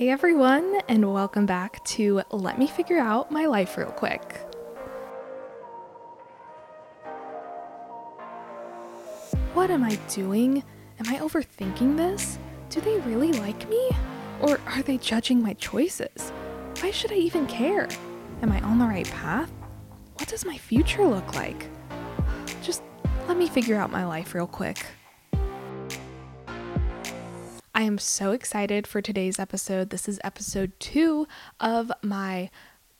Hey 0.00 0.08
everyone, 0.08 0.80
and 0.88 1.12
welcome 1.12 1.44
back 1.44 1.84
to 1.84 2.22
Let 2.30 2.58
Me 2.58 2.66
Figure 2.66 2.98
Out 2.98 3.30
My 3.30 3.44
Life 3.44 3.76
Real 3.76 3.90
Quick. 3.90 4.22
What 9.52 9.70
am 9.70 9.84
I 9.84 9.96
doing? 10.08 10.64
Am 11.00 11.14
I 11.14 11.18
overthinking 11.18 11.98
this? 11.98 12.38
Do 12.70 12.80
they 12.80 12.98
really 13.00 13.32
like 13.32 13.68
me? 13.68 13.90
Or 14.40 14.58
are 14.68 14.80
they 14.80 14.96
judging 14.96 15.42
my 15.42 15.52
choices? 15.52 16.30
Why 16.80 16.92
should 16.92 17.12
I 17.12 17.16
even 17.16 17.46
care? 17.46 17.86
Am 18.40 18.50
I 18.52 18.60
on 18.62 18.78
the 18.78 18.86
right 18.86 19.10
path? 19.10 19.52
What 20.14 20.30
does 20.30 20.46
my 20.46 20.56
future 20.56 21.06
look 21.06 21.34
like? 21.34 21.68
Just 22.62 22.82
let 23.28 23.36
me 23.36 23.48
figure 23.48 23.76
out 23.76 23.92
my 23.92 24.06
life 24.06 24.34
real 24.34 24.46
quick. 24.46 24.78
I 27.80 27.84
am 27.84 27.96
so 27.96 28.32
excited 28.32 28.86
for 28.86 29.00
today's 29.00 29.38
episode. 29.38 29.88
This 29.88 30.06
is 30.06 30.20
episode 30.22 30.72
two 30.78 31.26
of 31.58 31.90
my 32.02 32.50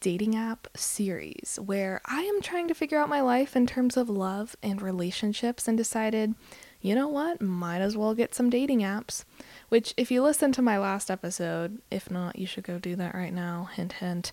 dating 0.00 0.34
app 0.34 0.68
series 0.74 1.58
where 1.62 2.00
I 2.06 2.22
am 2.22 2.40
trying 2.40 2.66
to 2.68 2.74
figure 2.74 2.96
out 2.96 3.10
my 3.10 3.20
life 3.20 3.54
in 3.54 3.66
terms 3.66 3.98
of 3.98 4.08
love 4.08 4.56
and 4.62 4.80
relationships 4.80 5.68
and 5.68 5.76
decided, 5.76 6.34
you 6.80 6.94
know 6.94 7.08
what, 7.08 7.42
might 7.42 7.82
as 7.82 7.94
well 7.94 8.14
get 8.14 8.34
some 8.34 8.48
dating 8.48 8.80
apps. 8.80 9.24
Which, 9.68 9.92
if 9.98 10.10
you 10.10 10.22
listen 10.22 10.50
to 10.52 10.62
my 10.62 10.78
last 10.78 11.10
episode, 11.10 11.82
if 11.90 12.10
not, 12.10 12.38
you 12.38 12.46
should 12.46 12.64
go 12.64 12.78
do 12.78 12.96
that 12.96 13.14
right 13.14 13.34
now. 13.34 13.68
Hint, 13.74 13.92
hint. 13.92 14.32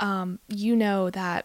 Um, 0.00 0.38
you 0.48 0.74
know 0.74 1.10
that 1.10 1.44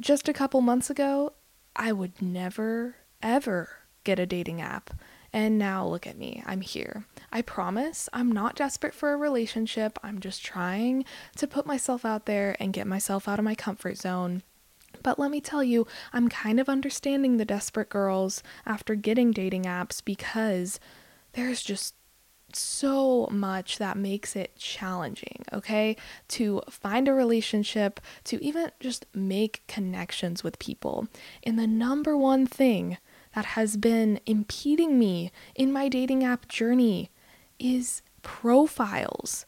just 0.00 0.28
a 0.28 0.32
couple 0.32 0.60
months 0.60 0.90
ago, 0.90 1.34
I 1.76 1.92
would 1.92 2.20
never, 2.20 2.96
ever 3.22 3.68
get 4.02 4.18
a 4.18 4.26
dating 4.26 4.60
app. 4.60 4.90
And 5.32 5.58
now 5.58 5.86
look 5.86 6.06
at 6.06 6.18
me, 6.18 6.42
I'm 6.44 6.60
here. 6.60 7.04
I 7.32 7.42
promise 7.42 8.08
I'm 8.12 8.32
not 8.32 8.56
desperate 8.56 8.94
for 8.94 9.12
a 9.12 9.16
relationship. 9.16 9.98
I'm 10.02 10.18
just 10.18 10.44
trying 10.44 11.04
to 11.36 11.46
put 11.46 11.66
myself 11.66 12.04
out 12.04 12.26
there 12.26 12.56
and 12.58 12.72
get 12.72 12.86
myself 12.86 13.28
out 13.28 13.38
of 13.38 13.44
my 13.44 13.54
comfort 13.54 13.96
zone. 13.96 14.42
But 15.02 15.18
let 15.18 15.30
me 15.30 15.40
tell 15.40 15.62
you, 15.62 15.86
I'm 16.12 16.28
kind 16.28 16.58
of 16.58 16.68
understanding 16.68 17.36
the 17.36 17.44
desperate 17.44 17.88
girls 17.88 18.42
after 18.66 18.94
getting 18.94 19.30
dating 19.30 19.64
apps 19.64 20.04
because 20.04 20.80
there's 21.32 21.62
just 21.62 21.94
so 22.52 23.28
much 23.30 23.78
that 23.78 23.96
makes 23.96 24.34
it 24.34 24.56
challenging, 24.56 25.44
okay? 25.52 25.96
To 26.28 26.62
find 26.68 27.06
a 27.06 27.14
relationship, 27.14 28.00
to 28.24 28.42
even 28.44 28.72
just 28.80 29.06
make 29.14 29.62
connections 29.68 30.42
with 30.42 30.58
people. 30.58 31.06
And 31.44 31.58
the 31.58 31.68
number 31.68 32.16
one 32.16 32.46
thing 32.46 32.98
that 33.34 33.44
has 33.44 33.76
been 33.76 34.20
impeding 34.26 34.98
me 34.98 35.30
in 35.54 35.72
my 35.72 35.88
dating 35.88 36.24
app 36.24 36.48
journey 36.48 37.10
is 37.58 38.02
profiles. 38.22 39.46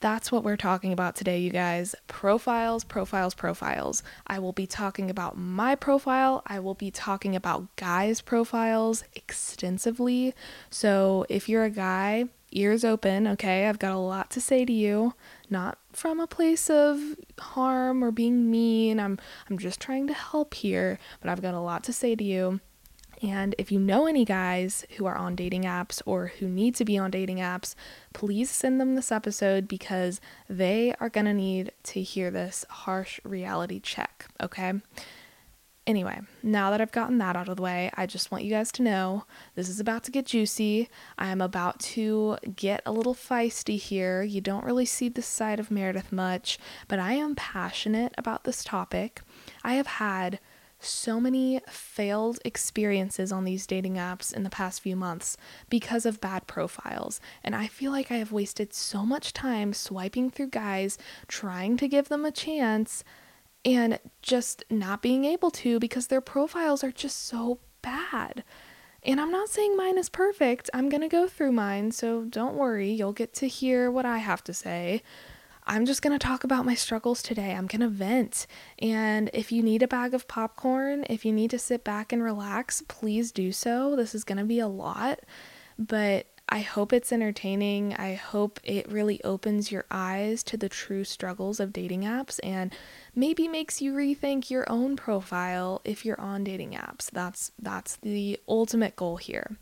That's 0.00 0.32
what 0.32 0.42
we're 0.42 0.56
talking 0.56 0.92
about 0.92 1.14
today, 1.14 1.38
you 1.38 1.50
guys. 1.50 1.94
Profiles, 2.08 2.82
profiles, 2.82 3.34
profiles. 3.34 4.02
I 4.26 4.40
will 4.40 4.52
be 4.52 4.66
talking 4.66 5.08
about 5.08 5.38
my 5.38 5.76
profile. 5.76 6.42
I 6.44 6.58
will 6.58 6.74
be 6.74 6.90
talking 6.90 7.36
about 7.36 7.76
guys' 7.76 8.20
profiles 8.20 9.04
extensively. 9.14 10.34
So 10.70 11.24
if 11.28 11.48
you're 11.48 11.62
a 11.62 11.70
guy, 11.70 12.24
ears 12.50 12.84
open, 12.84 13.28
okay? 13.28 13.68
I've 13.68 13.78
got 13.78 13.92
a 13.92 13.98
lot 13.98 14.28
to 14.30 14.40
say 14.40 14.64
to 14.64 14.72
you, 14.72 15.14
not 15.48 15.78
from 15.92 16.18
a 16.18 16.26
place 16.26 16.68
of 16.68 16.98
harm 17.38 18.02
or 18.02 18.10
being 18.10 18.50
mean. 18.50 18.98
I'm 18.98 19.20
I'm 19.48 19.56
just 19.56 19.80
trying 19.80 20.08
to 20.08 20.14
help 20.14 20.54
here, 20.54 20.98
but 21.20 21.30
I've 21.30 21.42
got 21.42 21.54
a 21.54 21.60
lot 21.60 21.84
to 21.84 21.92
say 21.92 22.16
to 22.16 22.24
you. 22.24 22.60
And 23.22 23.54
if 23.56 23.70
you 23.70 23.78
know 23.78 24.06
any 24.06 24.24
guys 24.24 24.84
who 24.96 25.06
are 25.06 25.16
on 25.16 25.36
dating 25.36 25.62
apps 25.62 26.02
or 26.04 26.32
who 26.38 26.48
need 26.48 26.74
to 26.74 26.84
be 26.84 26.98
on 26.98 27.12
dating 27.12 27.38
apps, 27.38 27.76
please 28.12 28.50
send 28.50 28.80
them 28.80 28.96
this 28.96 29.12
episode 29.12 29.68
because 29.68 30.20
they 30.48 30.94
are 30.98 31.08
going 31.08 31.26
to 31.26 31.34
need 31.34 31.70
to 31.84 32.02
hear 32.02 32.30
this 32.32 32.64
harsh 32.68 33.20
reality 33.22 33.78
check, 33.78 34.26
okay? 34.42 34.72
Anyway, 35.84 36.20
now 36.44 36.70
that 36.70 36.80
I've 36.80 36.92
gotten 36.92 37.18
that 37.18 37.34
out 37.34 37.48
of 37.48 37.56
the 37.56 37.62
way, 37.62 37.90
I 37.94 38.06
just 38.06 38.30
want 38.30 38.44
you 38.44 38.50
guys 38.50 38.70
to 38.72 38.82
know 38.82 39.24
this 39.56 39.68
is 39.68 39.80
about 39.80 40.04
to 40.04 40.12
get 40.12 40.26
juicy. 40.26 40.88
I 41.18 41.28
am 41.28 41.40
about 41.40 41.80
to 41.80 42.38
get 42.54 42.82
a 42.86 42.92
little 42.92 43.16
feisty 43.16 43.78
here. 43.78 44.22
You 44.22 44.40
don't 44.40 44.64
really 44.64 44.84
see 44.84 45.08
this 45.08 45.26
side 45.26 45.58
of 45.58 45.72
Meredith 45.72 46.12
much, 46.12 46.56
but 46.86 47.00
I 47.00 47.14
am 47.14 47.34
passionate 47.34 48.14
about 48.16 48.44
this 48.44 48.62
topic. 48.62 49.22
I 49.64 49.74
have 49.74 49.88
had 49.88 50.38
so 50.84 51.20
many 51.20 51.60
failed 51.68 52.38
experiences 52.44 53.32
on 53.32 53.44
these 53.44 53.66
dating 53.66 53.94
apps 53.94 54.34
in 54.34 54.42
the 54.42 54.50
past 54.50 54.80
few 54.80 54.96
months 54.96 55.36
because 55.68 56.06
of 56.06 56.20
bad 56.20 56.46
profiles. 56.46 57.20
And 57.42 57.54
I 57.54 57.66
feel 57.66 57.92
like 57.92 58.10
I 58.10 58.16
have 58.16 58.32
wasted 58.32 58.74
so 58.74 59.04
much 59.04 59.32
time 59.32 59.72
swiping 59.72 60.30
through 60.30 60.48
guys, 60.48 60.98
trying 61.28 61.76
to 61.78 61.88
give 61.88 62.08
them 62.08 62.24
a 62.24 62.30
chance, 62.30 63.04
and 63.64 63.98
just 64.22 64.64
not 64.70 65.02
being 65.02 65.24
able 65.24 65.50
to 65.50 65.78
because 65.78 66.08
their 66.08 66.20
profiles 66.20 66.82
are 66.82 66.90
just 66.90 67.26
so 67.26 67.58
bad. 67.80 68.44
And 69.04 69.20
I'm 69.20 69.32
not 69.32 69.48
saying 69.48 69.76
mine 69.76 69.98
is 69.98 70.08
perfect. 70.08 70.70
I'm 70.72 70.88
going 70.88 71.00
to 71.00 71.08
go 71.08 71.26
through 71.26 71.52
mine, 71.52 71.90
so 71.90 72.24
don't 72.24 72.54
worry. 72.54 72.90
You'll 72.90 73.12
get 73.12 73.34
to 73.34 73.48
hear 73.48 73.90
what 73.90 74.06
I 74.06 74.18
have 74.18 74.44
to 74.44 74.54
say. 74.54 75.02
I'm 75.64 75.86
just 75.86 76.02
going 76.02 76.18
to 76.18 76.24
talk 76.24 76.44
about 76.44 76.64
my 76.66 76.74
struggles 76.74 77.22
today. 77.22 77.52
I'm 77.52 77.66
going 77.66 77.80
to 77.80 77.88
vent. 77.88 78.46
And 78.78 79.30
if 79.32 79.52
you 79.52 79.62
need 79.62 79.82
a 79.82 79.88
bag 79.88 80.12
of 80.14 80.26
popcorn, 80.26 81.04
if 81.08 81.24
you 81.24 81.32
need 81.32 81.50
to 81.50 81.58
sit 81.58 81.84
back 81.84 82.12
and 82.12 82.22
relax, 82.22 82.82
please 82.88 83.30
do 83.32 83.52
so. 83.52 83.94
This 83.94 84.14
is 84.14 84.24
going 84.24 84.38
to 84.38 84.44
be 84.44 84.58
a 84.58 84.68
lot, 84.68 85.20
but 85.78 86.26
I 86.48 86.60
hope 86.60 86.92
it's 86.92 87.12
entertaining. 87.12 87.94
I 87.94 88.14
hope 88.14 88.60
it 88.64 88.90
really 88.90 89.22
opens 89.24 89.72
your 89.72 89.86
eyes 89.90 90.42
to 90.44 90.56
the 90.56 90.68
true 90.68 91.04
struggles 91.04 91.60
of 91.60 91.72
dating 91.72 92.02
apps 92.02 92.40
and 92.42 92.74
maybe 93.14 93.48
makes 93.48 93.80
you 93.80 93.94
rethink 93.94 94.50
your 94.50 94.70
own 94.70 94.96
profile 94.96 95.80
if 95.84 96.04
you're 96.04 96.20
on 96.20 96.44
dating 96.44 96.72
apps. 96.72 97.10
That's 97.10 97.52
that's 97.58 97.96
the 97.96 98.38
ultimate 98.46 98.96
goal 98.96 99.16
here. 99.16 99.56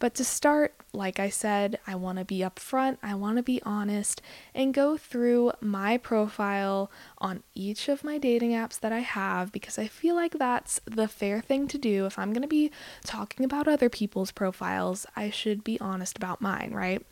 But 0.00 0.14
to 0.14 0.24
start, 0.24 0.74
like 0.94 1.20
I 1.20 1.28
said, 1.28 1.78
I 1.86 1.94
want 1.94 2.18
to 2.18 2.24
be 2.24 2.38
upfront, 2.38 2.96
I 3.02 3.14
want 3.14 3.36
to 3.36 3.42
be 3.42 3.62
honest, 3.64 4.22
and 4.54 4.74
go 4.74 4.96
through 4.96 5.52
my 5.60 5.98
profile 5.98 6.90
on 7.18 7.42
each 7.54 7.88
of 7.88 8.02
my 8.02 8.16
dating 8.16 8.52
apps 8.52 8.80
that 8.80 8.92
I 8.92 9.00
have 9.00 9.52
because 9.52 9.78
I 9.78 9.86
feel 9.86 10.14
like 10.16 10.32
that's 10.32 10.80
the 10.86 11.06
fair 11.06 11.42
thing 11.42 11.68
to 11.68 11.78
do. 11.78 12.06
If 12.06 12.18
I'm 12.18 12.32
going 12.32 12.42
to 12.42 12.48
be 12.48 12.70
talking 13.04 13.44
about 13.44 13.68
other 13.68 13.90
people's 13.90 14.32
profiles, 14.32 15.06
I 15.14 15.28
should 15.28 15.62
be 15.62 15.78
honest 15.80 16.16
about 16.16 16.40
mine, 16.40 16.72
right? 16.72 17.04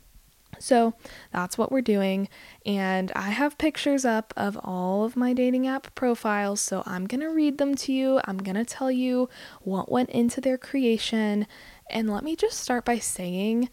So 0.59 0.95
that's 1.33 1.59
what 1.59 1.71
we're 1.71 1.83
doing. 1.83 2.29
And 2.67 3.13
I 3.15 3.31
have 3.31 3.59
pictures 3.59 4.05
up 4.05 4.33
of 4.37 4.59
all 4.63 5.05
of 5.05 5.17
my 5.17 5.33
dating 5.33 5.67
app 5.67 5.95
profiles. 5.95 6.61
So 6.61 6.83
I'm 6.87 7.07
going 7.07 7.21
to 7.21 7.29
read 7.29 7.59
them 7.59 7.75
to 7.77 7.93
you. 7.93 8.21
I'm 8.25 8.39
going 8.39 8.57
to 8.57 8.65
tell 8.65 8.91
you 8.91 9.29
what 9.61 9.91
went 9.91 10.11
into 10.11 10.41
their 10.41 10.59
creation 10.59 11.47
and 11.91 12.11
let 12.11 12.25
me 12.25 12.37
just 12.37 12.59
start 12.59 12.85
by 12.85 12.99
saying 12.99 13.69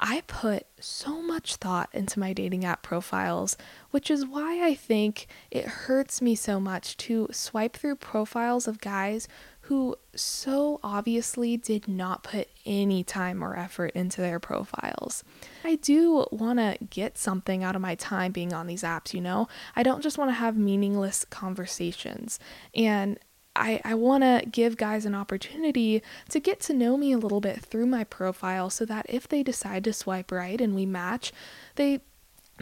I 0.00 0.22
put 0.26 0.66
so 0.80 1.22
much 1.22 1.56
thought 1.56 1.88
into 1.92 2.18
my 2.18 2.32
dating 2.32 2.64
app 2.64 2.82
profiles, 2.82 3.56
which 3.90 4.10
is 4.10 4.26
why 4.26 4.66
I 4.66 4.74
think 4.74 5.26
it 5.50 5.64
hurts 5.64 6.20
me 6.20 6.34
so 6.34 6.58
much 6.58 6.96
to 6.98 7.28
swipe 7.30 7.76
through 7.76 7.96
profiles 7.96 8.66
of 8.66 8.80
guys 8.80 9.28
who 9.62 9.96
so 10.14 10.78
obviously 10.82 11.56
did 11.56 11.88
not 11.88 12.22
put 12.22 12.48
any 12.66 13.02
time 13.02 13.42
or 13.42 13.56
effort 13.56 13.92
into 13.94 14.20
their 14.20 14.38
profiles. 14.38 15.24
I 15.64 15.76
do 15.76 16.26
want 16.30 16.58
to 16.58 16.76
get 16.90 17.16
something 17.16 17.64
out 17.64 17.74
of 17.74 17.80
my 17.80 17.94
time 17.94 18.32
being 18.32 18.52
on 18.52 18.66
these 18.66 18.82
apps, 18.82 19.14
you 19.14 19.22
know? 19.22 19.48
I 19.74 19.82
don't 19.82 20.02
just 20.02 20.18
want 20.18 20.28
to 20.28 20.34
have 20.34 20.56
meaningless 20.56 21.24
conversations. 21.24 22.38
And 22.74 23.18
I, 23.56 23.80
I 23.84 23.94
want 23.94 24.24
to 24.24 24.42
give 24.50 24.76
guys 24.76 25.06
an 25.06 25.14
opportunity 25.14 26.02
to 26.30 26.40
get 26.40 26.60
to 26.60 26.72
know 26.72 26.96
me 26.96 27.12
a 27.12 27.18
little 27.18 27.40
bit 27.40 27.60
through 27.60 27.86
my 27.86 28.04
profile 28.04 28.70
so 28.70 28.84
that 28.86 29.06
if 29.08 29.28
they 29.28 29.42
decide 29.42 29.84
to 29.84 29.92
swipe 29.92 30.32
right 30.32 30.60
and 30.60 30.74
we 30.74 30.86
match, 30.86 31.32
they 31.76 32.00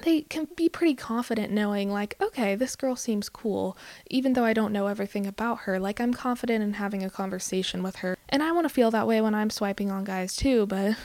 they 0.04 0.22
can 0.22 0.48
be 0.56 0.68
pretty 0.68 0.94
confident 0.94 1.52
knowing 1.52 1.90
like 1.92 2.16
okay 2.18 2.54
this 2.54 2.76
girl 2.76 2.96
seems 2.96 3.28
cool 3.28 3.76
even 4.08 4.32
though 4.32 4.44
i 4.44 4.54
don't 4.54 4.72
know 4.72 4.86
everything 4.86 5.26
about 5.26 5.60
her. 5.60 5.78
Like 5.78 6.00
i'm 6.00 6.14
confident 6.14 6.64
in 6.64 6.74
having 6.74 7.02
a 7.02 7.10
conversation 7.10 7.82
with 7.82 7.96
her. 7.96 8.16
And 8.28 8.42
i 8.42 8.52
want 8.52 8.64
to 8.66 8.72
feel 8.72 8.90
that 8.90 9.06
way 9.06 9.20
when 9.20 9.34
i'm 9.34 9.50
swiping 9.50 9.90
on 9.90 10.04
guys 10.04 10.34
too 10.34 10.64
but 10.74 10.96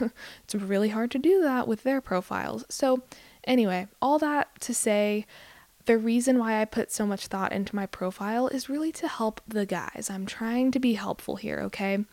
it's 0.44 0.56
really 0.56 0.90
hard 0.90 1.12
to 1.12 1.20
do 1.20 1.42
that 1.42 1.68
with 1.68 1.84
their 1.84 2.00
profiles. 2.00 2.64
So 2.70 3.04
anyway 3.44 3.88
all 4.02 4.20
that 4.20 4.48
to 4.62 4.74
say 4.74 5.26
the 5.88 5.98
reason 5.98 6.38
why 6.38 6.62
I 6.62 6.66
put 6.66 6.92
so 6.92 7.06
much 7.06 7.28
thought 7.28 7.54
into 7.54 7.76
my 7.76 7.86
profile 7.86 8.50
is 8.50 8.70
really 8.70 8.92
to 8.94 9.08
help 9.08 9.42
the 9.48 9.66
guys. 9.66 10.10
I'm 10.12 10.26
trying 10.26 10.72
to 10.72 10.80
be 10.80 10.94
helpful 10.94 11.38
here, 11.38 11.60
okay? 11.62 12.04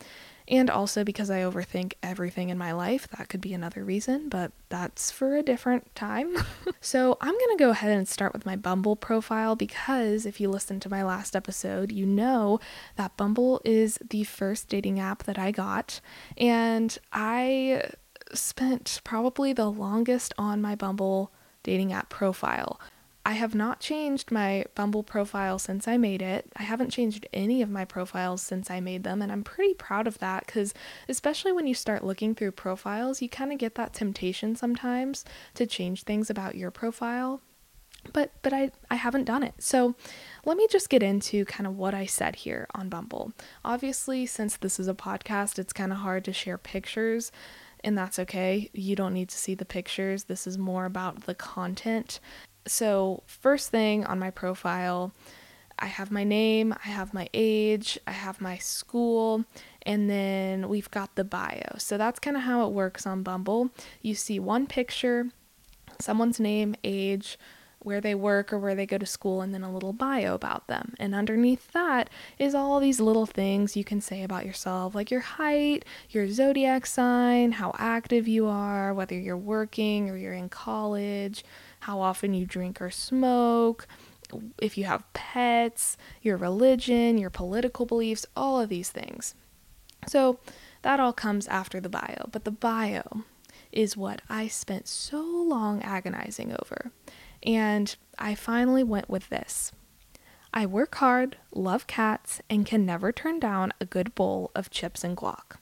And 0.46 0.70
also 0.70 1.02
because 1.02 1.28
I 1.28 1.40
overthink 1.40 1.94
everything 2.00 2.50
in 2.50 2.58
my 2.58 2.70
life. 2.70 3.08
That 3.16 3.28
could 3.28 3.40
be 3.40 3.52
another 3.52 3.82
reason, 3.82 4.28
but 4.28 4.52
that's 4.68 5.10
for 5.10 5.34
a 5.34 5.42
different 5.42 5.92
time. 5.96 6.36
so 6.80 7.18
I'm 7.20 7.34
to 7.34 7.56
go 7.58 7.70
ahead 7.70 7.90
and 7.90 8.06
start 8.06 8.32
with 8.32 8.46
my 8.46 8.54
Bumble 8.54 8.94
profile 8.94 9.56
because 9.56 10.24
if 10.24 10.40
you 10.40 10.48
listened 10.48 10.82
to 10.82 10.90
my 10.90 11.02
last 11.02 11.34
episode, 11.34 11.90
you 11.90 12.06
know 12.06 12.60
that 12.94 13.16
Bumble 13.16 13.60
is 13.64 13.98
the 14.08 14.22
first 14.22 14.68
dating 14.68 15.00
app 15.00 15.24
that 15.24 15.38
I 15.38 15.50
got. 15.50 16.00
And 16.36 16.96
I 17.12 17.90
spent 18.32 19.00
probably 19.02 19.52
the 19.52 19.70
longest 19.70 20.32
on 20.38 20.62
my 20.62 20.76
Bumble 20.76 21.32
dating 21.64 21.92
app 21.92 22.08
profile. 22.08 22.78
I 23.26 23.32
have 23.32 23.54
not 23.54 23.80
changed 23.80 24.30
my 24.30 24.66
Bumble 24.74 25.02
profile 25.02 25.58
since 25.58 25.88
I 25.88 25.96
made 25.96 26.20
it. 26.20 26.52
I 26.56 26.62
haven't 26.62 26.90
changed 26.90 27.26
any 27.32 27.62
of 27.62 27.70
my 27.70 27.86
profiles 27.86 28.42
since 28.42 28.70
I 28.70 28.80
made 28.80 29.02
them, 29.02 29.22
and 29.22 29.32
I'm 29.32 29.42
pretty 29.42 29.72
proud 29.72 30.06
of 30.06 30.18
that 30.18 30.44
because, 30.44 30.74
especially 31.08 31.50
when 31.50 31.66
you 31.66 31.74
start 31.74 32.04
looking 32.04 32.34
through 32.34 32.52
profiles, 32.52 33.22
you 33.22 33.30
kind 33.30 33.50
of 33.50 33.58
get 33.58 33.76
that 33.76 33.94
temptation 33.94 34.56
sometimes 34.56 35.24
to 35.54 35.66
change 35.66 36.02
things 36.02 36.28
about 36.28 36.54
your 36.54 36.70
profile. 36.70 37.40
But 38.12 38.32
but 38.42 38.52
I 38.52 38.70
I 38.90 38.96
haven't 38.96 39.24
done 39.24 39.42
it. 39.42 39.54
So, 39.58 39.94
let 40.44 40.58
me 40.58 40.66
just 40.70 40.90
get 40.90 41.02
into 41.02 41.46
kind 41.46 41.66
of 41.66 41.78
what 41.78 41.94
I 41.94 42.04
said 42.04 42.36
here 42.36 42.66
on 42.74 42.90
Bumble. 42.90 43.32
Obviously, 43.64 44.26
since 44.26 44.58
this 44.58 44.78
is 44.78 44.88
a 44.88 44.94
podcast, 44.94 45.58
it's 45.58 45.72
kind 45.72 45.92
of 45.92 45.98
hard 45.98 46.26
to 46.26 46.32
share 46.34 46.58
pictures, 46.58 47.32
and 47.82 47.96
that's 47.96 48.18
okay. 48.18 48.68
You 48.74 48.94
don't 48.96 49.14
need 49.14 49.30
to 49.30 49.38
see 49.38 49.54
the 49.54 49.64
pictures. 49.64 50.24
This 50.24 50.46
is 50.46 50.58
more 50.58 50.84
about 50.84 51.22
the 51.22 51.34
content 51.34 52.20
so, 52.66 53.22
first 53.26 53.70
thing 53.70 54.04
on 54.04 54.18
my 54.18 54.30
profile, 54.30 55.12
I 55.78 55.86
have 55.86 56.10
my 56.10 56.24
name, 56.24 56.72
I 56.72 56.88
have 56.88 57.12
my 57.12 57.28
age, 57.34 57.98
I 58.06 58.12
have 58.12 58.40
my 58.40 58.58
school, 58.58 59.44
and 59.82 60.08
then 60.08 60.68
we've 60.68 60.90
got 60.90 61.14
the 61.14 61.24
bio. 61.24 61.76
So, 61.78 61.98
that's 61.98 62.18
kind 62.18 62.36
of 62.36 62.44
how 62.44 62.66
it 62.66 62.72
works 62.72 63.06
on 63.06 63.22
Bumble. 63.22 63.70
You 64.00 64.14
see 64.14 64.38
one 64.38 64.66
picture, 64.66 65.30
someone's 66.00 66.40
name, 66.40 66.74
age, 66.84 67.38
where 67.80 68.00
they 68.00 68.14
work 68.14 68.50
or 68.50 68.58
where 68.58 68.74
they 68.74 68.86
go 68.86 68.96
to 68.96 69.04
school, 69.04 69.42
and 69.42 69.52
then 69.52 69.62
a 69.62 69.72
little 69.72 69.92
bio 69.92 70.34
about 70.34 70.66
them. 70.68 70.94
And 70.98 71.14
underneath 71.14 71.70
that 71.72 72.08
is 72.38 72.54
all 72.54 72.80
these 72.80 72.98
little 72.98 73.26
things 73.26 73.76
you 73.76 73.84
can 73.84 74.00
say 74.00 74.22
about 74.22 74.46
yourself, 74.46 74.94
like 74.94 75.10
your 75.10 75.20
height, 75.20 75.84
your 76.08 76.28
zodiac 76.30 76.86
sign, 76.86 77.52
how 77.52 77.74
active 77.78 78.26
you 78.26 78.46
are, 78.46 78.94
whether 78.94 79.18
you're 79.18 79.36
working 79.36 80.08
or 80.08 80.16
you're 80.16 80.32
in 80.32 80.48
college, 80.48 81.44
how 81.84 82.00
often 82.00 82.32
you 82.32 82.46
drink 82.46 82.80
or 82.80 82.90
smoke, 82.90 83.86
if 84.58 84.78
you 84.78 84.84
have 84.84 85.12
pets, 85.12 85.98
your 86.22 86.38
religion, 86.38 87.18
your 87.18 87.30
political 87.30 87.84
beliefs, 87.84 88.24
all 88.34 88.58
of 88.58 88.70
these 88.70 88.90
things. 88.90 89.34
So 90.06 90.38
that 90.80 90.98
all 90.98 91.12
comes 91.12 91.46
after 91.46 91.80
the 91.80 91.90
bio, 91.90 92.28
but 92.32 92.44
the 92.44 92.50
bio 92.50 93.24
is 93.70 93.96
what 93.98 94.22
I 94.30 94.48
spent 94.48 94.88
so 94.88 95.20
long 95.20 95.82
agonizing 95.82 96.52
over. 96.52 96.90
And 97.42 97.94
I 98.18 98.34
finally 98.34 98.82
went 98.82 99.10
with 99.10 99.28
this. 99.28 99.72
I 100.54 100.64
work 100.64 100.94
hard, 100.94 101.36
love 101.52 101.86
cats, 101.86 102.40
and 102.48 102.64
can 102.64 102.86
never 102.86 103.12
turn 103.12 103.40
down 103.40 103.72
a 103.78 103.84
good 103.84 104.14
bowl 104.14 104.52
of 104.54 104.70
chips 104.70 105.04
and 105.04 105.16
guac. 105.16 105.56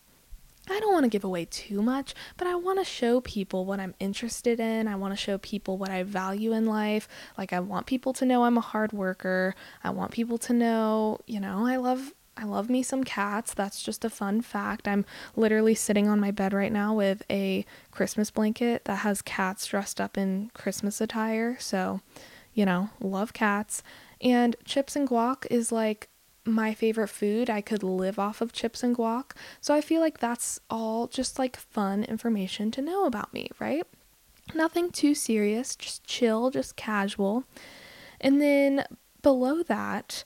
I 0.70 0.78
don't 0.78 0.92
want 0.92 1.04
to 1.04 1.10
give 1.10 1.24
away 1.24 1.46
too 1.46 1.82
much, 1.82 2.14
but 2.36 2.46
I 2.46 2.54
want 2.54 2.78
to 2.78 2.84
show 2.84 3.20
people 3.20 3.64
what 3.64 3.80
I'm 3.80 3.94
interested 3.98 4.60
in. 4.60 4.86
I 4.86 4.94
want 4.94 5.12
to 5.12 5.16
show 5.16 5.38
people 5.38 5.76
what 5.76 5.90
I 5.90 6.04
value 6.04 6.52
in 6.52 6.66
life. 6.66 7.08
Like 7.36 7.52
I 7.52 7.60
want 7.60 7.86
people 7.86 8.12
to 8.14 8.24
know 8.24 8.44
I'm 8.44 8.58
a 8.58 8.62
hard 8.62 8.92
worker. 8.92 9.54
I 9.82 9.90
want 9.90 10.12
people 10.12 10.38
to 10.38 10.52
know, 10.52 11.18
you 11.26 11.40
know, 11.40 11.66
I 11.66 11.76
love 11.76 12.14
I 12.34 12.44
love 12.44 12.70
me 12.70 12.82
some 12.82 13.04
cats. 13.04 13.52
That's 13.52 13.82
just 13.82 14.04
a 14.04 14.10
fun 14.10 14.40
fact. 14.40 14.88
I'm 14.88 15.04
literally 15.36 15.74
sitting 15.74 16.08
on 16.08 16.18
my 16.18 16.30
bed 16.30 16.54
right 16.54 16.72
now 16.72 16.94
with 16.94 17.22
a 17.28 17.66
Christmas 17.90 18.30
blanket 18.30 18.86
that 18.86 19.00
has 19.00 19.20
cats 19.20 19.66
dressed 19.66 20.00
up 20.00 20.16
in 20.16 20.50
Christmas 20.54 21.00
attire. 21.00 21.58
So, 21.58 22.00
you 22.54 22.64
know, 22.64 22.88
love 23.00 23.34
cats. 23.34 23.82
And 24.22 24.56
chips 24.64 24.96
and 24.96 25.06
guac 25.06 25.46
is 25.50 25.70
like 25.70 26.08
my 26.44 26.74
favorite 26.74 27.08
food. 27.08 27.48
I 27.48 27.60
could 27.60 27.82
live 27.82 28.18
off 28.18 28.40
of 28.40 28.52
chips 28.52 28.82
and 28.82 28.96
guac. 28.96 29.32
So 29.60 29.74
I 29.74 29.80
feel 29.80 30.00
like 30.00 30.18
that's 30.18 30.60
all 30.68 31.06
just 31.06 31.38
like 31.38 31.56
fun 31.56 32.04
information 32.04 32.70
to 32.72 32.82
know 32.82 33.04
about 33.04 33.32
me, 33.32 33.48
right? 33.58 33.86
Nothing 34.54 34.90
too 34.90 35.14
serious, 35.14 35.76
just 35.76 36.04
chill, 36.04 36.50
just 36.50 36.76
casual. 36.76 37.44
And 38.20 38.40
then 38.40 38.84
below 39.22 39.62
that, 39.62 40.24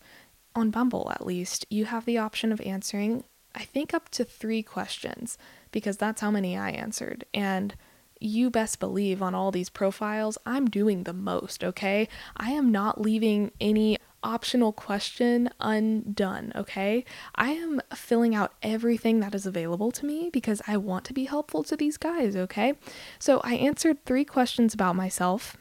on 0.55 0.71
Bumble 0.71 1.13
at 1.15 1.27
least, 1.27 1.67
you 1.69 1.85
have 1.85 2.07
the 2.07 2.19
option 2.19 2.51
of 2.51 2.61
answering, 2.63 3.25
I 3.55 3.65
think, 3.65 3.93
up 3.93 4.09
to 4.11 4.25
three 4.25 4.63
questions 4.63 5.37
because 5.71 5.99
that's 5.99 6.23
how 6.23 6.31
many 6.31 6.57
I 6.57 6.71
answered. 6.71 7.27
And 7.35 7.75
you 8.19 8.51
best 8.51 8.81
believe 8.81 9.21
on 9.21 9.35
all 9.35 9.51
these 9.51 9.69
profiles, 9.69 10.39
I'm 10.47 10.67
doing 10.67 11.03
the 11.03 11.13
most, 11.13 11.63
okay? 11.63 12.09
I 12.37 12.53
am 12.53 12.73
not 12.73 13.01
leaving 13.01 13.53
any 13.61 13.99
optional 14.26 14.73
question 14.73 15.49
undone, 15.61 16.52
okay? 16.56 17.05
I 17.37 17.50
am 17.52 17.81
filling 17.94 18.34
out 18.34 18.55
everything 18.62 19.20
that 19.20 19.34
is 19.34 19.46
available 19.46 19.93
to 19.93 20.05
me 20.05 20.31
because 20.32 20.61
I 20.67 20.76
want 20.76 21.05
to 21.06 21.14
be 21.14 21.25
helpful 21.25 21.62
to 21.64 21.76
these 21.76 21.96
guys, 21.96 22.34
okay? 22.37 22.75
So 23.19 23.40
I 23.44 23.55
answered 23.55 24.05
three 24.05 24.25
questions 24.25 24.75
about 24.75 24.96
myself. 24.96 25.56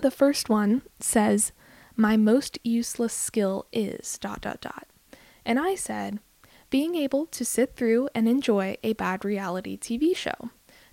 The 0.00 0.10
first 0.10 0.48
one 0.48 0.82
says, 0.98 1.52
My 1.96 2.16
most 2.16 2.58
useless 2.64 3.12
skill 3.12 3.66
is 3.72 4.18
dot 4.18 4.40
dot 4.40 4.60
dot. 4.60 4.86
And 5.44 5.58
I 5.58 5.74
said, 5.74 6.20
being 6.70 6.94
able 6.94 7.26
to 7.26 7.44
sit 7.44 7.74
through 7.74 8.08
and 8.14 8.28
enjoy 8.28 8.76
a 8.84 8.92
bad 8.92 9.24
reality 9.24 9.76
TV 9.76 10.16
show 10.16 10.50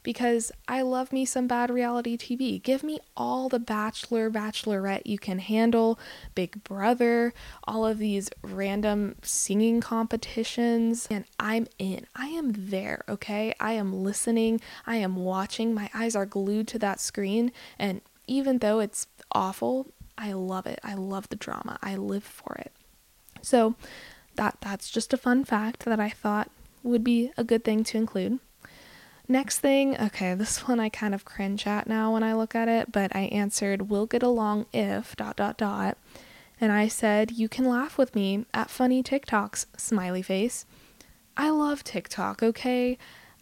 because 0.08 0.54
I 0.70 0.84
love 0.84 1.12
me 1.12 1.26
some 1.26 1.48
bad 1.48 1.70
reality 1.70 2.16
TV. 2.16 2.64
Give 2.64 2.82
me 2.82 2.98
all 3.18 3.50
the 3.50 3.60
Bachelor, 3.60 4.32
Bachelorette 4.32 5.02
you 5.04 5.20
can 5.20 5.40
handle, 5.40 6.00
Big 6.34 6.64
Brother, 6.64 7.34
all 7.66 7.86
of 7.86 7.98
these 7.98 8.30
random 8.42 9.16
singing 9.22 9.82
competitions, 9.82 11.10
and 11.12 11.26
I'm 11.42 11.68
in. 11.78 12.08
I 12.16 12.28
am 12.28 12.54
there, 12.56 13.04
okay? 13.10 13.54
I 13.60 13.74
am 13.74 14.02
listening, 14.02 14.62
I 14.86 14.96
am 14.96 15.18
watching. 15.18 15.74
My 15.74 15.90
eyes 15.94 16.16
are 16.16 16.26
glued 16.26 16.70
to 16.70 16.80
that 16.80 17.02
screen, 17.02 17.52
and 17.78 18.00
even 18.28 18.60
though 18.60 18.80
it's 18.80 19.08
awful, 19.34 19.88
I 20.18 20.32
love 20.32 20.68
it. 20.68 20.80
I 20.86 20.94
love 20.94 21.28
the 21.28 21.36
drama. 21.36 21.80
I 21.84 21.98
live 21.98 22.24
for 22.24 22.56
it. 22.56 22.72
So, 23.42 23.76
that 24.36 24.56
that's 24.62 24.90
just 24.90 25.12
a 25.12 25.18
fun 25.18 25.44
fact 25.44 25.84
that 25.84 26.00
I 26.00 26.12
thought 26.12 26.50
would 26.82 27.04
be 27.04 27.34
a 27.36 27.44
good 27.44 27.66
thing 27.66 27.84
to 27.84 27.98
include. 27.98 28.40
Next 29.30 29.60
thing, 29.60 30.00
okay, 30.00 30.34
this 30.36 30.68
one 30.68 30.80
I 30.80 30.88
kind 30.88 31.14
of 31.14 31.26
cringe 31.26 31.68
at 31.68 31.86
now 31.88 32.14
when 32.14 32.24
I 32.24 32.34
look 32.34 32.56
at 32.56 32.70
it, 32.70 32.92
but 32.92 33.14
I 33.14 33.24
answered, 33.24 33.90
we'll 33.90 34.06
get 34.06 34.24
along 34.24 34.68
if, 34.74 35.16
dot, 35.18 35.36
dot, 35.36 35.58
dot. 35.58 35.98
And 36.62 36.72
I 36.72 36.88
said, 36.88 37.32
you 37.32 37.50
can 37.50 37.66
laugh 37.66 37.98
with 37.98 38.16
me 38.16 38.46
at 38.54 38.70
funny 38.70 39.04
TikToks, 39.04 39.66
smiley 39.76 40.22
face. 40.22 40.66
I 41.36 41.50
love 41.50 41.84
TikTok, 41.84 42.42
okay? 42.42 42.98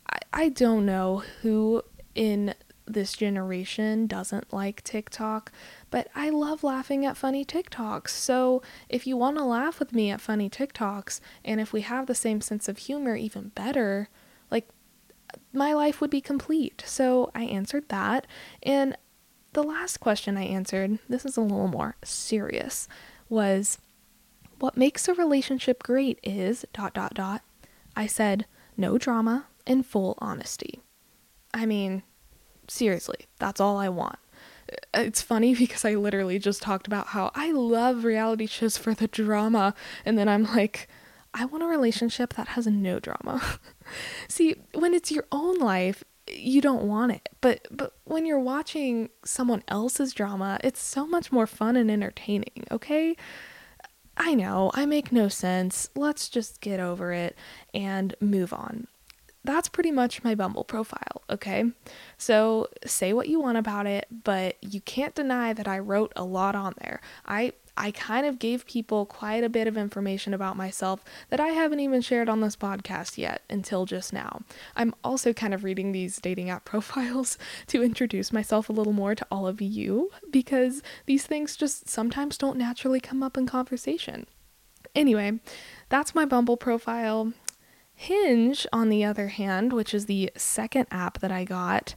I, 0.10 0.18
I 0.34 0.50
don't 0.50 0.86
know 0.86 1.24
who 1.44 1.84
in 2.16 2.56
this 2.88 3.14
generation 3.14 4.08
doesn't 4.08 4.54
like 4.54 4.84
TikTok, 4.84 5.52
but 5.92 6.08
I 6.16 6.30
love 6.30 6.64
laughing 6.64 7.06
at 7.06 7.18
funny 7.18 7.46
TikToks. 7.46 8.10
So 8.10 8.62
if 8.90 9.08
you 9.08 9.18
want 9.18 9.38
to 9.38 9.44
laugh 9.44 9.80
with 9.80 9.94
me 9.94 10.10
at 10.10 10.22
funny 10.22 10.50
TikToks, 10.50 11.20
and 11.44 11.62
if 11.62 11.72
we 11.72 11.82
have 11.82 12.08
the 12.08 12.16
same 12.16 12.42
sense 12.42 12.68
of 12.68 12.80
humor, 12.80 13.16
even 13.16 13.50
better, 13.50 14.10
like 14.52 14.68
my 15.54 15.74
life 15.74 16.02
would 16.02 16.10
be 16.10 16.22
complete. 16.22 16.84
So 16.86 17.32
I 17.34 17.44
answered 17.44 17.90
that. 17.90 18.28
And 18.64 18.98
the 19.54 19.64
last 19.64 20.00
question 20.00 20.38
I 20.38 20.44
answered, 20.44 21.00
this 21.08 21.26
is 21.26 21.38
a 21.38 21.42
little 21.42 21.68
more 21.68 21.96
serious, 22.04 22.88
was 23.30 23.80
what 24.60 24.78
makes 24.78 25.08
a 25.08 25.14
relationship 25.14 25.84
great 25.84 26.20
is 26.24 26.66
dot 26.74 26.94
dot 26.94 27.14
dot. 27.14 27.42
I 27.96 28.08
said 28.08 28.46
no 28.78 28.98
drama 28.98 29.48
and 29.66 29.86
full 29.86 30.16
honesty. 30.20 30.82
I 31.54 31.66
mean, 31.66 32.04
seriously, 32.68 33.28
that's 33.40 33.62
all 33.62 33.78
I 33.78 33.90
want. 33.90 34.20
Uh, 34.72 35.02
it's 35.02 35.22
funny 35.22 35.56
because 35.56 35.86
I 35.86 35.96
literally 35.96 36.40
just 36.40 36.62
talked 36.62 36.88
about 36.88 37.08
how 37.08 37.32
I 37.34 37.52
love 37.52 38.04
reality 38.04 38.48
shows 38.48 38.78
for 38.78 38.94
the 38.94 39.08
drama, 39.08 39.74
and 40.04 40.18
then 40.18 40.28
I'm 40.28 40.44
like, 40.44 40.88
I 41.36 41.44
want 41.44 41.64
a 41.64 41.68
relationship 41.68 42.34
that 42.36 42.48
has 42.50 42.66
no 42.66 42.98
drama. 43.00 43.42
See, 44.30 44.56
when 44.74 44.94
it's 44.94 45.12
your 45.12 45.26
own 45.34 45.60
life, 45.60 46.02
you 46.28 46.62
don't 46.62 46.84
want 46.84 47.12
it. 47.12 47.28
But 47.42 47.68
but 47.70 47.94
when 48.06 48.26
you're 48.26 48.40
watching 48.40 49.10
someone 49.26 49.62
else's 49.68 50.14
drama, 50.14 50.60
it's 50.64 50.82
so 50.82 51.06
much 51.06 51.34
more 51.34 51.46
fun 51.46 51.76
and 51.76 51.92
entertaining, 51.92 52.64
okay? 52.72 53.18
I 54.18 54.34
know, 54.34 54.72
I 54.74 54.86
make 54.86 55.12
no 55.12 55.28
sense. 55.28 55.90
Let's 55.94 56.30
just 56.30 56.62
get 56.62 56.80
over 56.80 57.12
it 57.12 57.38
and 57.74 58.16
move 58.22 58.54
on. 58.54 58.88
That's 59.44 59.68
pretty 59.68 59.92
much 59.92 60.24
my 60.24 60.36
Bumble 60.36 60.64
profile, 60.64 61.22
okay? 61.30 61.66
So 62.18 62.70
say 62.86 63.12
what 63.12 63.28
you 63.28 63.42
want 63.42 63.58
about 63.58 63.86
it, 63.86 64.08
but 64.24 64.56
you 64.62 64.80
can't 64.82 65.14
deny 65.14 65.52
that 65.54 65.68
I 65.68 65.80
wrote 65.80 66.14
a 66.16 66.24
lot 66.24 66.56
on 66.56 66.74
there. 66.80 67.02
I 67.28 67.52
I 67.78 67.92
kind 67.92 68.26
of 68.26 68.40
gave 68.40 68.66
people 68.66 69.06
quite 69.06 69.44
a 69.44 69.50
bit 69.50 69.68
of 69.68 69.78
information 69.78 70.34
about 70.34 70.56
myself 70.56 71.04
that 71.30 71.40
I 71.40 71.50
haven't 71.50 71.82
even 71.82 72.02
shared 72.02 72.30
on 72.30 72.40
this 72.40 72.56
podcast 72.56 73.18
yet 73.18 73.42
until 73.50 73.86
just 73.86 74.14
now. 74.14 74.42
I'm 74.76 74.96
also 75.04 75.34
kind 75.34 75.54
of 75.54 75.64
reading 75.64 75.92
these 75.92 76.18
dating 76.18 76.50
app 76.50 76.66
profiles 76.66 77.38
to 77.68 77.84
introduce 77.84 78.32
myself 78.32 78.70
a 78.70 78.74
little 78.74 78.94
more 78.94 79.16
to 79.16 79.28
all 79.30 79.48
of 79.48 79.62
you 79.62 80.12
because 80.32 80.82
these 81.06 81.26
things 81.26 81.58
just 81.58 81.90
sometimes 81.90 82.38
don't 82.38 82.58
naturally 82.58 83.00
come 83.00 83.22
up 83.22 83.38
in 83.38 83.46
conversation. 83.46 84.26
Anyway, 84.94 85.40
that's 85.90 86.16
my 86.16 86.26
Bumble 86.26 86.58
profile. 86.58 87.34
Hinge, 87.94 88.68
on 88.74 88.90
the 88.90 89.04
other 89.04 89.30
hand, 89.30 89.74
which 89.74 89.94
is 89.94 90.06
the 90.06 90.32
second 90.36 90.88
app 90.92 91.20
that 91.20 91.32
I 91.32 91.44
got, 91.44 91.96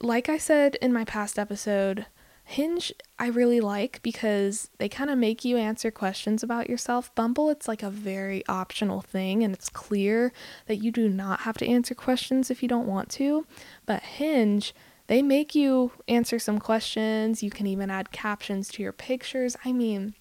like 0.00 0.28
I 0.28 0.38
said 0.38 0.76
in 0.76 0.92
my 0.92 1.04
past 1.04 1.38
episode, 1.38 2.06
Hinge 2.48 2.92
I 3.18 3.26
really 3.26 3.60
like 3.60 4.00
because 4.04 4.70
they 4.78 4.88
kind 4.88 5.10
of 5.10 5.18
make 5.18 5.44
you 5.44 5.56
answer 5.56 5.90
questions 5.90 6.44
about 6.44 6.70
yourself. 6.70 7.12
Bumble, 7.16 7.50
it's 7.50 7.66
like 7.66 7.82
a 7.82 7.90
very 7.90 8.46
optional 8.48 9.00
thing 9.00 9.42
and 9.42 9.52
it's 9.52 9.68
clear 9.68 10.32
that 10.66 10.76
you 10.76 10.92
do 10.92 11.08
not 11.08 11.40
have 11.40 11.58
to 11.58 11.66
answer 11.66 11.92
questions 11.92 12.48
if 12.48 12.62
you 12.62 12.68
don't 12.68 12.86
want 12.86 13.08
to. 13.10 13.46
But 13.84 14.02
Hinge, 14.02 14.72
they 15.08 15.22
make 15.22 15.56
you 15.56 15.90
answer 16.06 16.38
some 16.38 16.60
questions. 16.60 17.42
You 17.42 17.50
can 17.50 17.66
even 17.66 17.90
add 17.90 18.12
captions 18.12 18.68
to 18.68 18.82
your 18.82 18.92
pictures. 18.92 19.56
I 19.64 19.72
mean, 19.72 20.14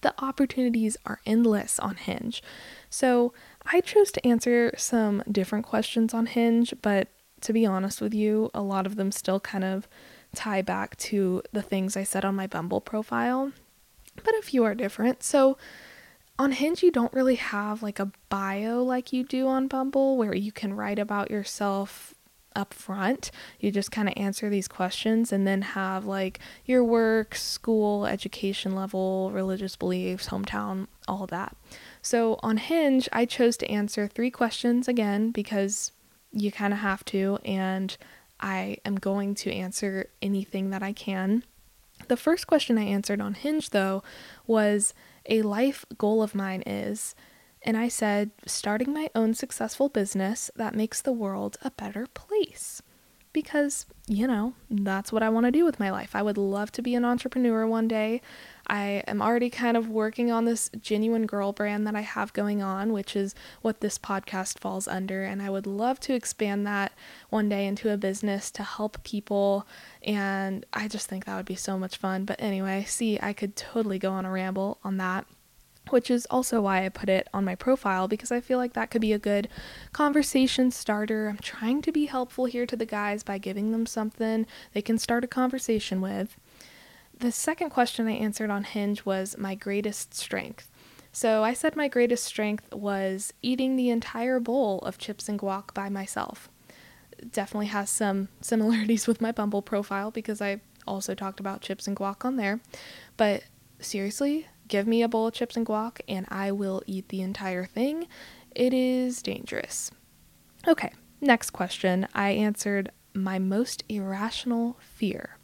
the 0.00 0.12
opportunities 0.18 0.96
are 1.06 1.20
endless 1.24 1.78
on 1.78 1.94
Hinge. 1.94 2.42
So 2.90 3.32
I 3.64 3.80
chose 3.80 4.10
to 4.10 4.26
answer 4.26 4.74
some 4.76 5.22
different 5.30 5.66
questions 5.66 6.12
on 6.12 6.26
Hinge, 6.26 6.74
but 6.82 7.08
to 7.42 7.52
be 7.52 7.64
honest 7.64 8.00
with 8.00 8.12
you, 8.12 8.50
a 8.52 8.62
lot 8.62 8.86
of 8.86 8.96
them 8.96 9.12
still 9.12 9.38
kind 9.38 9.62
of 9.62 9.86
tie 10.34 10.62
back 10.62 10.96
to 10.96 11.42
the 11.52 11.62
things 11.62 11.96
I 11.96 12.04
said 12.04 12.24
on 12.24 12.34
my 12.34 12.46
Bumble 12.46 12.80
profile, 12.80 13.52
but 14.22 14.34
a 14.38 14.42
few 14.42 14.64
are 14.64 14.74
different. 14.74 15.22
So 15.22 15.56
on 16.38 16.52
Hinge, 16.52 16.82
you 16.82 16.90
don't 16.90 17.12
really 17.12 17.36
have 17.36 17.82
like 17.82 17.98
a 17.98 18.12
bio 18.28 18.82
like 18.82 19.12
you 19.12 19.24
do 19.24 19.46
on 19.46 19.68
Bumble 19.68 20.16
where 20.16 20.34
you 20.34 20.52
can 20.52 20.74
write 20.74 20.98
about 20.98 21.30
yourself 21.30 22.14
up 22.56 22.72
front. 22.72 23.30
You 23.58 23.70
just 23.70 23.90
kind 23.90 24.08
of 24.08 24.14
answer 24.16 24.48
these 24.48 24.68
questions 24.68 25.32
and 25.32 25.46
then 25.46 25.62
have 25.62 26.06
like 26.06 26.38
your 26.64 26.84
work, 26.84 27.34
school, 27.34 28.06
education 28.06 28.74
level, 28.74 29.30
religious 29.32 29.76
beliefs, 29.76 30.28
hometown, 30.28 30.86
all 31.08 31.26
that. 31.28 31.56
So 32.02 32.38
on 32.42 32.58
Hinge, 32.58 33.08
I 33.12 33.24
chose 33.24 33.56
to 33.58 33.70
answer 33.70 34.06
three 34.06 34.30
questions 34.30 34.88
again 34.88 35.30
because 35.30 35.92
you 36.32 36.50
kind 36.50 36.72
of 36.72 36.80
have 36.80 37.04
to, 37.06 37.38
and 37.44 37.96
I 38.44 38.76
am 38.84 38.96
going 38.96 39.34
to 39.36 39.52
answer 39.52 40.10
anything 40.20 40.68
that 40.70 40.82
I 40.82 40.92
can. 40.92 41.44
The 42.08 42.16
first 42.16 42.46
question 42.46 42.76
I 42.76 42.84
answered 42.84 43.20
on 43.20 43.34
Hinge, 43.34 43.70
though, 43.70 44.02
was 44.46 44.92
a 45.26 45.40
life 45.40 45.86
goal 45.96 46.22
of 46.22 46.34
mine 46.34 46.62
is 46.66 47.14
and 47.64 47.78
I 47.78 47.88
said, 47.88 48.30
starting 48.46 48.92
my 48.92 49.08
own 49.14 49.32
successful 49.32 49.88
business 49.88 50.50
that 50.54 50.74
makes 50.74 51.00
the 51.00 51.12
world 51.12 51.56
a 51.62 51.70
better 51.70 52.06
place. 52.12 52.82
Because, 53.32 53.86
you 54.06 54.26
know, 54.26 54.52
that's 54.70 55.10
what 55.10 55.22
I 55.22 55.30
want 55.30 55.46
to 55.46 55.50
do 55.50 55.64
with 55.64 55.80
my 55.80 55.90
life. 55.90 56.14
I 56.14 56.22
would 56.22 56.36
love 56.36 56.70
to 56.72 56.82
be 56.82 56.94
an 56.94 57.06
entrepreneur 57.06 57.66
one 57.66 57.88
day. 57.88 58.20
I 58.66 59.02
am 59.06 59.20
already 59.20 59.50
kind 59.50 59.76
of 59.76 59.88
working 59.88 60.30
on 60.30 60.44
this 60.44 60.70
genuine 60.80 61.26
girl 61.26 61.52
brand 61.52 61.86
that 61.86 61.94
I 61.94 62.00
have 62.00 62.32
going 62.32 62.62
on, 62.62 62.92
which 62.92 63.14
is 63.14 63.34
what 63.62 63.80
this 63.80 63.98
podcast 63.98 64.58
falls 64.58 64.88
under. 64.88 65.24
And 65.24 65.42
I 65.42 65.50
would 65.50 65.66
love 65.66 66.00
to 66.00 66.14
expand 66.14 66.66
that 66.66 66.92
one 67.30 67.48
day 67.48 67.66
into 67.66 67.92
a 67.92 67.96
business 67.96 68.50
to 68.52 68.62
help 68.62 69.02
people. 69.04 69.66
And 70.02 70.64
I 70.72 70.88
just 70.88 71.08
think 71.08 71.24
that 71.24 71.36
would 71.36 71.46
be 71.46 71.54
so 71.56 71.78
much 71.78 71.96
fun. 71.96 72.24
But 72.24 72.40
anyway, 72.40 72.84
see, 72.86 73.18
I 73.20 73.32
could 73.32 73.56
totally 73.56 73.98
go 73.98 74.12
on 74.12 74.24
a 74.24 74.30
ramble 74.30 74.78
on 74.82 74.96
that 74.98 75.26
which 75.90 76.10
is 76.10 76.26
also 76.30 76.62
why 76.62 76.84
I 76.84 76.88
put 76.88 77.08
it 77.08 77.28
on 77.34 77.44
my 77.44 77.54
profile 77.54 78.08
because 78.08 78.32
I 78.32 78.40
feel 78.40 78.58
like 78.58 78.72
that 78.72 78.90
could 78.90 79.00
be 79.00 79.12
a 79.12 79.18
good 79.18 79.48
conversation 79.92 80.70
starter. 80.70 81.28
I'm 81.28 81.38
trying 81.38 81.82
to 81.82 81.92
be 81.92 82.06
helpful 82.06 82.46
here 82.46 82.66
to 82.66 82.76
the 82.76 82.86
guys 82.86 83.22
by 83.22 83.38
giving 83.38 83.70
them 83.70 83.86
something 83.86 84.46
they 84.72 84.82
can 84.82 84.98
start 84.98 85.24
a 85.24 85.28
conversation 85.28 86.00
with. 86.00 86.36
The 87.24 87.32
second 87.32 87.70
question 87.70 88.06
I 88.06 88.16
answered 88.16 88.50
on 88.50 88.64
Hinge 88.64 89.06
was 89.06 89.38
my 89.38 89.54
greatest 89.54 90.12
strength. 90.12 90.68
So 91.10 91.42
I 91.42 91.54
said 91.54 91.74
my 91.74 91.88
greatest 91.88 92.22
strength 92.22 92.70
was 92.74 93.32
eating 93.40 93.76
the 93.76 93.88
entire 93.88 94.38
bowl 94.38 94.80
of 94.80 94.98
chips 94.98 95.26
and 95.26 95.38
guac 95.38 95.72
by 95.72 95.88
myself. 95.88 96.50
Definitely 97.30 97.68
has 97.68 97.88
some 97.88 98.28
similarities 98.42 99.06
with 99.06 99.22
my 99.22 99.32
Bumble 99.32 99.62
profile 99.62 100.10
because 100.10 100.42
I 100.42 100.60
also 100.86 101.14
talked 101.14 101.40
about 101.40 101.62
chips 101.62 101.86
and 101.86 101.96
guac 101.96 102.26
on 102.26 102.36
there. 102.36 102.60
But 103.16 103.44
seriously, 103.80 104.46
give 104.68 104.86
me 104.86 105.00
a 105.00 105.08
bowl 105.08 105.28
of 105.28 105.32
chips 105.32 105.56
and 105.56 105.64
guac 105.64 106.02
and 106.06 106.26
I 106.28 106.52
will 106.52 106.82
eat 106.86 107.08
the 107.08 107.22
entire 107.22 107.64
thing. 107.64 108.06
It 108.54 108.74
is 108.74 109.22
dangerous. 109.22 109.90
Okay, 110.68 110.92
next 111.22 111.52
question. 111.52 112.06
I 112.14 112.32
answered 112.32 112.92
my 113.14 113.38
most 113.38 113.82
irrational 113.88 114.76
fear. 114.78 115.38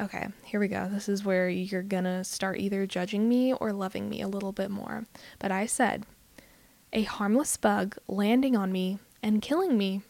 Okay, 0.00 0.28
here 0.44 0.58
we 0.58 0.68
go. 0.68 0.88
This 0.90 1.10
is 1.10 1.26
where 1.26 1.50
you're 1.50 1.82
gonna 1.82 2.24
start 2.24 2.58
either 2.58 2.86
judging 2.86 3.28
me 3.28 3.52
or 3.52 3.70
loving 3.70 4.08
me 4.08 4.22
a 4.22 4.28
little 4.28 4.52
bit 4.52 4.70
more. 4.70 5.04
But 5.38 5.52
I 5.52 5.66
said, 5.66 6.06
a 6.90 7.02
harmless 7.02 7.58
bug 7.58 7.98
landing 8.08 8.56
on 8.56 8.72
me 8.72 8.98
and 9.22 9.42
killing 9.42 9.76
me 9.76 10.00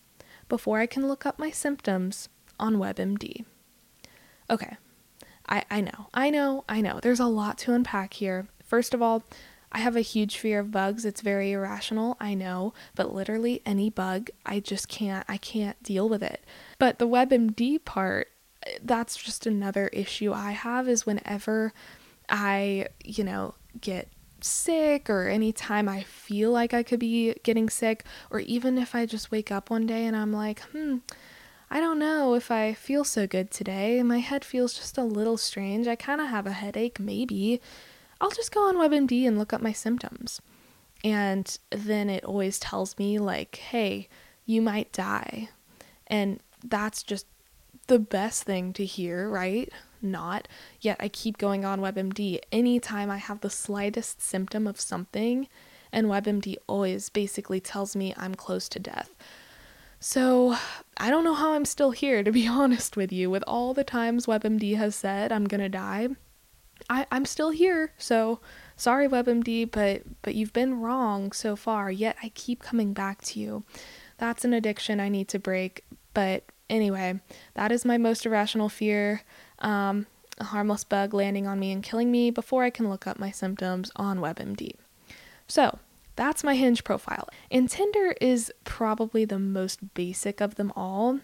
before 0.48 0.78
I 0.78 0.86
can 0.86 1.08
look 1.08 1.26
up 1.26 1.40
my 1.40 1.50
symptoms 1.50 2.28
on 2.60 2.76
WebMD. 2.76 3.44
Okay, 4.48 4.76
I, 5.48 5.64
I 5.68 5.80
know, 5.80 6.06
I 6.14 6.30
know, 6.30 6.64
I 6.68 6.80
know. 6.80 7.00
There's 7.02 7.18
a 7.18 7.26
lot 7.26 7.58
to 7.58 7.74
unpack 7.74 8.14
here. 8.14 8.46
First 8.64 8.94
of 8.94 9.02
all, 9.02 9.24
I 9.72 9.80
have 9.80 9.96
a 9.96 10.02
huge 10.02 10.38
fear 10.38 10.60
of 10.60 10.70
bugs. 10.70 11.04
It's 11.04 11.20
very 11.20 11.50
irrational, 11.50 12.16
I 12.20 12.34
know, 12.34 12.74
but 12.94 13.12
literally 13.12 13.60
any 13.66 13.90
bug, 13.90 14.30
I 14.46 14.60
just 14.60 14.88
can't, 14.88 15.24
I 15.28 15.36
can't 15.36 15.82
deal 15.82 16.08
with 16.08 16.22
it. 16.22 16.44
But 16.78 17.00
the 17.00 17.08
WebMD 17.08 17.84
part, 17.84 18.28
that's 18.82 19.16
just 19.16 19.46
another 19.46 19.88
issue 19.88 20.32
I 20.32 20.52
have 20.52 20.88
is 20.88 21.06
whenever 21.06 21.72
I, 22.28 22.88
you 23.04 23.24
know, 23.24 23.54
get 23.80 24.08
sick 24.40 25.10
or 25.10 25.28
anytime 25.28 25.88
I 25.88 26.02
feel 26.02 26.50
like 26.50 26.72
I 26.72 26.82
could 26.82 27.00
be 27.00 27.34
getting 27.42 27.68
sick, 27.68 28.04
or 28.30 28.40
even 28.40 28.78
if 28.78 28.94
I 28.94 29.06
just 29.06 29.30
wake 29.30 29.50
up 29.50 29.70
one 29.70 29.86
day 29.86 30.06
and 30.06 30.16
I'm 30.16 30.32
like, 30.32 30.60
hmm, 30.60 30.98
I 31.70 31.80
don't 31.80 31.98
know 31.98 32.34
if 32.34 32.50
I 32.50 32.72
feel 32.72 33.04
so 33.04 33.26
good 33.26 33.50
today. 33.50 34.02
My 34.02 34.18
head 34.18 34.44
feels 34.44 34.74
just 34.74 34.98
a 34.98 35.04
little 35.04 35.36
strange. 35.36 35.86
I 35.86 35.94
kind 35.94 36.20
of 36.20 36.28
have 36.28 36.46
a 36.46 36.52
headache, 36.52 36.98
maybe. 36.98 37.60
I'll 38.20 38.30
just 38.30 38.52
go 38.52 38.68
on 38.68 38.76
WebMD 38.76 39.26
and 39.26 39.38
look 39.38 39.52
up 39.52 39.60
my 39.60 39.72
symptoms. 39.72 40.40
And 41.04 41.56
then 41.70 42.10
it 42.10 42.24
always 42.24 42.58
tells 42.58 42.98
me, 42.98 43.18
like, 43.18 43.56
hey, 43.56 44.08
you 44.44 44.60
might 44.60 44.92
die. 44.92 45.48
And 46.06 46.40
that's 46.62 47.02
just 47.02 47.26
the 47.90 47.98
best 47.98 48.44
thing 48.44 48.72
to 48.74 48.84
hear, 48.84 49.28
right? 49.28 49.68
Not. 50.00 50.46
Yet 50.80 50.96
I 51.00 51.08
keep 51.08 51.38
going 51.38 51.64
on 51.64 51.80
WebMD 51.80 52.38
anytime 52.52 53.10
I 53.10 53.16
have 53.16 53.40
the 53.40 53.50
slightest 53.50 54.22
symptom 54.22 54.68
of 54.68 54.80
something, 54.80 55.48
and 55.92 56.06
WebMD 56.06 56.54
always 56.68 57.08
basically 57.08 57.58
tells 57.58 57.96
me 57.96 58.14
I'm 58.16 58.36
close 58.36 58.68
to 58.68 58.78
death. 58.78 59.12
So, 59.98 60.56
I 60.98 61.10
don't 61.10 61.24
know 61.24 61.34
how 61.34 61.52
I'm 61.52 61.64
still 61.64 61.90
here, 61.90 62.22
to 62.22 62.30
be 62.30 62.46
honest 62.48 62.96
with 62.96 63.12
you. 63.12 63.28
With 63.28 63.42
all 63.48 63.74
the 63.74 63.82
times 63.82 64.26
WebMD 64.26 64.76
has 64.76 64.94
said 64.94 65.32
I'm 65.32 65.48
gonna 65.48 65.68
die, 65.68 66.10
I, 66.88 67.08
I'm 67.10 67.24
still 67.24 67.50
here. 67.50 67.92
So, 67.98 68.38
sorry, 68.76 69.08
WebMD, 69.08 69.68
but, 69.68 70.02
but 70.22 70.36
you've 70.36 70.52
been 70.52 70.80
wrong 70.80 71.32
so 71.32 71.56
far, 71.56 71.90
yet 71.90 72.16
I 72.22 72.28
keep 72.36 72.62
coming 72.62 72.92
back 72.92 73.20
to 73.22 73.40
you. 73.40 73.64
That's 74.16 74.44
an 74.44 74.54
addiction 74.54 75.00
I 75.00 75.08
need 75.08 75.26
to 75.30 75.40
break. 75.40 75.84
But 76.14 76.44
anyway, 76.70 77.20
that 77.54 77.72
is 77.72 77.84
my 77.84 77.98
most 77.98 78.24
irrational 78.24 78.68
fear. 78.68 79.22
Um, 79.58 80.06
a 80.38 80.44
harmless 80.44 80.84
bug 80.84 81.12
landing 81.12 81.46
on 81.46 81.60
me 81.60 81.70
and 81.70 81.82
killing 81.82 82.10
me 82.10 82.30
before 82.30 82.64
I 82.64 82.70
can 82.70 82.88
look 82.88 83.06
up 83.06 83.18
my 83.18 83.30
symptoms 83.30 83.90
on 83.96 84.18
WebMD. 84.18 84.72
So, 85.46 85.78
that's 86.16 86.44
my 86.44 86.54
Hinge 86.54 86.84
profile. 86.84 87.28
And 87.50 87.68
Tinder 87.68 88.14
is 88.20 88.52
probably 88.64 89.24
the 89.24 89.38
most 89.38 89.94
basic 89.94 90.40
of 90.40 90.56
them 90.56 90.72
all 90.76 91.20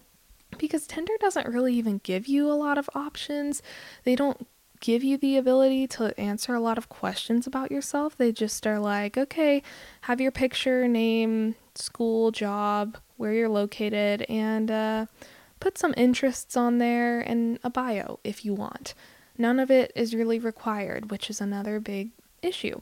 because 0.59 0.87
Tinder 0.87 1.13
doesn't 1.21 1.49
really 1.49 1.75
even 1.75 2.01
give 2.03 2.27
you 2.27 2.51
a 2.51 2.55
lot 2.55 2.79
of 2.79 2.89
options. 2.95 3.63
They 4.05 4.17
don't 4.17 4.47
give 4.81 5.03
you 5.03 5.17
the 5.17 5.37
ability 5.37 5.87
to 5.87 6.19
answer 6.19 6.55
a 6.55 6.61
lot 6.61 6.79
of 6.79 6.89
questions 6.89 7.47
about 7.47 7.71
yourself. 7.71 8.17
They 8.17 8.33
just 8.33 8.67
are 8.67 8.79
like, 8.79 9.17
okay, 9.17 9.63
have 10.03 10.21
your 10.21 10.33
picture, 10.33 10.87
name, 10.89 11.57
school, 11.75 12.31
job, 12.31 12.99
where 13.17 13.33
you're 13.33 13.49
located, 13.49 14.23
and 14.29 14.71
uh, 14.71 15.07
put 15.61 15.79
some 15.79 15.95
interests 15.97 16.57
on 16.57 16.79
there 16.79 17.21
and 17.21 17.59
a 17.63 17.71
bio 17.71 18.19
if 18.25 18.45
you 18.45 18.55
want. 18.55 18.95
None 19.39 19.61
of 19.61 19.71
it 19.71 19.93
is 19.95 20.15
really 20.15 20.39
required, 20.39 21.11
which 21.11 21.29
is 21.29 21.41
another 21.41 21.79
big 21.81 22.11
issue. 22.43 22.81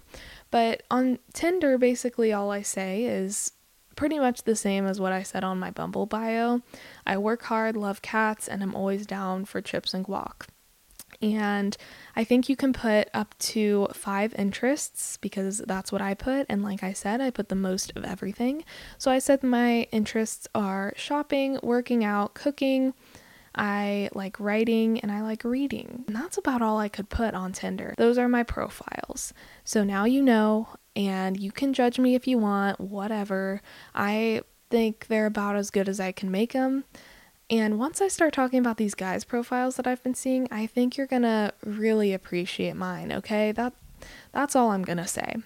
But 0.50 0.82
on 0.90 1.18
Tinder, 1.32 1.78
basically 1.78 2.32
all 2.32 2.50
I 2.50 2.62
say 2.62 3.04
is 3.04 3.52
pretty 3.96 4.18
much 4.18 4.42
the 4.42 4.56
same 4.56 4.86
as 4.86 5.00
what 5.00 5.12
I 5.12 5.22
said 5.22 5.44
on 5.44 5.58
my 5.58 5.70
Bumble 5.70 6.06
bio. 6.06 6.60
I 7.06 7.16
work 7.18 7.44
hard, 7.44 7.76
love 7.76 8.02
cats, 8.02 8.48
and 8.48 8.62
I'm 8.62 8.74
always 8.74 9.06
down 9.06 9.44
for 9.44 9.60
chips 9.60 9.94
and 9.94 10.04
guac. 10.04 10.48
And 11.22 11.76
I 12.16 12.24
think 12.24 12.48
you 12.48 12.56
can 12.56 12.72
put 12.72 13.08
up 13.14 13.34
to 13.38 13.88
five 13.92 14.34
interests 14.36 15.16
because 15.18 15.58
that's 15.58 15.90
what 15.92 16.02
I 16.02 16.14
put. 16.14 16.46
And 16.48 16.62
like 16.62 16.82
I 16.82 16.92
said, 16.92 17.20
I 17.20 17.30
put 17.30 17.48
the 17.48 17.54
most 17.54 17.92
of 17.96 18.04
everything. 18.04 18.64
So 18.98 19.10
I 19.10 19.18
said 19.18 19.42
my 19.42 19.82
interests 19.92 20.48
are 20.54 20.92
shopping, 20.96 21.58
working 21.62 22.04
out, 22.04 22.34
cooking, 22.34 22.94
I 23.54 24.10
like 24.14 24.40
writing 24.40 25.00
and 25.00 25.12
I 25.12 25.22
like 25.22 25.44
reading. 25.44 26.04
And 26.06 26.16
that's 26.16 26.38
about 26.38 26.62
all 26.62 26.78
I 26.78 26.88
could 26.88 27.08
put 27.08 27.34
on 27.34 27.52
Tinder. 27.52 27.94
Those 27.96 28.18
are 28.18 28.28
my 28.28 28.42
profiles. 28.42 29.32
So 29.62 29.84
now 29.84 30.04
you 30.04 30.22
know, 30.22 30.68
and 30.96 31.38
you 31.38 31.52
can 31.52 31.72
judge 31.72 31.98
me 31.98 32.14
if 32.14 32.26
you 32.26 32.38
want, 32.38 32.80
whatever. 32.80 33.62
I 33.94 34.42
think 34.70 35.06
they're 35.06 35.26
about 35.26 35.56
as 35.56 35.70
good 35.70 35.88
as 35.88 36.00
I 36.00 36.12
can 36.12 36.30
make 36.30 36.52
them. 36.52 36.84
And 37.50 37.78
once 37.78 38.00
I 38.00 38.08
start 38.08 38.32
talking 38.32 38.58
about 38.58 38.78
these 38.78 38.94
guys' 38.94 39.24
profiles 39.24 39.76
that 39.76 39.86
I've 39.86 40.02
been 40.02 40.14
seeing, 40.14 40.48
I 40.50 40.66
think 40.66 40.96
you're 40.96 41.06
gonna 41.06 41.52
really 41.62 42.12
appreciate 42.12 42.74
mine, 42.74 43.12
okay? 43.12 43.52
That 43.52 43.74
that's 44.32 44.56
all 44.56 44.70
I'm 44.70 44.82
gonna 44.82 45.06
say. 45.06 45.36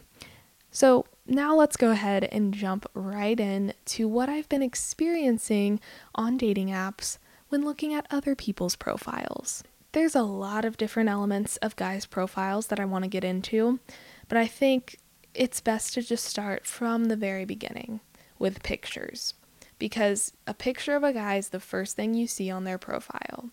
So 0.70 1.06
now 1.26 1.54
let's 1.54 1.76
go 1.76 1.90
ahead 1.90 2.24
and 2.30 2.54
jump 2.54 2.86
right 2.94 3.38
in 3.38 3.74
to 3.86 4.06
what 4.06 4.28
I've 4.28 4.48
been 4.48 4.62
experiencing 4.62 5.80
on 6.14 6.36
dating 6.36 6.68
apps 6.68 7.18
when 7.48 7.64
looking 7.64 7.94
at 7.94 8.06
other 8.10 8.34
people's 8.34 8.76
profiles. 8.76 9.64
There's 9.92 10.14
a 10.14 10.22
lot 10.22 10.64
of 10.64 10.76
different 10.76 11.08
elements 11.08 11.56
of 11.58 11.74
guys' 11.76 12.06
profiles 12.06 12.68
that 12.68 12.78
I 12.78 12.84
want 12.84 13.04
to 13.04 13.10
get 13.10 13.24
into, 13.24 13.80
but 14.28 14.38
I 14.38 14.46
think 14.46 14.98
it's 15.34 15.60
best 15.60 15.94
to 15.94 16.02
just 16.02 16.24
start 16.24 16.66
from 16.66 17.06
the 17.06 17.16
very 17.16 17.44
beginning 17.44 18.00
with 18.38 18.62
pictures 18.62 19.34
because 19.78 20.32
a 20.46 20.54
picture 20.54 20.96
of 20.96 21.04
a 21.04 21.12
guy 21.12 21.36
is 21.36 21.50
the 21.50 21.60
first 21.60 21.96
thing 21.96 22.14
you 22.14 22.26
see 22.26 22.50
on 22.50 22.64
their 22.64 22.78
profile. 22.78 23.50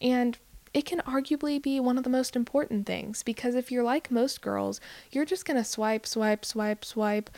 And 0.00 0.38
it 0.74 0.84
can 0.84 1.00
arguably 1.00 1.60
be 1.60 1.80
one 1.80 1.96
of 1.96 2.04
the 2.04 2.10
most 2.10 2.36
important 2.36 2.86
things 2.86 3.22
because 3.22 3.54
if 3.54 3.72
you're 3.72 3.82
like 3.82 4.10
most 4.10 4.42
girls, 4.42 4.80
you're 5.10 5.24
just 5.24 5.46
going 5.46 5.56
to 5.56 5.64
swipe, 5.64 6.06
swipe, 6.06 6.44
swipe, 6.44 6.84
swipe. 6.84 7.30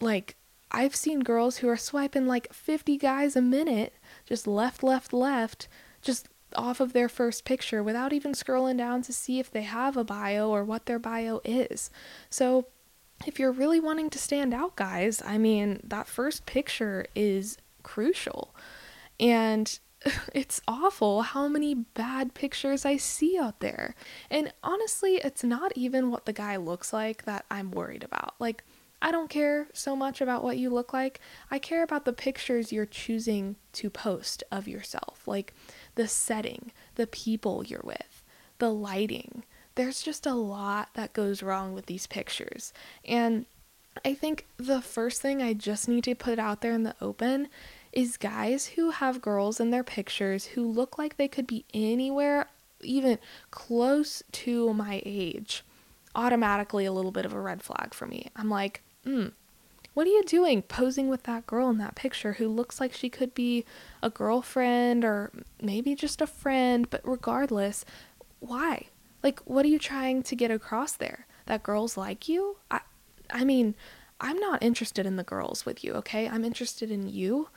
Like, 0.00 0.36
I've 0.70 0.96
seen 0.96 1.20
girls 1.20 1.58
who 1.58 1.68
are 1.68 1.76
swiping 1.76 2.26
like 2.26 2.52
50 2.52 2.96
guys 2.96 3.36
a 3.36 3.42
minute, 3.42 3.94
just 4.26 4.46
left, 4.46 4.82
left, 4.82 5.12
left, 5.12 5.68
just 6.00 6.28
off 6.56 6.80
of 6.80 6.92
their 6.92 7.08
first 7.08 7.44
picture 7.44 7.82
without 7.82 8.12
even 8.12 8.32
scrolling 8.32 8.78
down 8.78 9.02
to 9.02 9.12
see 9.12 9.38
if 9.38 9.50
they 9.50 9.62
have 9.62 9.96
a 9.96 10.04
bio 10.04 10.50
or 10.50 10.64
what 10.64 10.86
their 10.86 10.98
bio 10.98 11.40
is. 11.44 11.90
So, 12.30 12.66
if 13.26 13.38
you're 13.38 13.52
really 13.52 13.78
wanting 13.78 14.10
to 14.10 14.18
stand 14.18 14.52
out, 14.52 14.74
guys, 14.74 15.22
I 15.24 15.38
mean, 15.38 15.80
that 15.84 16.08
first 16.08 16.46
picture 16.46 17.06
is 17.14 17.58
crucial. 17.82 18.54
And 19.20 19.78
it's 20.34 20.60
awful 20.66 21.22
how 21.22 21.48
many 21.48 21.74
bad 21.74 22.34
pictures 22.34 22.84
I 22.84 22.96
see 22.96 23.38
out 23.38 23.60
there. 23.60 23.94
And 24.30 24.52
honestly, 24.62 25.16
it's 25.16 25.44
not 25.44 25.72
even 25.76 26.10
what 26.10 26.26
the 26.26 26.32
guy 26.32 26.56
looks 26.56 26.92
like 26.92 27.24
that 27.24 27.44
I'm 27.50 27.70
worried 27.70 28.04
about. 28.04 28.34
Like, 28.38 28.64
I 29.00 29.10
don't 29.10 29.28
care 29.28 29.66
so 29.72 29.96
much 29.96 30.20
about 30.20 30.44
what 30.44 30.58
you 30.58 30.70
look 30.70 30.92
like. 30.92 31.20
I 31.50 31.58
care 31.58 31.82
about 31.82 32.04
the 32.04 32.12
pictures 32.12 32.72
you're 32.72 32.86
choosing 32.86 33.56
to 33.72 33.90
post 33.90 34.44
of 34.52 34.68
yourself, 34.68 35.26
like 35.26 35.54
the 35.96 36.06
setting, 36.06 36.70
the 36.94 37.08
people 37.08 37.64
you're 37.64 37.82
with, 37.82 38.22
the 38.58 38.70
lighting. 38.70 39.42
There's 39.74 40.02
just 40.02 40.24
a 40.24 40.34
lot 40.34 40.90
that 40.94 41.14
goes 41.14 41.42
wrong 41.42 41.74
with 41.74 41.86
these 41.86 42.06
pictures. 42.06 42.72
And 43.04 43.46
I 44.04 44.14
think 44.14 44.46
the 44.56 44.80
first 44.80 45.20
thing 45.20 45.42
I 45.42 45.52
just 45.52 45.88
need 45.88 46.04
to 46.04 46.14
put 46.14 46.38
out 46.38 46.60
there 46.60 46.72
in 46.72 46.82
the 46.82 46.94
open 47.00 47.48
is 47.92 48.16
guys 48.16 48.68
who 48.68 48.90
have 48.90 49.20
girls 49.20 49.60
in 49.60 49.70
their 49.70 49.84
pictures 49.84 50.46
who 50.46 50.66
look 50.66 50.96
like 50.96 51.16
they 51.16 51.28
could 51.28 51.46
be 51.46 51.64
anywhere 51.74 52.48
even 52.82 53.18
close 53.50 54.22
to 54.32 54.72
my 54.74 55.02
age. 55.04 55.62
Automatically 56.14 56.84
a 56.84 56.92
little 56.92 57.12
bit 57.12 57.24
of 57.24 57.32
a 57.32 57.40
red 57.40 57.62
flag 57.62 57.94
for 57.94 58.06
me. 58.06 58.28
I'm 58.36 58.50
like, 58.50 58.82
hmm, 59.04 59.28
what 59.94 60.06
are 60.06 60.10
you 60.10 60.24
doing 60.24 60.62
posing 60.62 61.08
with 61.08 61.24
that 61.24 61.46
girl 61.46 61.68
in 61.70 61.78
that 61.78 61.94
picture 61.94 62.34
who 62.34 62.48
looks 62.48 62.80
like 62.80 62.92
she 62.92 63.08
could 63.08 63.34
be 63.34 63.64
a 64.02 64.10
girlfriend 64.10 65.04
or 65.04 65.30
maybe 65.60 65.94
just 65.94 66.20
a 66.20 66.26
friend, 66.26 66.88
but 66.88 67.00
regardless, 67.04 67.84
why? 68.40 68.86
Like, 69.22 69.40
what 69.40 69.64
are 69.64 69.68
you 69.68 69.78
trying 69.78 70.22
to 70.24 70.34
get 70.34 70.50
across 70.50 70.92
there? 70.92 71.26
That 71.46 71.62
girls 71.62 71.96
like 71.96 72.28
you? 72.28 72.56
I, 72.70 72.80
I 73.32 73.44
mean, 73.44 73.74
I'm 74.20 74.38
not 74.38 74.62
interested 74.62 75.06
in 75.06 75.16
the 75.16 75.24
girls 75.24 75.66
with 75.66 75.82
you, 75.82 75.94
okay? 75.94 76.28
I'm 76.28 76.44
interested 76.44 76.90
in 76.90 77.08
you. 77.08 77.48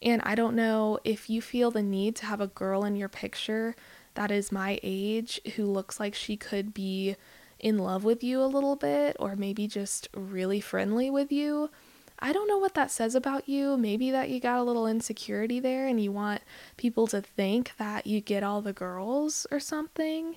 And 0.00 0.20
I 0.24 0.34
don't 0.34 0.56
know 0.56 0.98
if 1.04 1.30
you 1.30 1.40
feel 1.40 1.70
the 1.70 1.82
need 1.82 2.16
to 2.16 2.26
have 2.26 2.40
a 2.40 2.48
girl 2.48 2.84
in 2.84 2.96
your 2.96 3.08
picture 3.08 3.74
that 4.14 4.30
is 4.30 4.52
my 4.52 4.78
age 4.82 5.40
who 5.56 5.64
looks 5.64 5.98
like 5.98 6.14
she 6.14 6.36
could 6.36 6.74
be 6.74 7.16
in 7.58 7.78
love 7.78 8.04
with 8.04 8.22
you 8.22 8.42
a 8.42 8.44
little 8.44 8.76
bit 8.76 9.16
or 9.18 9.36
maybe 9.36 9.66
just 9.66 10.08
really 10.12 10.60
friendly 10.60 11.08
with 11.08 11.32
you. 11.32 11.70
I 12.18 12.32
don't 12.32 12.48
know 12.48 12.58
what 12.58 12.74
that 12.74 12.90
says 12.90 13.14
about 13.14 13.48
you. 13.48 13.76
Maybe 13.76 14.10
that 14.10 14.28
you 14.28 14.38
got 14.38 14.58
a 14.58 14.62
little 14.62 14.86
insecurity 14.86 15.60
there 15.60 15.86
and 15.86 16.00
you 16.00 16.12
want 16.12 16.42
people 16.76 17.06
to 17.08 17.20
think 17.20 17.72
that 17.78 18.06
you 18.06 18.20
get 18.20 18.42
all 18.42 18.60
the 18.60 18.72
girls 18.72 19.46
or 19.50 19.58
something. 19.58 20.36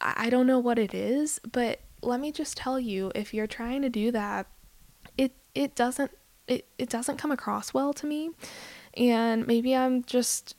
I 0.00 0.30
don't 0.30 0.46
know 0.46 0.58
what 0.58 0.78
it 0.78 0.94
is, 0.94 1.40
but 1.52 1.80
let 2.02 2.20
me 2.20 2.32
just 2.32 2.56
tell 2.56 2.78
you 2.78 3.12
if 3.14 3.34
you're 3.34 3.46
trying 3.46 3.82
to 3.82 3.88
do 3.88 4.10
that, 4.12 4.46
it 5.16 5.32
it 5.54 5.74
doesn't 5.74 6.10
it, 6.46 6.66
it 6.78 6.88
doesn't 6.88 7.18
come 7.18 7.32
across 7.32 7.72
well 7.74 7.92
to 7.94 8.06
me. 8.06 8.30
And 8.96 9.46
maybe 9.46 9.74
I'm 9.74 10.02
just 10.04 10.56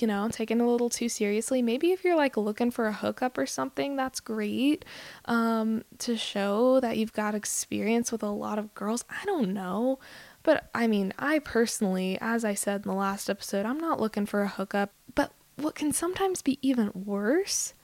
you 0.00 0.06
know, 0.06 0.28
taking 0.28 0.60
a 0.60 0.68
little 0.68 0.90
too 0.90 1.08
seriously. 1.08 1.62
Maybe 1.62 1.92
if 1.92 2.04
you're 2.04 2.16
like 2.16 2.36
looking 2.36 2.70
for 2.70 2.86
a 2.86 2.92
hookup 2.92 3.38
or 3.38 3.46
something, 3.46 3.96
that's 3.96 4.20
great 4.20 4.84
um, 5.26 5.84
to 5.98 6.16
show 6.16 6.80
that 6.80 6.96
you've 6.96 7.12
got 7.12 7.34
experience 7.34 8.10
with 8.10 8.22
a 8.22 8.30
lot 8.30 8.58
of 8.58 8.74
girls. 8.74 9.04
I 9.08 9.24
don't 9.24 9.52
know. 9.52 9.98
But 10.42 10.68
I 10.74 10.86
mean, 10.86 11.12
I 11.18 11.38
personally, 11.38 12.18
as 12.20 12.44
I 12.44 12.54
said 12.54 12.82
in 12.84 12.90
the 12.90 12.96
last 12.96 13.30
episode, 13.30 13.66
I'm 13.66 13.78
not 13.78 14.00
looking 14.00 14.26
for 14.26 14.42
a 14.42 14.48
hookup. 14.48 14.90
But 15.14 15.32
what 15.56 15.74
can 15.74 15.92
sometimes 15.92 16.42
be 16.42 16.58
even 16.60 16.90
worse 16.94 17.74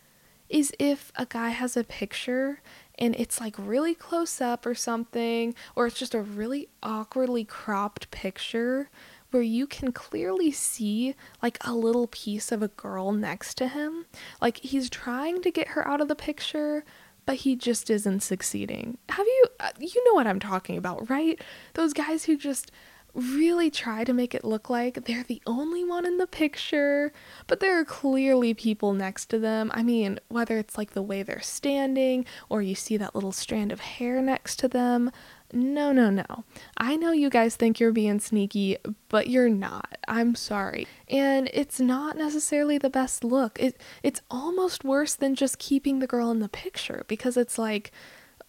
is 0.49 0.73
if 0.79 1.13
a 1.17 1.27
guy 1.27 1.51
has 1.51 1.77
a 1.77 1.85
picture 1.85 2.61
and 3.01 3.17
it's 3.17 3.41
like 3.41 3.55
really 3.59 3.95
close 3.95 4.41
up 4.41 4.67
or 4.67 4.75
something, 4.75 5.55
or 5.75 5.87
it's 5.87 5.99
just 5.99 6.15
a 6.15 6.21
really 6.21 6.69
awkwardly 6.83 7.45
cropped 7.45 8.11
picture 8.11 8.91
where 9.31 9.43
you 9.43 9.67
can 9.67 9.93
clearly 9.93 10.51
see 10.51 11.15
like 11.43 11.57
a 11.65 11.73
little 11.73 12.09
piece 12.09 12.51
of 12.53 12.63
a 12.63 12.69
girl 12.69 13.13
next 13.13 13.55
to 13.55 13.69
him. 13.69 14.07
Like 14.41 14.59
he's 14.59 14.91
trying 14.91 15.43
to 15.43 15.51
get 15.51 15.69
her 15.69 15.87
out 15.87 16.01
of 16.01 16.09
the 16.09 16.17
picture, 16.17 16.85
but 17.27 17.37
he 17.37 17.55
just 17.57 17.91
isn't 17.91 18.21
succeeding. 18.21 18.99
Have 19.09 19.27
you, 19.27 19.45
uh, 19.61 19.71
you 19.79 20.05
know 20.05 20.15
what 20.15 20.27
I'm 20.27 20.41
talking 20.41 20.77
about, 20.77 21.09
right? 21.09 21.41
Those 21.75 21.93
guys 21.93 22.25
who 22.25 22.37
just 22.37 22.73
really 23.15 23.71
try 23.71 24.05
to 24.05 24.13
make 24.13 24.35
it 24.35 24.45
look 24.45 24.71
like 24.71 25.05
they're 25.05 25.25
the 25.25 25.43
only 25.47 25.85
one 25.85 26.07
in 26.07 26.19
the 26.19 26.27
picture, 26.27 27.13
but 27.47 27.61
there 27.61 27.79
are 27.79 27.85
clearly 27.85 28.55
people 28.55 28.93
next 28.93 29.27
to 29.27 29.39
them. 29.39 29.71
I 29.75 29.83
mean, 29.83 30.21
whether 30.29 30.59
it's 30.59 30.79
like 30.79 30.93
the 30.93 31.03
way 31.03 31.23
they're 31.23 31.41
standing 31.41 32.25
or 32.49 32.63
you 32.63 32.75
see 32.75 32.97
that 32.97 33.15
little 33.15 33.33
strand 33.33 33.73
of 33.73 33.81
hair 33.81 34.21
next 34.21 34.59
to 34.61 34.69
them. 34.69 35.11
No, 35.53 35.91
no, 35.91 36.11
no. 36.11 36.45
I 36.77 36.97
know 36.97 37.11
you 37.11 37.29
guys 37.29 37.57
think 37.57 37.81
you're 37.81 37.91
being 37.93 38.21
sneaky, 38.21 38.77
but 39.09 39.29
you're 39.29 39.49
not. 39.49 39.99
I'm 40.07 40.37
sorry. 40.37 40.87
And 41.09 41.51
it's 41.53 41.81
not 41.81 42.17
necessarily 42.17 42.79
the 42.79 42.91
best 42.91 43.25
look. 43.25 43.59
It 43.61 43.81
it's 44.03 44.23
almost 44.31 44.85
worse 44.85 45.15
than 45.15 45.35
just 45.35 45.59
keeping 45.59 45.99
the 45.99 46.07
girl 46.07 46.31
in 46.31 46.39
the 46.39 46.49
picture 46.49 47.05
because 47.09 47.37
it's 47.37 47.59
like 47.59 47.91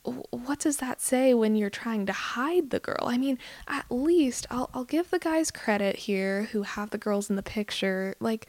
what 0.04 0.60
does 0.60 0.78
that 0.78 1.00
say 1.00 1.34
when 1.34 1.56
you're 1.56 1.70
trying 1.70 2.06
to 2.08 2.14
hide 2.14 2.72
the 2.72 2.80
girl? 2.80 3.04
I 3.04 3.18
mean, 3.18 3.38
at 3.68 3.86
least 3.90 4.48
I'll 4.50 4.70
I'll 4.74 4.84
give 4.84 5.12
the 5.12 5.20
guys 5.20 5.52
credit 5.52 5.96
here 5.96 6.44
who 6.52 6.64
have 6.64 6.90
the 6.90 6.98
girls 6.98 7.30
in 7.30 7.36
the 7.36 7.44
picture. 7.44 8.16
Like 8.20 8.48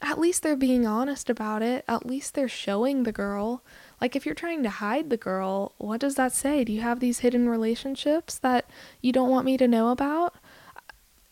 at 0.00 0.18
least 0.18 0.42
they're 0.42 0.56
being 0.56 0.86
honest 0.86 1.28
about 1.30 1.62
it. 1.62 1.84
At 1.88 2.06
least 2.06 2.34
they're 2.34 2.48
showing 2.48 3.02
the 3.02 3.12
girl. 3.12 3.62
Like 4.00 4.16
if 4.16 4.24
you're 4.24 4.34
trying 4.34 4.62
to 4.62 4.70
hide 4.70 5.10
the 5.10 5.16
girl, 5.16 5.72
what 5.78 6.00
does 6.00 6.14
that 6.16 6.32
say? 6.32 6.64
Do 6.64 6.72
you 6.72 6.80
have 6.80 7.00
these 7.00 7.20
hidden 7.20 7.48
relationships 7.48 8.38
that 8.38 8.68
you 9.00 9.12
don't 9.12 9.30
want 9.30 9.46
me 9.46 9.56
to 9.58 9.68
know 9.68 9.90
about? 9.90 10.34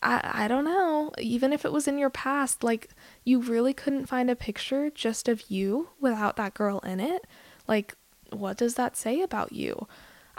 I 0.02 0.44
I 0.44 0.48
don't 0.48 0.64
know. 0.64 1.12
Even 1.18 1.52
if 1.52 1.64
it 1.64 1.72
was 1.72 1.88
in 1.88 1.98
your 1.98 2.11
past, 2.11 2.62
like 2.62 2.90
you 3.24 3.40
really 3.40 3.72
couldn't 3.72 4.06
find 4.06 4.30
a 4.30 4.37
picture 4.37 4.90
just 4.90 5.28
of 5.28 5.50
you 5.50 5.88
without 5.98 6.37
that 6.37 6.54
girl 6.54 6.80
in 6.80 7.00
it. 7.00 7.26
Like 7.66 7.96
what 8.32 8.56
does 8.56 8.74
that 8.74 8.96
say 8.96 9.20
about 9.22 9.52
you? 9.52 9.86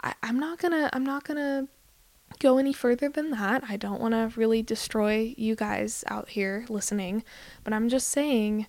I, 0.02 0.14
I'm 0.22 0.38
not 0.38 0.58
gonna 0.58 0.90
I'm 0.92 1.04
not 1.04 1.24
gonna 1.24 1.68
go 2.38 2.58
any 2.58 2.72
further 2.72 3.08
than 3.08 3.30
that. 3.30 3.64
I 3.68 3.76
don't 3.76 4.00
want 4.00 4.12
to 4.12 4.38
really 4.38 4.62
destroy 4.62 5.34
you 5.36 5.54
guys 5.54 6.04
out 6.08 6.30
here 6.30 6.66
listening, 6.68 7.24
but 7.62 7.72
I'm 7.72 7.88
just 7.88 8.08
saying 8.08 8.66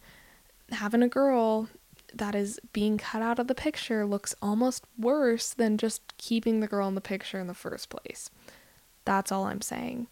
having 0.71 1.03
a 1.03 1.07
girl 1.07 1.69
that 2.13 2.35
is 2.35 2.59
being 2.71 2.97
cut 2.97 3.21
out 3.21 3.39
of 3.39 3.47
the 3.47 3.55
picture 3.55 4.05
looks 4.05 4.35
almost 4.41 4.85
worse 4.97 5.53
than 5.53 5.77
just 5.77 6.17
keeping 6.17 6.59
the 6.59 6.67
girl 6.67 6.87
in 6.87 6.95
the 6.95 7.01
picture 7.01 7.39
in 7.39 7.47
the 7.47 7.53
first 7.53 7.89
place. 7.89 8.29
That's 9.03 9.31
all 9.31 9.45
I'm 9.45 9.61
saying. 9.61 10.07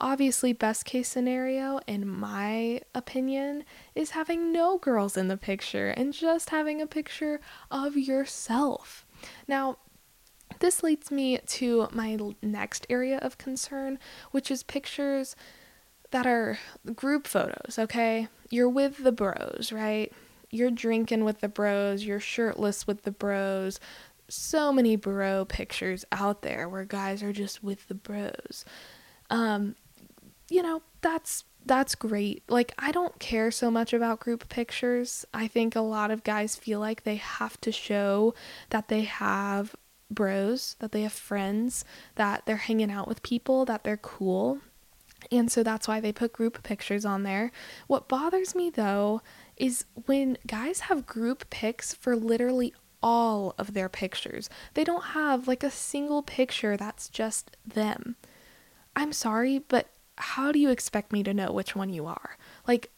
Obviously, 0.00 0.52
best 0.52 0.84
case 0.84 1.08
scenario, 1.08 1.80
in 1.86 2.08
my 2.08 2.80
opinion, 2.94 3.64
is 3.94 4.10
having 4.10 4.52
no 4.52 4.78
girls 4.78 5.16
in 5.16 5.26
the 5.26 5.36
picture 5.36 5.88
and 5.88 6.12
just 6.12 6.50
having 6.50 6.80
a 6.80 6.86
picture 6.86 7.40
of 7.70 7.96
yourself. 7.96 9.04
Now, 9.48 9.78
this 10.60 10.82
leads 10.82 11.10
me 11.10 11.38
to 11.38 11.88
my 11.92 12.18
next 12.42 12.86
area 12.88 13.18
of 13.18 13.38
concern, 13.38 13.98
which 14.30 14.50
is 14.50 14.62
pictures 14.62 15.34
that 16.10 16.26
are 16.26 16.58
group 16.94 17.26
photos, 17.26 17.76
okay? 17.78 18.28
You're 18.50 18.68
with 18.68 19.02
the 19.02 19.12
bros, 19.12 19.72
right? 19.72 20.12
You're 20.50 20.70
drinking 20.70 21.24
with 21.24 21.40
the 21.40 21.48
bros, 21.48 22.04
you're 22.04 22.20
shirtless 22.20 22.86
with 22.86 23.02
the 23.02 23.10
bros. 23.10 23.78
So 24.28 24.72
many 24.72 24.96
bro 24.96 25.44
pictures 25.44 26.04
out 26.12 26.42
there 26.42 26.68
where 26.68 26.84
guys 26.84 27.22
are 27.22 27.32
just 27.32 27.62
with 27.62 27.88
the 27.88 27.94
bros. 27.94 28.64
Um, 29.30 29.74
you 30.50 30.62
know, 30.62 30.82
that's 31.00 31.44
that's 31.66 31.94
great. 31.94 32.42
Like, 32.48 32.72
I 32.78 32.92
don't 32.92 33.18
care 33.18 33.50
so 33.50 33.70
much 33.70 33.92
about 33.92 34.20
group 34.20 34.48
pictures. 34.48 35.26
I 35.34 35.48
think 35.48 35.76
a 35.76 35.80
lot 35.80 36.10
of 36.10 36.24
guys 36.24 36.56
feel 36.56 36.80
like 36.80 37.02
they 37.02 37.16
have 37.16 37.60
to 37.60 37.70
show 37.70 38.34
that 38.70 38.88
they 38.88 39.02
have 39.02 39.76
bros, 40.10 40.76
that 40.78 40.92
they 40.92 41.02
have 41.02 41.12
friends, 41.12 41.84
that 42.14 42.46
they're 42.46 42.56
hanging 42.56 42.90
out 42.90 43.06
with 43.06 43.22
people, 43.22 43.66
that 43.66 43.84
they're 43.84 43.98
cool. 43.98 44.60
And 45.30 45.50
so 45.50 45.62
that's 45.62 45.86
why 45.86 46.00
they 46.00 46.12
put 46.12 46.32
group 46.32 46.62
pictures 46.62 47.04
on 47.04 47.22
there. 47.22 47.50
What 47.86 48.08
bothers 48.08 48.54
me 48.54 48.70
though 48.70 49.20
is 49.56 49.84
when 50.06 50.38
guys 50.46 50.80
have 50.80 51.06
group 51.06 51.50
pics 51.50 51.92
for 51.92 52.16
literally 52.16 52.72
all 53.02 53.54
of 53.58 53.74
their 53.74 53.88
pictures. 53.88 54.48
They 54.74 54.84
don't 54.84 55.06
have 55.06 55.46
like 55.46 55.62
a 55.62 55.70
single 55.70 56.22
picture 56.22 56.76
that's 56.76 57.08
just 57.08 57.56
them. 57.66 58.16
I'm 58.96 59.12
sorry, 59.12 59.58
but 59.58 59.88
how 60.18 60.52
do 60.52 60.58
you 60.58 60.70
expect 60.70 61.12
me 61.12 61.22
to 61.22 61.34
know 61.34 61.52
which 61.52 61.74
one 61.76 61.90
you 61.90 62.06
are? 62.06 62.36
Like 62.66 62.90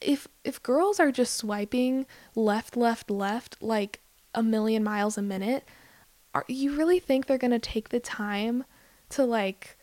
if 0.00 0.28
if 0.44 0.62
girls 0.62 1.00
are 1.00 1.10
just 1.10 1.34
swiping 1.34 2.06
left 2.34 2.76
left 2.76 3.10
left 3.10 3.56
like 3.60 4.00
a 4.34 4.42
million 4.42 4.84
miles 4.84 5.16
a 5.16 5.22
minute, 5.22 5.64
are 6.34 6.44
you 6.48 6.76
really 6.76 6.98
think 6.98 7.26
they're 7.26 7.38
going 7.38 7.50
to 7.50 7.58
take 7.58 7.88
the 7.88 8.00
time 8.00 8.64
to 9.10 9.24
like 9.24 9.76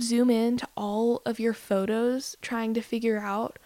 zoom 0.00 0.30
in 0.30 0.56
to 0.56 0.66
all 0.76 1.22
of 1.26 1.38
your 1.38 1.52
photos 1.52 2.36
trying 2.40 2.74
to 2.74 2.80
figure 2.80 3.18
out 3.18 3.58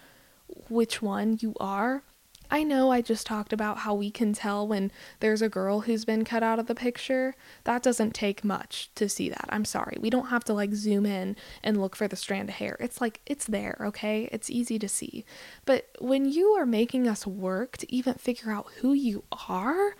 which 0.68 1.00
one 1.00 1.38
you 1.40 1.54
are? 1.60 2.02
I 2.50 2.62
know 2.62 2.90
I 2.90 3.00
just 3.00 3.26
talked 3.26 3.52
about 3.52 3.78
how 3.78 3.94
we 3.94 4.10
can 4.10 4.32
tell 4.32 4.66
when 4.66 4.92
there's 5.20 5.42
a 5.42 5.48
girl 5.48 5.80
who's 5.80 6.04
been 6.04 6.24
cut 6.24 6.42
out 6.42 6.58
of 6.58 6.66
the 6.66 6.74
picture. 6.74 7.34
That 7.64 7.82
doesn't 7.82 8.14
take 8.14 8.44
much 8.44 8.90
to 8.94 9.08
see 9.08 9.28
that. 9.28 9.46
I'm 9.48 9.64
sorry. 9.64 9.96
We 10.00 10.10
don't 10.10 10.28
have 10.28 10.44
to 10.44 10.52
like 10.52 10.74
zoom 10.74 11.06
in 11.06 11.36
and 11.62 11.80
look 11.80 11.96
for 11.96 12.08
the 12.08 12.16
strand 12.16 12.48
of 12.48 12.56
hair. 12.56 12.76
It's 12.80 13.00
like 13.00 13.20
it's 13.26 13.46
there, 13.46 13.76
okay? 13.80 14.28
It's 14.32 14.50
easy 14.50 14.78
to 14.78 14.88
see. 14.88 15.24
But 15.64 15.88
when 15.98 16.24
you 16.24 16.50
are 16.50 16.66
making 16.66 17.08
us 17.08 17.26
work 17.26 17.76
to 17.78 17.92
even 17.94 18.14
figure 18.14 18.52
out 18.52 18.66
who 18.80 18.92
you 18.92 19.24
are, 19.48 19.94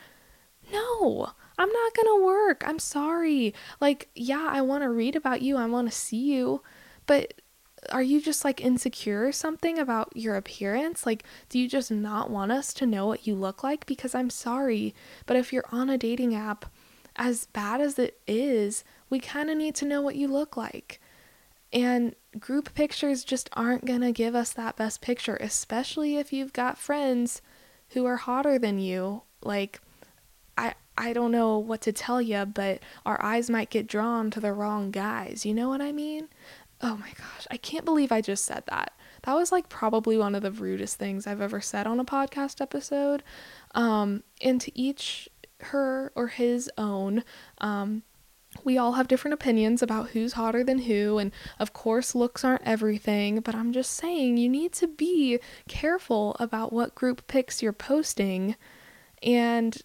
no. 0.73 1.31
I'm 1.59 1.73
not 1.73 1.95
going 1.95 2.19
to 2.19 2.25
work. 2.25 2.63
I'm 2.67 2.79
sorry. 2.79 3.55
Like, 3.81 4.09
yeah, 4.15 4.49
I 4.51 4.61
want 4.61 4.83
to 4.83 4.91
read 4.91 5.17
about 5.17 5.43
you. 5.43 5.57
I 5.57 5.67
want 5.67 5.89
to 5.91 5.97
see 5.97 6.35
you. 6.35 6.63
But 7.07 7.41
are 7.91 8.03
you 8.03 8.21
just 8.21 8.45
like 8.45 8.61
insecure 8.61 9.27
or 9.27 9.33
something 9.33 9.79
about 9.79 10.17
your 10.17 10.37
appearance? 10.37 11.07
Like, 11.07 11.25
do 11.49 11.59
you 11.59 11.69
just 11.69 11.91
not 11.91 12.31
want 12.31 12.53
us 12.53 12.73
to 12.75 12.87
know 12.87 13.07
what 13.07 13.27
you 13.27 13.35
look 13.35 13.63
like? 13.63 13.87
Because 13.87 14.15
I'm 14.15 14.31
sorry, 14.31 14.95
but 15.27 15.37
if 15.37 15.53
you're 15.53 15.65
on 15.73 15.91
a 15.91 15.99
dating 15.99 16.35
app, 16.35 16.67
as 17.17 17.47
bad 17.47 17.81
as 17.81 17.99
it 17.99 18.21
is, 18.27 18.85
we 19.09 19.19
kind 19.19 19.51
of 19.51 19.57
need 19.57 19.75
to 19.77 19.87
know 19.87 20.03
what 20.03 20.17
you 20.17 20.29
look 20.29 20.57
like. 20.57 21.01
And 21.73 22.15
group 22.39 22.75
pictures 22.75 23.25
just 23.25 23.49
aren't 23.55 23.85
going 23.85 24.03
to 24.03 24.13
give 24.13 24.35
us 24.35 24.53
that 24.53 24.77
best 24.77 25.01
picture, 25.01 25.37
especially 25.41 26.17
if 26.17 26.33
you've 26.33 26.53
got 26.53 26.79
friends 26.79 27.43
who 27.91 28.05
are 28.07 28.17
hotter 28.17 28.59
than 28.59 28.79
you. 28.79 29.23
Like, 29.43 29.81
I, 30.57 30.75
I 30.97 31.13
don't 31.13 31.33
know 31.33 31.59
what 31.59 31.81
to 31.83 31.93
tell 31.93 32.23
you, 32.23 32.45
but 32.47 32.81
our 33.05 33.23
eyes 33.23 33.51
might 33.51 33.71
get 33.71 33.87
drawn 33.87 34.31
to 34.31 34.41
the 34.41 34.53
wrong 34.53 34.91
guys. 34.91 35.45
You 35.45 35.55
know 35.55 35.69
what 35.69 35.81
I 35.81 35.93
mean? 35.93 36.29
Oh 36.81 36.97
my 36.97 37.11
gosh, 37.17 37.47
I 37.51 37.57
can't 37.57 37.85
believe 37.85 38.13
I 38.13 38.21
just 38.21 38.45
said 38.45 38.65
that. 38.69 38.93
That 39.23 39.35
was 39.35 39.51
like 39.51 39.69
probably 39.69 40.19
one 40.19 40.35
of 40.35 40.43
the 40.43 40.53
rudest 40.53 40.99
things 40.99 41.27
I've 41.27 41.41
ever 41.41 41.61
said 41.61 41.87
on 41.87 41.99
a 41.99 42.05
podcast 42.05 42.61
episode. 42.61 43.23
Um, 43.75 44.23
and 44.43 44.61
to 44.61 44.79
each 44.79 45.29
her 45.61 46.13
or 46.15 46.29
his 46.29 46.71
own. 46.77 47.25
Um, 47.59 48.03
we 48.65 48.79
all 48.79 48.93
have 48.93 49.09
different 49.09 49.35
opinions 49.35 49.83
about 49.83 50.11
who's 50.11 50.35
hotter 50.35 50.65
than 50.65 50.81
who, 50.81 51.19
and 51.19 51.31
of 51.59 51.73
course, 51.73 52.15
looks 52.15 52.45
aren't 52.45 52.63
everything, 52.63 53.41
but 53.41 53.55
I'm 53.55 53.73
just 53.73 53.93
saying 53.93 54.39
you 54.39 54.49
need 54.49 54.73
to 54.75 54.87
be 54.87 55.39
careful 55.69 56.37
about 56.39 56.73
what 56.73 56.95
group 56.95 57.27
pics 57.27 57.63
you're 57.63 57.73
posting 57.73 58.57
and 59.23 59.83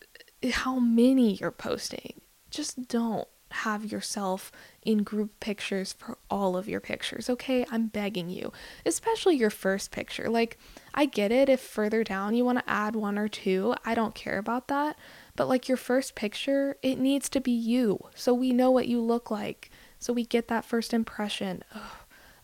how 0.51 0.79
many 0.79 1.33
you're 1.33 1.51
posting. 1.51 2.21
Just 2.49 2.87
don't 2.87 3.27
have 3.51 3.91
yourself 3.91 4.51
in 4.83 5.03
group 5.03 5.39
pictures 5.39 5.93
for 5.93 6.17
all 6.29 6.57
of 6.57 6.67
your 6.67 6.79
pictures, 6.79 7.29
okay? 7.29 7.65
I'm 7.71 7.87
begging 7.87 8.29
you, 8.29 8.51
especially 8.85 9.35
your 9.35 9.49
first 9.49 9.91
picture. 9.91 10.29
Like, 10.29 10.57
I 10.93 11.05
get 11.05 11.31
it 11.31 11.49
if 11.49 11.59
further 11.59 12.03
down 12.03 12.35
you 12.35 12.45
want 12.45 12.59
to 12.59 12.69
add 12.69 12.95
one 12.95 13.17
or 13.17 13.27
two, 13.27 13.75
I 13.85 13.93
don't 13.95 14.15
care 14.15 14.37
about 14.37 14.67
that. 14.67 14.97
But 15.35 15.47
like 15.47 15.67
your 15.67 15.77
first 15.77 16.15
picture, 16.15 16.77
it 16.81 16.99
needs 16.99 17.29
to 17.29 17.41
be 17.41 17.51
you 17.51 18.07
so 18.15 18.33
we 18.33 18.51
know 18.51 18.71
what 18.71 18.87
you 18.87 19.01
look 19.01 19.31
like, 19.31 19.69
so 19.99 20.13
we 20.13 20.25
get 20.25 20.47
that 20.47 20.65
first 20.65 20.93
impression. 20.93 21.63
Ugh. 21.73 21.81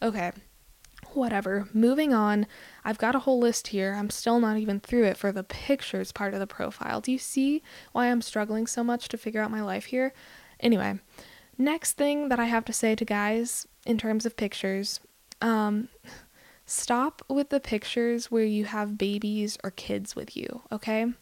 Okay, 0.02 0.32
whatever. 1.14 1.68
Moving 1.74 2.14
on. 2.14 2.46
I've 2.86 2.98
got 2.98 3.16
a 3.16 3.20
whole 3.20 3.40
list 3.40 3.70
here. 3.70 3.96
I'm 3.98 4.10
still 4.10 4.40
not 4.40 4.58
even 4.58 4.80
through 4.80 5.06
it 5.06 5.18
for 5.18 5.32
the 5.32 5.44
pictures 5.44 6.12
part 6.12 6.34
of 6.34 6.40
the 6.40 6.48
profile. 6.48 7.02
Do 7.02 7.12
you 7.12 7.18
see 7.18 7.64
why 7.92 8.08
I'm 8.08 8.22
struggling 8.22 8.68
so 8.68 8.84
much 8.84 9.08
to 9.10 9.18
figure 9.18 9.42
out 9.42 9.52
my 9.52 9.62
life 9.62 9.86
here? 9.86 10.14
Anyway, 10.60 11.00
next 11.58 11.94
thing 11.94 12.30
that 12.30 12.40
I 12.40 12.46
have 12.46 12.66
to 12.66 12.74
say 12.74 12.96
to 12.96 13.06
guys 13.06 13.68
in 13.86 13.98
terms 13.98 14.26
of 14.26 14.38
pictures, 14.38 15.00
um, 15.42 15.90
stop 16.66 17.22
with 17.28 17.50
the 17.50 17.60
pictures 17.60 18.30
where 18.32 18.44
you 18.44 18.66
have 18.66 18.98
babies 18.98 19.58
or 19.64 19.72
kids 19.72 20.16
with 20.16 20.36
you, 20.36 20.62
okay? 20.72 21.14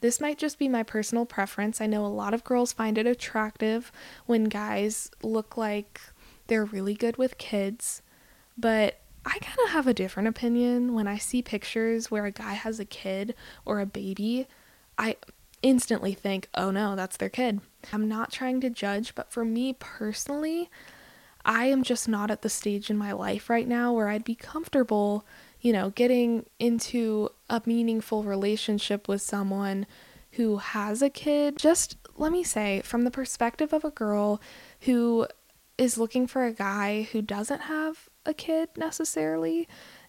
This 0.00 0.20
might 0.20 0.38
just 0.38 0.58
be 0.58 0.68
my 0.68 0.82
personal 0.82 1.26
preference. 1.26 1.80
I 1.80 1.86
know 1.86 2.04
a 2.04 2.08
lot 2.08 2.34
of 2.34 2.44
girls 2.44 2.72
find 2.72 2.96
it 2.96 3.06
attractive 3.06 3.92
when 4.26 4.44
guys 4.44 5.10
look 5.22 5.56
like 5.56 6.00
they're 6.46 6.64
really 6.64 6.94
good 6.94 7.16
with 7.16 7.38
kids, 7.38 8.02
but 8.56 9.00
I 9.24 9.38
kind 9.38 9.58
of 9.64 9.70
have 9.70 9.86
a 9.86 9.94
different 9.94 10.28
opinion 10.28 10.94
when 10.94 11.06
I 11.06 11.18
see 11.18 11.42
pictures 11.42 12.10
where 12.10 12.24
a 12.24 12.30
guy 12.30 12.54
has 12.54 12.80
a 12.80 12.86
kid 12.86 13.34
or 13.66 13.80
a 13.80 13.86
baby. 13.86 14.46
I 14.96 15.16
instantly 15.62 16.14
think, 16.14 16.48
oh 16.54 16.70
no, 16.70 16.96
that's 16.96 17.16
their 17.16 17.28
kid. 17.28 17.60
I'm 17.92 18.08
not 18.08 18.32
trying 18.32 18.60
to 18.62 18.70
judge, 18.70 19.14
but 19.14 19.32
for 19.32 19.44
me 19.44 19.74
personally, 19.78 20.70
I 21.44 21.66
am 21.66 21.82
just 21.82 22.08
not 22.08 22.30
at 22.30 22.42
the 22.42 22.48
stage 22.48 22.90
in 22.90 22.98
my 22.98 23.12
life 23.12 23.48
right 23.48 23.66
now 23.66 23.92
where 23.92 24.08
I'd 24.08 24.24
be 24.24 24.34
comfortable, 24.34 25.24
you 25.60 25.72
know, 25.72 25.90
getting 25.90 26.46
into 26.58 27.30
a 27.48 27.62
meaningful 27.64 28.22
relationship 28.22 29.08
with 29.08 29.22
someone 29.22 29.86
who 30.32 30.58
has 30.58 31.02
a 31.02 31.10
kid. 31.10 31.56
Just 31.56 31.96
let 32.16 32.32
me 32.32 32.44
say, 32.44 32.82
from 32.84 33.04
the 33.04 33.10
perspective 33.10 33.72
of 33.72 33.84
a 33.84 33.90
girl 33.90 34.40
who 34.80 35.26
is 35.78 35.96
looking 35.96 36.26
for 36.26 36.44
a 36.44 36.52
guy 36.52 37.08
who 37.12 37.22
doesn't 37.22 37.62
have 37.62 38.08
a 38.26 38.34
kid 38.34 38.68
necessarily 38.76 39.66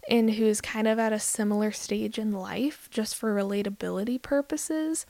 and 0.10 0.32
who's 0.32 0.62
kind 0.62 0.88
of 0.88 1.00
at 1.00 1.14
a 1.14 1.20
similar 1.20 1.72
stage 1.72 2.18
in 2.18 2.32
life 2.32 2.90
just 2.92 3.16
for 3.16 3.36
relatability 3.36 4.22
purposes, 4.22 5.06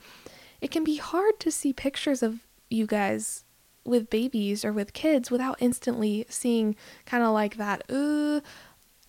it 0.60 0.72
can 0.72 0.84
be 0.84 0.98
hard 0.98 1.40
to 1.40 1.52
see 1.52 1.74
pictures 1.74 2.22
of 2.22 2.40
you 2.70 2.86
guys 2.86 3.44
with 3.84 4.10
babies 4.10 4.64
or 4.64 4.72
with 4.72 4.94
kids 4.94 5.32
without 5.32 5.58
instantly 5.60 6.26
seeing 6.30 6.76
kind 7.06 7.24
of 7.24 7.34
like 7.34 7.58
that, 7.58 7.84
ooh, 7.92 8.42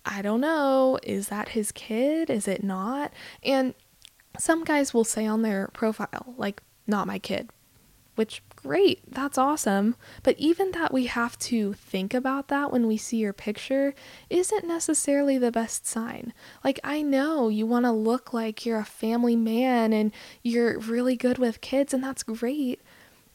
I 0.05 0.21
don't 0.21 0.41
know, 0.41 0.99
is 1.03 1.29
that 1.29 1.49
his 1.49 1.71
kid? 1.71 2.29
Is 2.29 2.47
it 2.47 2.63
not? 2.63 3.13
And 3.43 3.73
some 4.37 4.63
guys 4.63 4.93
will 4.93 5.03
say 5.03 5.25
on 5.25 5.43
their 5.43 5.69
profile, 5.73 6.33
like, 6.37 6.61
not 6.87 7.07
my 7.07 7.19
kid, 7.19 7.51
which 8.15 8.41
great, 8.63 9.01
that's 9.11 9.37
awesome. 9.37 9.95
But 10.23 10.35
even 10.39 10.71
that 10.71 10.93
we 10.93 11.05
have 11.05 11.37
to 11.39 11.73
think 11.73 12.13
about 12.13 12.47
that 12.47 12.71
when 12.71 12.87
we 12.87 12.97
see 12.97 13.17
your 13.17 13.33
picture 13.33 13.93
isn't 14.29 14.65
necessarily 14.65 15.37
the 15.37 15.51
best 15.51 15.85
sign. 15.85 16.33
Like, 16.63 16.79
I 16.83 17.01
know 17.01 17.49
you 17.49 17.67
want 17.67 17.85
to 17.85 17.91
look 17.91 18.33
like 18.33 18.65
you're 18.65 18.79
a 18.79 18.85
family 18.85 19.35
man 19.35 19.93
and 19.93 20.11
you're 20.41 20.79
really 20.79 21.15
good 21.15 21.37
with 21.37 21.61
kids, 21.61 21.93
and 21.93 22.03
that's 22.03 22.23
great. 22.23 22.81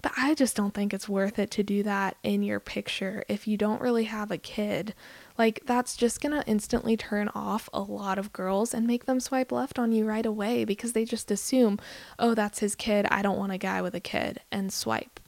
But 0.01 0.13
I 0.17 0.35
just 0.35 0.57
don't 0.57 0.75
think 0.75 0.95
it's 0.95 1.09
worth 1.09 1.39
it 1.39 1.51
to 1.53 1.63
do 1.63 1.83
that 1.83 2.17
in 2.23 2.43
your 2.43 2.61
picture 2.61 3.25
if 3.29 3.49
you 3.49 3.57
don't 3.57 3.81
really 3.81 4.05
have 4.05 4.31
a 4.31 4.39
kid. 4.39 4.95
Like, 5.39 5.63
that's 5.65 5.97
just 5.97 6.21
gonna 6.21 6.43
instantly 6.47 6.97
turn 6.97 7.29
off 7.35 7.69
a 7.73 7.81
lot 7.81 8.19
of 8.19 8.33
girls 8.33 8.75
and 8.75 8.87
make 8.87 9.07
them 9.07 9.21
swipe 9.21 9.53
left 9.53 9.79
on 9.79 9.93
you 9.93 10.05
right 10.05 10.27
away 10.27 10.65
because 10.65 10.93
they 10.93 11.05
just 11.05 11.31
assume, 11.31 11.79
oh, 12.19 12.35
that's 12.35 12.59
his 12.59 12.75
kid. 12.75 13.07
I 13.11 13.23
don't 13.23 13.39
want 13.39 13.53
a 13.53 13.59
guy 13.59 13.81
with 13.81 13.95
a 13.95 14.01
kid, 14.01 14.41
and 14.51 14.73
swipe. 14.73 15.21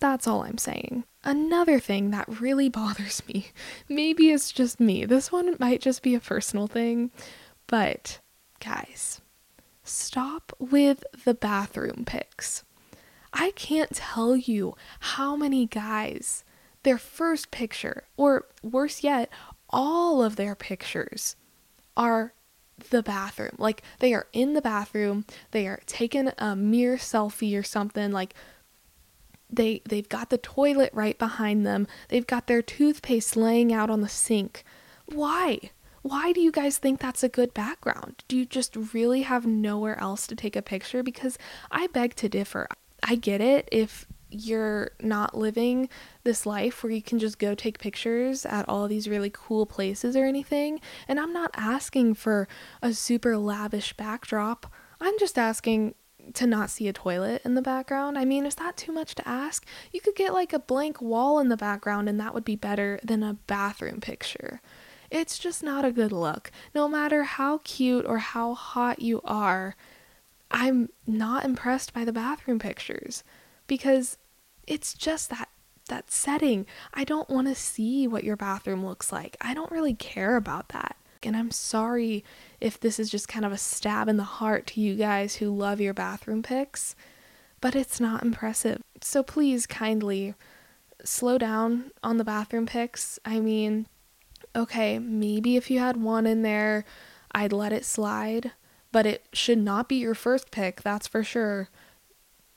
That's 0.00 0.26
all 0.26 0.42
I'm 0.42 0.58
saying. 0.58 1.04
Another 1.22 1.78
thing 1.78 2.10
that 2.10 2.40
really 2.40 2.68
bothers 2.70 3.22
me, 3.28 3.48
maybe 3.88 4.30
it's 4.30 4.52
just 4.52 4.80
me, 4.80 5.04
this 5.04 5.30
one 5.30 5.54
might 5.58 5.80
just 5.80 6.02
be 6.02 6.14
a 6.14 6.20
personal 6.20 6.66
thing, 6.66 7.10
but 7.66 8.20
guys, 8.60 9.20
stop 9.84 10.52
with 10.58 11.04
the 11.24 11.34
bathroom 11.34 12.04
pics. 12.06 12.64
I 13.32 13.50
can't 13.50 13.94
tell 13.94 14.34
you 14.34 14.76
how 15.00 15.36
many 15.36 15.66
guys, 15.66 16.42
their 16.86 16.98
first 16.98 17.50
picture, 17.50 18.04
or 18.16 18.46
worse 18.62 19.02
yet, 19.02 19.28
all 19.70 20.22
of 20.22 20.36
their 20.36 20.54
pictures 20.54 21.34
are 21.96 22.32
the 22.90 23.02
bathroom. 23.02 23.56
Like 23.58 23.82
they 23.98 24.14
are 24.14 24.28
in 24.32 24.54
the 24.54 24.62
bathroom, 24.62 25.24
they 25.50 25.66
are 25.66 25.80
taking 25.86 26.30
a 26.38 26.54
mirror 26.54 26.96
selfie 26.96 27.58
or 27.58 27.64
something 27.64 28.12
like 28.12 28.34
they 29.50 29.82
they've 29.84 30.08
got 30.08 30.30
the 30.30 30.38
toilet 30.38 30.90
right 30.92 31.18
behind 31.18 31.66
them. 31.66 31.88
They've 32.08 32.26
got 32.26 32.46
their 32.46 32.62
toothpaste 32.62 33.36
laying 33.36 33.72
out 33.72 33.90
on 33.90 34.00
the 34.00 34.08
sink. 34.08 34.64
Why? 35.06 35.70
why 36.02 36.30
do 36.32 36.40
you 36.40 36.52
guys 36.52 36.78
think 36.78 37.00
that's 37.00 37.24
a 37.24 37.28
good 37.28 37.52
background? 37.52 38.22
Do 38.28 38.36
you 38.36 38.46
just 38.46 38.76
really 38.94 39.22
have 39.22 39.44
nowhere 39.44 39.98
else 39.98 40.28
to 40.28 40.36
take 40.36 40.54
a 40.54 40.62
picture? 40.62 41.02
Because 41.02 41.36
I 41.68 41.88
beg 41.88 42.14
to 42.16 42.28
differ. 42.28 42.68
I 43.02 43.16
get 43.16 43.40
it 43.40 43.68
if 43.72 44.06
you're 44.30 44.90
not 45.00 45.36
living 45.36 45.88
this 46.24 46.46
life 46.46 46.82
where 46.82 46.92
you 46.92 47.02
can 47.02 47.18
just 47.18 47.38
go 47.38 47.54
take 47.54 47.78
pictures 47.78 48.44
at 48.44 48.68
all 48.68 48.88
these 48.88 49.08
really 49.08 49.30
cool 49.32 49.66
places 49.66 50.16
or 50.16 50.24
anything. 50.24 50.80
And 51.06 51.20
I'm 51.20 51.32
not 51.32 51.50
asking 51.54 52.14
for 52.14 52.48
a 52.82 52.92
super 52.92 53.36
lavish 53.36 53.92
backdrop. 53.92 54.72
I'm 55.00 55.18
just 55.18 55.38
asking 55.38 55.94
to 56.34 56.46
not 56.46 56.70
see 56.70 56.88
a 56.88 56.92
toilet 56.92 57.42
in 57.44 57.54
the 57.54 57.62
background. 57.62 58.18
I 58.18 58.24
mean, 58.24 58.46
is 58.46 58.56
that 58.56 58.76
too 58.76 58.92
much 58.92 59.14
to 59.16 59.28
ask? 59.28 59.64
You 59.92 60.00
could 60.00 60.16
get 60.16 60.32
like 60.32 60.52
a 60.52 60.58
blank 60.58 61.00
wall 61.00 61.38
in 61.38 61.48
the 61.48 61.56
background 61.56 62.08
and 62.08 62.18
that 62.18 62.34
would 62.34 62.44
be 62.44 62.56
better 62.56 62.98
than 63.04 63.22
a 63.22 63.34
bathroom 63.46 64.00
picture. 64.00 64.60
It's 65.08 65.38
just 65.38 65.62
not 65.62 65.84
a 65.84 65.92
good 65.92 66.10
look. 66.10 66.50
No 66.74 66.88
matter 66.88 67.22
how 67.22 67.58
cute 67.58 68.04
or 68.06 68.18
how 68.18 68.54
hot 68.54 69.00
you 69.00 69.20
are, 69.24 69.76
I'm 70.50 70.88
not 71.06 71.44
impressed 71.44 71.92
by 71.92 72.04
the 72.04 72.12
bathroom 72.12 72.58
pictures 72.58 73.22
because 73.66 74.18
it's 74.66 74.94
just 74.94 75.30
that 75.30 75.48
that 75.88 76.10
setting. 76.10 76.66
I 76.92 77.04
don't 77.04 77.30
want 77.30 77.46
to 77.46 77.54
see 77.54 78.08
what 78.08 78.24
your 78.24 78.36
bathroom 78.36 78.84
looks 78.84 79.12
like. 79.12 79.36
I 79.40 79.54
don't 79.54 79.70
really 79.70 79.94
care 79.94 80.36
about 80.36 80.70
that. 80.70 80.96
And 81.22 81.36
I'm 81.36 81.50
sorry 81.50 82.24
if 82.60 82.78
this 82.78 82.98
is 82.98 83.10
just 83.10 83.28
kind 83.28 83.44
of 83.44 83.52
a 83.52 83.58
stab 83.58 84.08
in 84.08 84.16
the 84.16 84.24
heart 84.24 84.66
to 84.68 84.80
you 84.80 84.94
guys 84.94 85.36
who 85.36 85.56
love 85.56 85.80
your 85.80 85.94
bathroom 85.94 86.42
pics, 86.42 86.94
but 87.60 87.74
it's 87.74 88.00
not 88.00 88.22
impressive. 88.22 88.82
So 89.00 89.22
please 89.22 89.66
kindly 89.66 90.34
slow 91.04 91.38
down 91.38 91.90
on 92.02 92.16
the 92.16 92.24
bathroom 92.24 92.66
pics. 92.66 93.18
I 93.24 93.40
mean, 93.40 93.86
okay, 94.54 94.98
maybe 94.98 95.56
if 95.56 95.70
you 95.70 95.78
had 95.78 95.96
one 95.96 96.26
in 96.26 96.42
there, 96.42 96.84
I'd 97.32 97.52
let 97.52 97.72
it 97.72 97.84
slide, 97.84 98.52
but 98.92 99.06
it 99.06 99.26
should 99.32 99.58
not 99.58 99.88
be 99.88 99.96
your 99.96 100.14
first 100.14 100.50
pick, 100.50 100.82
that's 100.82 101.06
for 101.06 101.24
sure. 101.24 101.68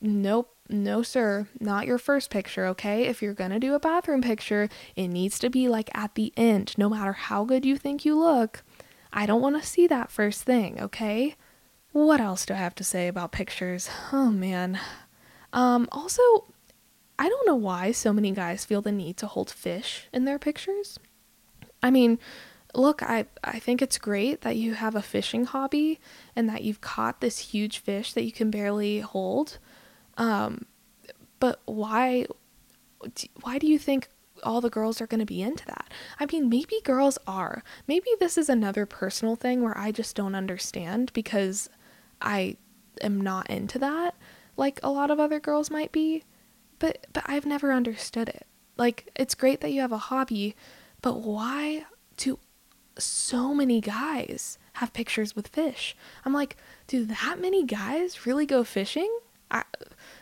Nope, 0.01 0.55
no, 0.69 1.01
sir, 1.01 1.47
not 1.59 1.87
your 1.87 1.97
first 1.97 2.29
picture, 2.29 2.65
okay? 2.67 3.05
If 3.05 3.21
you're 3.21 3.33
gonna 3.33 3.59
do 3.59 3.73
a 3.73 3.79
bathroom 3.79 4.21
picture, 4.21 4.69
it 4.95 5.07
needs 5.07 5.39
to 5.39 5.49
be 5.49 5.67
like 5.67 5.89
at 5.95 6.15
the 6.15 6.31
end, 6.37 6.75
no 6.77 6.89
matter 6.89 7.13
how 7.13 7.43
good 7.43 7.65
you 7.65 7.77
think 7.77 8.05
you 8.05 8.17
look. 8.17 8.63
I 9.11 9.25
don't 9.25 9.41
wanna 9.41 9.63
see 9.63 9.87
that 9.87 10.11
first 10.11 10.43
thing, 10.43 10.79
okay? 10.79 11.35
What 11.91 12.21
else 12.21 12.45
do 12.45 12.53
I 12.53 12.57
have 12.57 12.75
to 12.75 12.83
say 12.83 13.07
about 13.07 13.31
pictures? 13.31 13.89
Oh 14.13 14.29
man. 14.29 14.79
Um, 15.51 15.89
also, 15.91 16.21
I 17.17 17.27
don't 17.27 17.47
know 17.47 17.55
why 17.55 17.91
so 17.91 18.13
many 18.13 18.31
guys 18.31 18.63
feel 18.63 18.81
the 18.81 18.91
need 18.91 19.17
to 19.17 19.27
hold 19.27 19.49
fish 19.49 20.07
in 20.13 20.25
their 20.25 20.39
pictures. 20.39 20.99
I 21.81 21.89
mean, 21.89 22.19
look, 22.75 23.01
I, 23.01 23.25
I 23.43 23.59
think 23.59 23.81
it's 23.81 23.97
great 23.97 24.41
that 24.41 24.55
you 24.55 24.75
have 24.75 24.95
a 24.95 25.01
fishing 25.01 25.45
hobby 25.45 25.99
and 26.35 26.47
that 26.47 26.63
you've 26.63 26.81
caught 26.81 27.21
this 27.21 27.39
huge 27.39 27.79
fish 27.79 28.13
that 28.13 28.23
you 28.23 28.31
can 28.31 28.51
barely 28.51 28.99
hold. 28.99 29.57
Um, 30.19 30.65
but 31.39 31.61
why 31.65 32.27
why 33.41 33.57
do 33.57 33.65
you 33.65 33.79
think 33.79 34.09
all 34.43 34.61
the 34.61 34.69
girls 34.69 35.01
are 35.01 35.07
going 35.07 35.19
to 35.21 35.25
be 35.25 35.41
into 35.41 35.65
that? 35.65 35.91
I 36.19 36.27
mean, 36.27 36.49
maybe 36.49 36.75
girls 36.83 37.17
are. 37.25 37.63
Maybe 37.87 38.09
this 38.19 38.37
is 38.37 38.49
another 38.49 38.85
personal 38.85 39.35
thing 39.35 39.63
where 39.63 39.77
I 39.77 39.91
just 39.91 40.15
don't 40.15 40.35
understand 40.35 41.11
because 41.13 41.69
I 42.21 42.57
am 43.01 43.19
not 43.19 43.49
into 43.49 43.79
that 43.79 44.15
like 44.59 44.79
a 44.83 44.91
lot 44.91 45.09
of 45.09 45.19
other 45.19 45.39
girls 45.39 45.71
might 45.71 45.91
be. 45.91 46.23
But 46.77 47.07
but 47.13 47.23
I've 47.25 47.45
never 47.45 47.73
understood 47.73 48.29
it. 48.29 48.45
Like 48.77 49.09
it's 49.15 49.33
great 49.33 49.61
that 49.61 49.71
you 49.71 49.81
have 49.81 49.91
a 49.91 49.97
hobby, 49.97 50.55
but 51.01 51.21
why 51.21 51.85
do 52.17 52.37
so 52.97 53.53
many 53.55 53.81
guys 53.81 54.59
have 54.73 54.93
pictures 54.93 55.35
with 55.35 55.47
fish? 55.47 55.95
I'm 56.23 56.33
like, 56.33 56.57
do 56.87 57.05
that 57.05 57.37
many 57.39 57.65
guys 57.65 58.25
really 58.25 58.45
go 58.45 58.63
fishing? 58.63 59.11
I, 59.49 59.63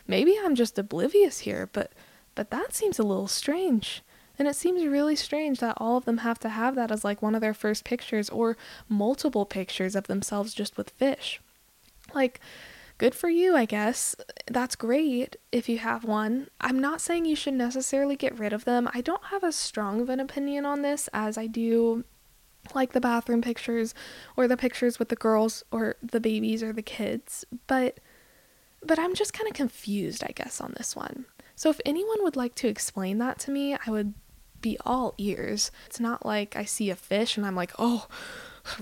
maybe 0.08 0.36
I'm 0.42 0.56
just 0.56 0.78
oblivious 0.78 1.40
here, 1.40 1.68
but 1.72 1.92
but 2.34 2.50
that 2.50 2.72
seems 2.72 2.98
a 2.98 3.04
little 3.04 3.28
strange. 3.28 4.02
And 4.38 4.46
it 4.46 4.54
seems 4.54 4.86
really 4.86 5.16
strange 5.16 5.58
that 5.58 5.76
all 5.78 5.96
of 5.96 6.04
them 6.04 6.18
have 6.18 6.38
to 6.40 6.48
have 6.48 6.76
that 6.76 6.92
as 6.92 7.04
like 7.04 7.20
one 7.20 7.34
of 7.34 7.40
their 7.40 7.54
first 7.54 7.84
pictures 7.84 8.30
or 8.30 8.56
multiple 8.88 9.44
pictures 9.44 9.96
of 9.96 10.06
themselves 10.06 10.54
just 10.54 10.76
with 10.76 10.90
fish. 10.90 11.40
Like 12.14 12.40
good 12.96 13.14
for 13.14 13.28
you, 13.28 13.56
I 13.56 13.64
guess. 13.64 14.14
That's 14.46 14.76
great 14.76 15.34
if 15.50 15.68
you 15.68 15.78
have 15.78 16.04
one. 16.04 16.48
I'm 16.60 16.78
not 16.78 17.00
saying 17.00 17.24
you 17.24 17.34
should 17.34 17.54
necessarily 17.54 18.14
get 18.14 18.38
rid 18.38 18.52
of 18.52 18.64
them. 18.64 18.88
I 18.94 19.00
don't 19.00 19.24
have 19.26 19.42
as 19.42 19.56
strong 19.56 20.00
of 20.00 20.08
an 20.08 20.20
opinion 20.20 20.64
on 20.64 20.82
this 20.82 21.08
as 21.12 21.36
I 21.36 21.48
do 21.48 22.04
like 22.74 22.92
the 22.92 23.00
bathroom 23.00 23.42
pictures 23.42 23.94
or 24.36 24.46
the 24.46 24.56
pictures 24.56 24.98
with 24.98 25.08
the 25.08 25.16
girls 25.16 25.64
or 25.72 25.96
the 26.02 26.20
babies 26.20 26.62
or 26.62 26.72
the 26.72 26.82
kids, 26.82 27.44
but 27.66 27.98
but 28.84 28.98
I'm 28.98 29.14
just 29.14 29.32
kind 29.32 29.48
of 29.48 29.54
confused, 29.54 30.22
I 30.24 30.32
guess, 30.34 30.60
on 30.60 30.74
this 30.76 30.94
one. 30.94 31.26
So 31.56 31.70
if 31.70 31.80
anyone 31.84 32.22
would 32.22 32.36
like 32.36 32.54
to 32.56 32.68
explain 32.68 33.18
that 33.18 33.38
to 33.40 33.50
me, 33.50 33.74
I 33.74 33.90
would 33.90 34.14
be 34.60 34.78
all 34.84 35.14
ears. 35.18 35.70
It's 35.86 36.00
not 36.00 36.24
like 36.24 36.56
I 36.56 36.64
see 36.64 36.90
a 36.90 36.96
fish 36.96 37.36
and 37.36 37.46
I'm 37.46 37.56
like, 37.56 37.72
"Oh, 37.78 38.06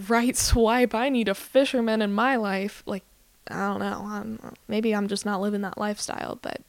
right 0.09 0.37
swipe, 0.37 0.95
I 0.95 1.09
need 1.09 1.29
a 1.29 1.35
fisherman 1.35 2.03
in 2.03 2.13
my 2.13 2.37
life." 2.37 2.83
Like 2.87 3.05
I 3.49 3.69
don't 3.69 3.81
know. 3.81 4.05
I'm, 4.07 4.55
maybe 4.69 4.95
I'm 4.95 5.09
just 5.09 5.25
not 5.25 5.41
living 5.41 5.61
that 5.63 5.79
lifestyle, 5.79 6.39
but 6.43 6.61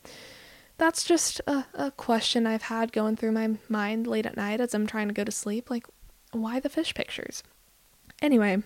that's 0.77 1.03
just 1.03 1.41
a, 1.47 1.65
a 1.73 1.91
question 1.91 2.45
I've 2.45 2.63
had 2.63 2.91
going 2.91 3.15
through 3.15 3.31
my 3.31 3.55
mind 3.67 4.05
late 4.07 4.25
at 4.25 4.37
night 4.37 4.61
as 4.61 4.73
I'm 4.73 4.85
trying 4.87 5.07
to 5.07 5.13
go 5.13 5.23
to 5.23 5.31
sleep. 5.31 5.69
Like, 5.69 5.87
why 6.31 6.59
the 6.59 6.69
fish 6.69 6.93
pictures? 6.93 7.43
Anyway, 8.21 8.61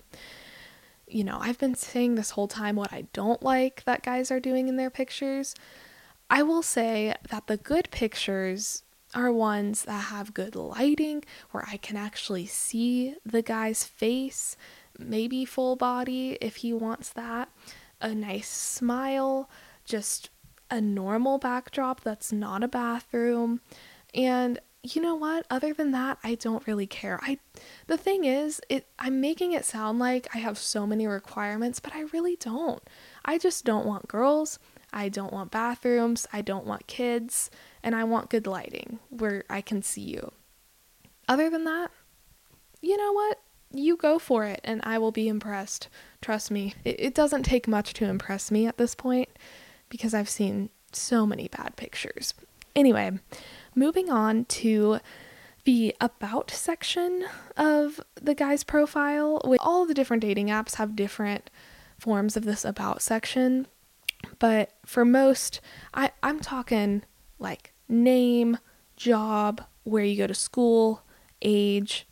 you 1.11 1.23
know, 1.23 1.37
I've 1.39 1.59
been 1.59 1.75
saying 1.75 2.15
this 2.15 2.31
whole 2.31 2.47
time 2.47 2.75
what 2.75 2.93
I 2.93 3.05
don't 3.13 3.43
like 3.43 3.83
that 3.85 4.03
guys 4.03 4.31
are 4.31 4.39
doing 4.39 4.67
in 4.67 4.77
their 4.77 4.89
pictures. 4.89 5.55
I 6.29 6.43
will 6.43 6.63
say 6.63 7.13
that 7.29 7.47
the 7.47 7.57
good 7.57 7.89
pictures 7.91 8.83
are 9.13 9.31
ones 9.31 9.83
that 9.83 10.05
have 10.05 10.33
good 10.33 10.55
lighting 10.55 11.23
where 11.51 11.65
I 11.67 11.77
can 11.77 11.97
actually 11.97 12.45
see 12.45 13.15
the 13.25 13.41
guy's 13.41 13.83
face, 13.83 14.55
maybe 14.97 15.43
full 15.43 15.75
body 15.75 16.37
if 16.39 16.57
he 16.57 16.71
wants 16.71 17.09
that 17.09 17.49
a 18.01 18.15
nice 18.15 18.49
smile, 18.49 19.49
just 19.85 20.29
a 20.69 20.81
normal 20.81 21.37
backdrop 21.37 22.01
that's 22.01 22.31
not 22.31 22.63
a 22.63 22.67
bathroom. 22.67 23.61
And 24.13 24.59
you 24.83 25.01
know 25.01 25.15
what? 25.15 25.45
Other 25.49 25.73
than 25.73 25.91
that, 25.91 26.17
I 26.23 26.35
don't 26.35 26.65
really 26.65 26.87
care. 26.87 27.19
I 27.21 27.37
the 27.87 27.97
thing 27.97 28.25
is, 28.25 28.61
it 28.69 28.87
I'm 28.97 29.21
making 29.21 29.51
it 29.53 29.65
sound 29.65 29.99
like 29.99 30.27
I 30.33 30.39
have 30.39 30.57
so 30.57 30.87
many 30.87 31.07
requirements, 31.07 31.79
but 31.79 31.95
I 31.95 32.01
really 32.13 32.35
don't. 32.35 32.81
I 33.23 33.37
just 33.37 33.65
don't 33.65 33.85
want 33.85 34.07
girls. 34.07 34.59
I 34.93 35.09
don't 35.09 35.31
want 35.31 35.51
bathrooms. 35.51 36.27
I 36.33 36.41
don't 36.41 36.65
want 36.65 36.87
kids, 36.87 37.49
and 37.83 37.95
I 37.95 38.03
want 38.03 38.29
good 38.29 38.47
lighting 38.47 38.99
where 39.09 39.43
I 39.49 39.61
can 39.61 39.81
see 39.83 40.01
you. 40.01 40.31
Other 41.27 41.49
than 41.49 41.63
that, 41.65 41.91
you 42.81 42.97
know 42.97 43.13
what? 43.13 43.37
you 43.73 43.95
go 43.95 44.19
for 44.19 44.45
it 44.45 44.61
and 44.63 44.81
I 44.83 44.97
will 44.97 45.11
be 45.11 45.27
impressed. 45.27 45.87
Trust 46.21 46.51
me. 46.51 46.75
It, 46.83 46.99
it, 46.99 47.15
doesn't 47.15 47.43
take 47.43 47.67
much 47.67 47.93
to 47.93 48.05
impress 48.05 48.51
me 48.51 48.67
at 48.67 48.77
this 48.77 48.95
point 48.95 49.29
because 49.89 50.13
I've 50.13 50.29
seen 50.29 50.69
so 50.91 51.25
many 51.25 51.47
bad 51.47 51.75
pictures. 51.75 52.33
Anyway, 52.75 53.19
moving 53.75 54.09
on 54.09 54.45
to 54.45 54.99
the 55.63 55.95
about 56.01 56.49
section 56.51 57.25
of 57.55 58.01
the 58.15 58.33
guy's 58.33 58.63
profile. 58.63 59.41
with 59.45 59.59
All 59.61 59.85
the 59.85 59.93
different 59.93 60.21
dating 60.21 60.47
apps 60.47 60.75
have 60.75 60.95
different 60.95 61.49
forms 61.99 62.35
of 62.35 62.45
this 62.45 62.65
about 62.65 63.01
section, 63.01 63.67
but 64.39 64.71
for 64.85 65.05
most, 65.05 65.61
I, 65.93 66.11
I'm 66.23 66.39
talking 66.39 67.03
like 67.37 67.73
name, 67.87 68.57
job, 68.95 69.63
where 69.83 70.03
you 70.03 70.17
go 70.17 70.27
to 70.27 70.33
school, 70.33 71.03
age, 71.41 72.07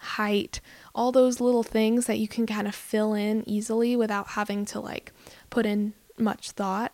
height, 0.00 0.60
all 0.94 1.12
those 1.12 1.40
little 1.40 1.62
things 1.62 2.06
that 2.06 2.18
you 2.18 2.28
can 2.28 2.46
kind 2.46 2.66
of 2.66 2.74
fill 2.74 3.14
in 3.14 3.48
easily 3.48 3.96
without 3.96 4.28
having 4.28 4.64
to 4.66 4.80
like 4.80 5.12
put 5.50 5.66
in 5.66 5.94
much 6.18 6.52
thought. 6.52 6.92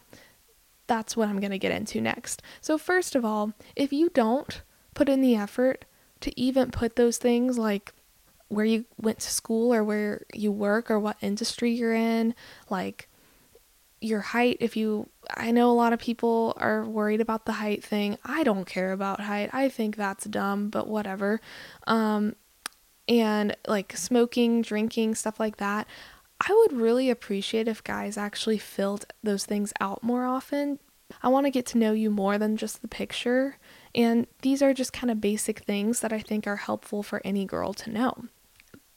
That's 0.87 1.17
what 1.17 1.29
I'm 1.29 1.41
going 1.41 1.51
to 1.51 1.59
get 1.59 1.73
into 1.73 2.01
next. 2.01 2.43
So, 2.61 2.79
first 2.79 3.15
of 3.15 3.25
all, 3.25 3.53
if 3.75 3.93
you 3.93 4.11
don't 4.11 4.63
put 4.95 5.09
in 5.09 5.21
the 5.21 5.35
effort 5.35 5.85
to 6.21 6.39
even 6.41 6.71
put 6.71 6.97
those 6.97 7.19
things 7.19 7.59
like 7.59 7.93
where 8.49 8.65
you 8.65 8.85
went 9.01 9.19
to 9.21 9.31
school 9.31 9.73
or 9.75 9.83
where 9.83 10.23
you 10.33 10.53
work 10.53 10.91
or 10.91 10.99
what 10.99 11.17
industry 11.21 11.73
you're 11.73 11.95
in, 11.95 12.35
like 12.71 13.09
your 14.01 14.21
height, 14.21 14.59
if 14.61 14.77
you, 14.77 15.09
I 15.35 15.51
know 15.51 15.71
a 15.71 15.73
lot 15.73 15.93
of 15.93 15.99
people 15.99 16.55
are 16.59 16.85
worried 16.85 17.21
about 17.21 17.47
the 17.47 17.53
height 17.53 17.83
thing. 17.83 18.19
I 18.25 18.43
don't 18.43 18.67
care 18.67 18.93
about 18.93 19.21
height. 19.21 19.51
I 19.53 19.69
think 19.69 19.97
that's 19.97 20.27
dumb, 20.27 20.69
but 20.69 20.87
whatever. 20.87 21.41
Um, 21.87 22.37
and 23.09 23.57
like 23.67 23.97
smoking, 23.97 24.63
drinking, 24.63 25.15
stuff 25.15 25.41
like 25.41 25.57
that. 25.57 25.87
I 26.47 26.53
would 26.53 26.79
really 26.79 27.09
appreciate 27.11 27.69
if 27.69 27.83
guys 27.83 28.19
actually 28.19 28.59
filled 28.59 29.07
those 29.23 29.47
things 29.47 29.73
out 29.81 30.03
more 30.03 30.25
often. 30.25 30.79
I 31.23 31.29
want 31.29 31.47
to 31.47 31.51
get 31.51 31.67
to 31.67 31.79
know 31.79 31.93
you 31.93 32.11
more 32.11 32.39
than 32.39 32.57
just 32.57 32.83
the 32.83 32.89
picture, 32.89 33.57
and 33.95 34.27
these 34.43 34.63
are 34.63 34.75
just 34.75 34.93
kind 34.93 35.11
of 35.11 35.21
basic 35.21 35.61
things 35.61 36.01
that 36.01 36.13
I 36.13 36.21
think 36.21 36.47
are 36.47 36.57
helpful 36.57 37.03
for 37.03 37.23
any 37.25 37.45
girl 37.47 37.73
to 37.75 37.91
know. 37.91 38.25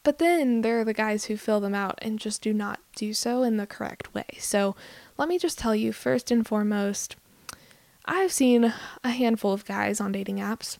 But 0.03 0.19
then 0.19 0.61
there 0.61 0.79
are 0.79 0.85
the 0.85 0.93
guys 0.93 1.25
who 1.25 1.37
fill 1.37 1.59
them 1.59 1.75
out 1.75 1.99
and 2.01 2.19
just 2.19 2.41
do 2.41 2.53
not 2.53 2.79
do 2.95 3.13
so 3.13 3.43
in 3.43 3.57
the 3.57 3.67
correct 3.67 4.13
way. 4.13 4.25
So 4.39 4.75
let 5.17 5.27
me 5.27 5.37
just 5.37 5.59
tell 5.59 5.75
you 5.75 5.91
first 5.91 6.31
and 6.31 6.47
foremost, 6.47 7.17
I've 8.05 8.31
seen 8.31 8.73
a 9.03 9.09
handful 9.09 9.51
of 9.51 9.65
guys 9.65 9.99
on 9.99 10.13
dating 10.13 10.37
apps 10.37 10.77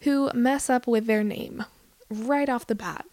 who 0.00 0.30
mess 0.32 0.70
up 0.70 0.86
with 0.86 1.06
their 1.06 1.22
name 1.22 1.64
right 2.08 2.48
off 2.48 2.66
the 2.66 2.74
bat. 2.74 3.04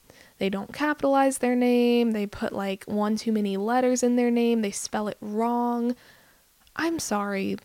They 0.42 0.50
don't 0.50 0.74
capitalize 0.74 1.38
their 1.38 1.56
name, 1.56 2.14
they 2.14 2.26
put 2.26 2.52
like 2.52 2.84
one 2.86 3.16
too 3.16 3.32
many 3.32 3.58
letters 3.58 4.02
in 4.02 4.16
their 4.16 4.32
name, 4.32 4.64
they 4.64 4.72
spell 4.72 5.08
it 5.08 5.20
wrong. 5.22 5.96
I'm 6.76 6.98
sorry, 6.98 7.58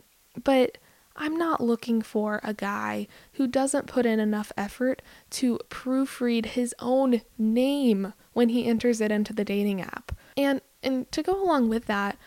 but 0.45 0.77
I'm 1.17 1.37
not 1.37 1.62
looking 1.62 2.03
for 2.03 2.39
a 2.45 2.53
guy 2.53 3.09
who 3.33 3.47
doesn't 3.47 3.87
put 3.87 4.05
in 4.05 4.21
enough 4.21 4.53
effort 4.59 5.01
to 5.31 5.59
proofread 5.71 6.45
his 6.45 6.75
own 6.79 7.23
name 7.39 8.12
when 8.35 8.51
he 8.51 8.67
enters 8.67 9.01
it 9.01 9.11
into 9.11 9.33
the 9.33 9.43
dating 9.43 9.81
app. 9.81 10.12
And 10.37 10.61
and 10.83 11.11
to 11.12 11.23
go 11.23 11.43
along 11.43 11.71
with 11.71 11.87
that, 11.87 12.19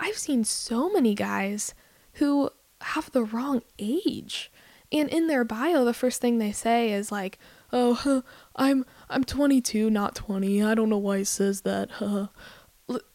I've 0.00 0.16
seen 0.16 0.42
so 0.42 0.90
many 0.90 1.14
guys 1.14 1.74
who 2.14 2.48
have 2.80 3.12
the 3.12 3.24
wrong 3.24 3.60
age. 3.78 4.50
And 4.90 5.10
in 5.10 5.26
their 5.26 5.44
bio, 5.44 5.84
the 5.84 5.92
first 5.92 6.22
thing 6.22 6.38
they 6.38 6.52
say 6.52 6.92
is 6.94 7.12
like, 7.12 7.38
"Oh, 7.74 8.22
I'm 8.56 8.86
I'm 9.10 9.24
22, 9.24 9.90
not 9.90 10.14
20. 10.14 10.62
I 10.62 10.74
don't 10.74 10.90
know 10.90 10.98
why 10.98 11.18
it 11.18 11.26
says 11.26 11.62
that." 11.62 11.90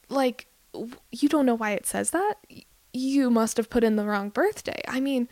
like 0.09 0.47
you 1.11 1.29
don't 1.29 1.45
know 1.45 1.55
why 1.55 1.71
it 1.71 1.85
says 1.85 2.11
that? 2.11 2.35
You 2.93 3.29
must 3.29 3.57
have 3.57 3.69
put 3.69 3.83
in 3.83 3.95
the 3.95 4.05
wrong 4.05 4.29
birthday. 4.29 4.81
I 4.87 4.99
mean, 4.99 5.27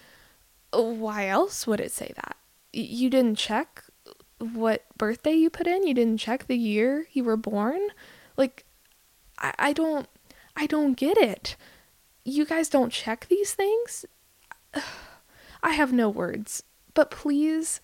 why 0.72 1.28
else 1.28 1.68
would 1.68 1.80
it 1.80 1.92
say 1.92 2.12
that? 2.16 2.38
You 2.74 3.10
didn't 3.10 3.38
check 3.38 3.84
what 4.40 4.86
birthday 4.98 5.34
you 5.34 5.50
put 5.50 5.68
in? 5.68 5.86
You 5.86 5.94
didn't 5.94 6.18
check 6.18 6.48
the 6.48 6.58
year 6.58 7.08
you 7.12 7.24
were 7.24 7.38
born? 7.38 7.82
Like 8.38 8.66
I, 9.38 9.54
I 9.60 9.74
don't 9.74 10.08
I 10.56 10.68
don't 10.68 10.94
get 10.94 11.18
it. 11.18 11.56
You 12.24 12.46
guys 12.46 12.70
don't 12.70 12.92
check 12.92 13.28
these 13.30 13.54
things? 13.54 14.06
I 15.64 15.72
have 15.72 15.94
no 15.94 16.10
words. 16.10 16.64
But 16.94 17.12
please 17.12 17.82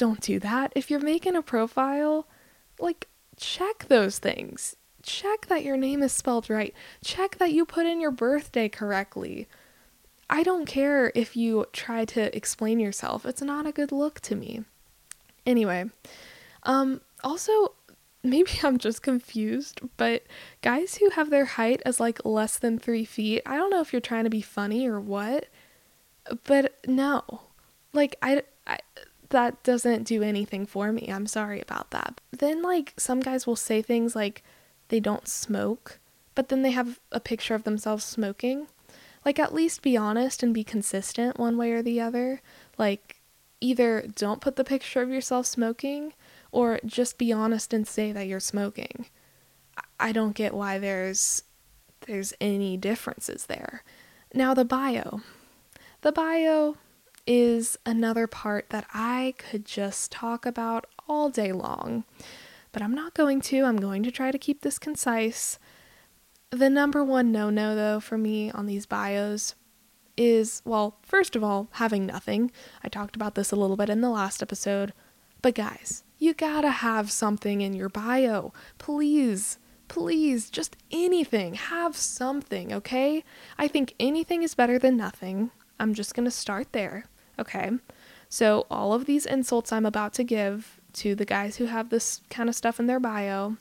don't 0.00 0.22
do 0.22 0.38
that. 0.38 0.72
If 0.74 0.90
you're 0.90 0.98
making 0.98 1.36
a 1.36 1.42
profile, 1.42 2.26
like, 2.78 3.06
check 3.36 3.84
those 3.88 4.18
things. 4.18 4.74
Check 5.02 5.46
that 5.48 5.62
your 5.62 5.76
name 5.76 6.02
is 6.02 6.10
spelled 6.10 6.48
right. 6.48 6.74
Check 7.04 7.36
that 7.36 7.52
you 7.52 7.66
put 7.66 7.84
in 7.84 8.00
your 8.00 8.10
birthday 8.10 8.70
correctly. 8.70 9.46
I 10.30 10.42
don't 10.42 10.64
care 10.64 11.12
if 11.14 11.36
you 11.36 11.66
try 11.74 12.06
to 12.06 12.34
explain 12.34 12.80
yourself. 12.80 13.26
It's 13.26 13.42
not 13.42 13.66
a 13.66 13.72
good 13.72 13.92
look 13.92 14.20
to 14.20 14.34
me. 14.34 14.64
Anyway, 15.44 15.90
um 16.62 17.02
also 17.22 17.74
maybe 18.22 18.52
I'm 18.62 18.78
just 18.78 19.02
confused, 19.02 19.80
but 19.98 20.22
guys 20.62 20.96
who 20.96 21.10
have 21.10 21.28
their 21.28 21.44
height 21.44 21.82
as 21.84 22.00
like 22.00 22.24
less 22.24 22.58
than 22.58 22.78
3 22.78 23.04
feet, 23.04 23.42
I 23.44 23.56
don't 23.56 23.70
know 23.70 23.82
if 23.82 23.92
you're 23.92 24.00
trying 24.00 24.24
to 24.24 24.30
be 24.30 24.40
funny 24.40 24.86
or 24.86 24.98
what, 24.98 25.46
but 26.44 26.74
no. 26.86 27.42
Like 27.92 28.16
I, 28.22 28.44
I 28.66 28.78
that 29.30 29.62
doesn't 29.62 30.04
do 30.04 30.22
anything 30.22 30.66
for 30.66 30.92
me. 30.92 31.08
I'm 31.10 31.26
sorry 31.26 31.60
about 31.60 31.90
that. 31.90 32.20
Then 32.30 32.62
like 32.62 32.94
some 32.96 33.20
guys 33.20 33.46
will 33.46 33.56
say 33.56 33.82
things 33.82 34.14
like 34.14 34.42
they 34.88 35.00
don't 35.00 35.26
smoke, 35.26 35.98
but 36.34 36.48
then 36.48 36.62
they 36.62 36.72
have 36.72 37.00
a 37.10 37.20
picture 37.20 37.54
of 37.54 37.64
themselves 37.64 38.04
smoking. 38.04 38.66
Like 39.24 39.38
at 39.38 39.54
least 39.54 39.82
be 39.82 39.96
honest 39.96 40.42
and 40.42 40.54
be 40.54 40.64
consistent 40.64 41.38
one 41.38 41.56
way 41.56 41.72
or 41.72 41.82
the 41.82 42.00
other. 42.00 42.40
Like 42.78 43.20
either 43.60 44.04
don't 44.14 44.40
put 44.40 44.56
the 44.56 44.64
picture 44.64 45.02
of 45.02 45.10
yourself 45.10 45.46
smoking 45.46 46.12
or 46.52 46.80
just 46.84 47.18
be 47.18 47.32
honest 47.32 47.72
and 47.72 47.86
say 47.86 48.12
that 48.12 48.26
you're 48.26 48.40
smoking. 48.40 49.06
I 49.98 50.12
don't 50.12 50.34
get 50.34 50.54
why 50.54 50.78
there's 50.78 51.42
there's 52.06 52.32
any 52.40 52.76
differences 52.76 53.46
there. 53.46 53.84
Now 54.34 54.54
the 54.54 54.64
bio. 54.64 55.20
The 56.00 56.12
bio 56.12 56.76
is 57.26 57.78
another 57.86 58.26
part 58.26 58.70
that 58.70 58.86
I 58.92 59.34
could 59.38 59.64
just 59.64 60.12
talk 60.12 60.46
about 60.46 60.86
all 61.08 61.30
day 61.30 61.52
long, 61.52 62.04
but 62.72 62.82
I'm 62.82 62.94
not 62.94 63.14
going 63.14 63.40
to. 63.42 63.64
I'm 63.64 63.76
going 63.76 64.02
to 64.02 64.10
try 64.10 64.30
to 64.30 64.38
keep 64.38 64.62
this 64.62 64.78
concise. 64.78 65.58
The 66.50 66.70
number 66.70 67.04
one 67.04 67.30
no 67.30 67.50
no, 67.50 67.74
though, 67.74 68.00
for 68.00 68.18
me 68.18 68.50
on 68.50 68.66
these 68.66 68.86
bios 68.86 69.54
is 70.16 70.60
well, 70.64 70.98
first 71.02 71.34
of 71.36 71.44
all, 71.44 71.68
having 71.72 72.06
nothing. 72.06 72.50
I 72.84 72.88
talked 72.88 73.16
about 73.16 73.34
this 73.34 73.52
a 73.52 73.56
little 73.56 73.76
bit 73.76 73.88
in 73.88 74.00
the 74.00 74.10
last 74.10 74.42
episode. 74.42 74.92
But 75.42 75.54
guys, 75.54 76.04
you 76.18 76.34
gotta 76.34 76.70
have 76.70 77.10
something 77.10 77.60
in 77.62 77.72
your 77.72 77.88
bio. 77.88 78.52
Please, 78.78 79.58
please, 79.88 80.50
just 80.50 80.76
anything. 80.90 81.54
Have 81.54 81.96
something, 81.96 82.72
okay? 82.72 83.24
I 83.56 83.66
think 83.66 83.94
anything 83.98 84.42
is 84.42 84.54
better 84.54 84.78
than 84.78 84.96
nothing. 84.96 85.50
I'm 85.80 85.94
just 85.94 86.14
going 86.14 86.26
to 86.26 86.30
start 86.30 86.72
there. 86.72 87.06
Okay. 87.38 87.70
So, 88.28 88.66
all 88.70 88.92
of 88.92 89.06
these 89.06 89.26
insults 89.26 89.72
I'm 89.72 89.86
about 89.86 90.12
to 90.14 90.24
give 90.24 90.80
to 90.92 91.14
the 91.14 91.24
guys 91.24 91.56
who 91.56 91.64
have 91.66 91.88
this 91.88 92.20
kind 92.30 92.48
of 92.48 92.54
stuff 92.54 92.78
in 92.78 92.86
their 92.86 93.00
bio, 93.00 93.56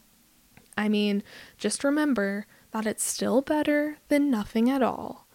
I 0.77 0.89
mean, 0.89 1.23
just 1.57 1.83
remember 1.83 2.45
that 2.71 2.85
it's 2.85 3.03
still 3.03 3.41
better 3.41 3.97
than 4.09 4.29
nothing 4.29 4.69
at 4.69 4.83
all. 4.83 5.27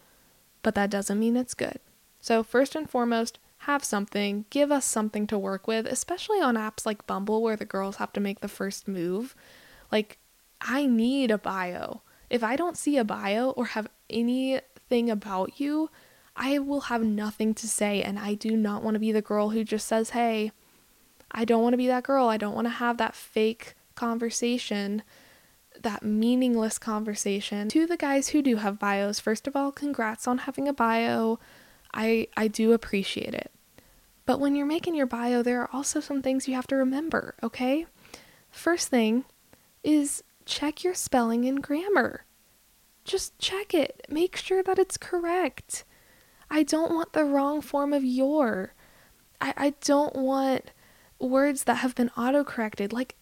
But 0.63 0.75
that 0.77 0.91
doesn't 0.91 1.19
mean 1.19 1.37
it's 1.37 1.55
good. 1.55 1.81
So, 2.21 2.43
first 2.43 2.77
and 2.77 2.89
foremost, 2.89 3.39
have 3.59 3.83
something, 3.83 4.45
give 4.51 4.71
us 4.71 4.85
something 4.85 5.27
to 5.27 5.39
work 5.39 5.67
with, 5.67 5.87
especially 5.87 6.41
on 6.41 6.55
apps 6.55 6.87
like 6.87 7.07
Bumble 7.07 7.43
where 7.43 7.57
the 7.57 7.65
girls 7.65 7.97
have 7.97 8.13
to 8.13 8.21
make 8.21 8.41
the 8.41 8.49
first 8.49 8.87
move. 8.87 9.35
Like, 9.91 10.19
I 10.61 10.87
need 10.87 11.31
a 11.31 11.39
bio. 11.39 12.03
If 12.31 12.45
I 12.45 12.57
don't 12.57 12.79
see 12.79 12.99
a 12.99 13.05
bio 13.05 13.51
or 13.51 13.67
have 13.67 13.89
anything 14.11 15.11
about 15.11 15.59
you, 15.61 15.91
I 16.37 16.59
will 16.59 16.83
have 16.83 17.03
nothing 17.03 17.55
to 17.55 17.69
say, 17.69 18.03
and 18.03 18.19
I 18.19 18.35
do 18.35 18.57
not 18.57 18.83
want 18.83 18.95
to 18.95 19.01
be 19.01 19.13
the 19.13 19.23
girl 19.23 19.51
who 19.51 19.65
just 19.65 19.87
says, 19.87 20.11
Hey, 20.11 20.53
I 21.31 21.45
don't 21.45 21.63
want 21.63 21.73
to 21.73 21.79
be 21.79 21.89
that 21.89 22.05
girl. 22.05 22.29
I 22.29 22.37
don't 22.37 22.55
want 22.55 22.67
to 22.67 22.71
have 22.71 22.97
that 22.99 23.15
fake 23.15 23.75
conversation, 23.95 25.03
that 25.81 26.03
meaningless 26.03 26.79
conversation. 26.79 27.69
To 27.71 27.87
the 27.87 27.97
guys 27.97 28.29
who 28.29 28.43
do 28.43 28.57
have 28.57 28.79
bios, 28.79 29.21
first 29.21 29.47
of 29.47 29.57
all, 29.57 29.73
congrats 29.73 30.29
on 30.29 30.39
having 30.39 30.69
a 30.69 30.73
bio. 30.73 31.39
I, 31.93 32.29
I 32.37 32.49
do 32.49 32.73
appreciate 32.73 33.35
it. 33.35 33.51
But 34.27 34.41
when 34.41 34.55
you're 34.55 34.67
making 34.67 34.95
your 34.95 35.07
bio, 35.07 35.43
there 35.43 35.61
are 35.61 35.71
also 35.73 36.01
some 36.01 36.23
things 36.23 36.49
you 36.49 36.55
have 36.55 36.67
to 36.69 36.77
remember, 36.77 37.35
okay? 37.43 37.87
First 38.51 38.89
thing 38.89 39.25
is 39.83 40.23
check 40.47 40.83
your 40.83 40.95
spelling 40.95 41.45
and 41.45 41.63
grammar. 41.63 42.25
Just 43.05 43.39
check 43.39 43.75
it. 43.75 44.07
Make 44.09 44.37
sure 44.37 44.63
that 44.63 44.79
it's 44.79 44.97
correct. 44.97 45.85
I 46.51 46.63
don't 46.63 46.93
want 46.93 47.13
the 47.13 47.25
wrong 47.25 47.61
form 47.61 47.93
of 47.93 48.05
your. 48.05 48.75
I, 49.41 49.55
I 49.57 49.75
don't 49.81 50.17
want 50.17 50.71
words 51.19 51.65
that 51.65 51.77
have 51.77 51.95
been 51.95 52.11
autocorrected. 52.11 52.93
Like, 52.93 53.17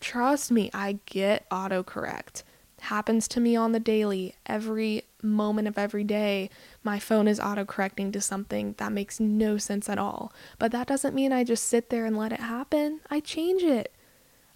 trust 0.00 0.50
me, 0.50 0.70
I 0.72 1.00
get 1.06 1.48
autocorrect. 1.50 2.42
Happens 2.80 3.26
to 3.28 3.40
me 3.40 3.56
on 3.56 3.72
the 3.72 3.80
daily. 3.80 4.36
Every 4.46 5.02
moment 5.22 5.66
of 5.66 5.76
every 5.76 6.04
day, 6.04 6.48
my 6.84 6.98
phone 6.98 7.26
is 7.26 7.40
autocorrecting 7.40 8.12
to 8.12 8.20
something 8.20 8.74
that 8.78 8.92
makes 8.92 9.18
no 9.18 9.58
sense 9.58 9.88
at 9.88 9.98
all. 9.98 10.32
But 10.58 10.70
that 10.72 10.86
doesn't 10.86 11.14
mean 11.14 11.32
I 11.32 11.42
just 11.42 11.66
sit 11.66 11.90
there 11.90 12.06
and 12.06 12.16
let 12.16 12.32
it 12.32 12.40
happen. 12.40 13.00
I 13.10 13.20
change 13.20 13.62
it. 13.62 13.92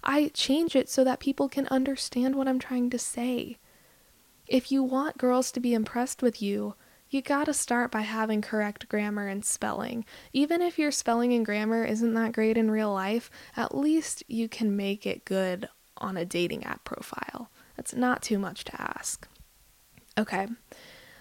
I 0.03 0.29
change 0.33 0.75
it 0.75 0.89
so 0.89 1.03
that 1.03 1.19
people 1.19 1.49
can 1.49 1.67
understand 1.67 2.35
what 2.35 2.47
I'm 2.47 2.59
trying 2.59 2.89
to 2.91 2.99
say. 2.99 3.57
If 4.47 4.71
you 4.71 4.83
want 4.83 5.17
girls 5.17 5.51
to 5.51 5.59
be 5.59 5.73
impressed 5.73 6.21
with 6.21 6.41
you, 6.41 6.75
you 7.13 7.21
gotta 7.21 7.53
start 7.53 7.91
by 7.91 8.01
having 8.01 8.41
correct 8.41 8.89
grammar 8.89 9.27
and 9.27 9.45
spelling. 9.45 10.05
Even 10.33 10.61
if 10.61 10.79
your 10.79 10.91
spelling 10.91 11.33
and 11.33 11.45
grammar 11.45 11.83
isn't 11.83 12.13
that 12.13 12.31
great 12.33 12.57
in 12.57 12.71
real 12.71 12.93
life, 12.93 13.29
at 13.55 13.77
least 13.77 14.23
you 14.27 14.49
can 14.49 14.75
make 14.75 15.05
it 15.05 15.25
good 15.25 15.69
on 15.97 16.17
a 16.17 16.25
dating 16.25 16.63
app 16.63 16.83
profile. 16.83 17.49
That's 17.75 17.93
not 17.93 18.21
too 18.21 18.39
much 18.39 18.63
to 18.65 18.81
ask. 18.81 19.27
Okay. 20.17 20.47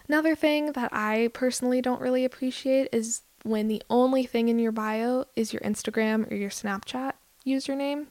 Another 0.09 0.35
thing 0.35 0.73
that 0.73 0.91
I 0.93 1.31
personally 1.33 1.81
don't 1.81 2.01
really 2.01 2.25
appreciate 2.25 2.89
is 2.93 3.23
when 3.45 3.69
the 3.69 3.83
only 3.89 4.25
thing 4.25 4.49
in 4.49 4.59
your 4.59 4.73
bio 4.73 5.25
is 5.37 5.53
your 5.53 5.63
Instagram 5.63 6.31
or 6.31 6.35
your 6.35 6.51
Snapchat 6.51 7.13
username. 7.47 8.07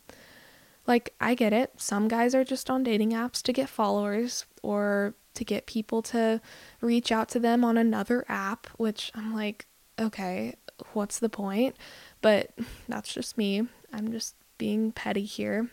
Like, 0.88 1.14
I 1.22 1.36
get 1.36 1.54
it. 1.54 1.74
Some 1.78 2.08
guys 2.08 2.34
are 2.34 2.44
just 2.44 2.70
on 2.70 2.84
dating 2.84 3.12
apps 3.12 3.42
to 3.44 3.54
get 3.54 3.70
followers 3.70 4.46
or 4.64 5.14
to 5.34 5.46
get 5.46 5.66
people 5.66 6.02
to 6.02 6.42
reach 6.82 7.12
out 7.12 7.30
to 7.30 7.40
them 7.40 7.64
on 7.64 7.78
another 7.78 8.26
app, 8.28 8.68
which 8.78 9.12
I'm 9.16 9.34
like, 9.34 9.66
okay, 10.00 10.56
what's 10.94 11.20
the 11.20 11.30
point? 11.30 11.76
But 12.22 12.52
that's 12.90 13.14
just 13.14 13.38
me. 13.38 13.68
I'm 13.94 14.12
just 14.12 14.36
being 14.58 14.92
petty 14.92 15.26
here. 15.26 15.70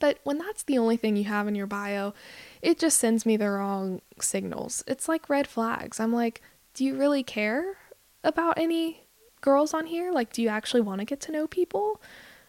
But 0.00 0.18
when 0.24 0.38
that's 0.38 0.64
the 0.64 0.78
only 0.78 0.96
thing 0.96 1.16
you 1.16 1.24
have 1.24 1.46
in 1.46 1.54
your 1.54 1.66
bio, 1.66 2.14
it 2.62 2.78
just 2.78 2.98
sends 2.98 3.24
me 3.24 3.36
the 3.36 3.50
wrong 3.50 4.00
signals. 4.20 4.82
It's 4.86 5.08
like 5.08 5.28
red 5.28 5.46
flags. 5.46 6.00
I'm 6.00 6.12
like, 6.12 6.42
do 6.74 6.84
you 6.84 6.96
really 6.96 7.22
care 7.22 7.76
about 8.24 8.58
any 8.58 9.04
girls 9.40 9.74
on 9.74 9.86
here? 9.86 10.10
Like, 10.10 10.32
do 10.32 10.42
you 10.42 10.48
actually 10.48 10.80
want 10.80 11.00
to 11.00 11.04
get 11.04 11.20
to 11.22 11.32
know 11.32 11.46
people? 11.46 12.00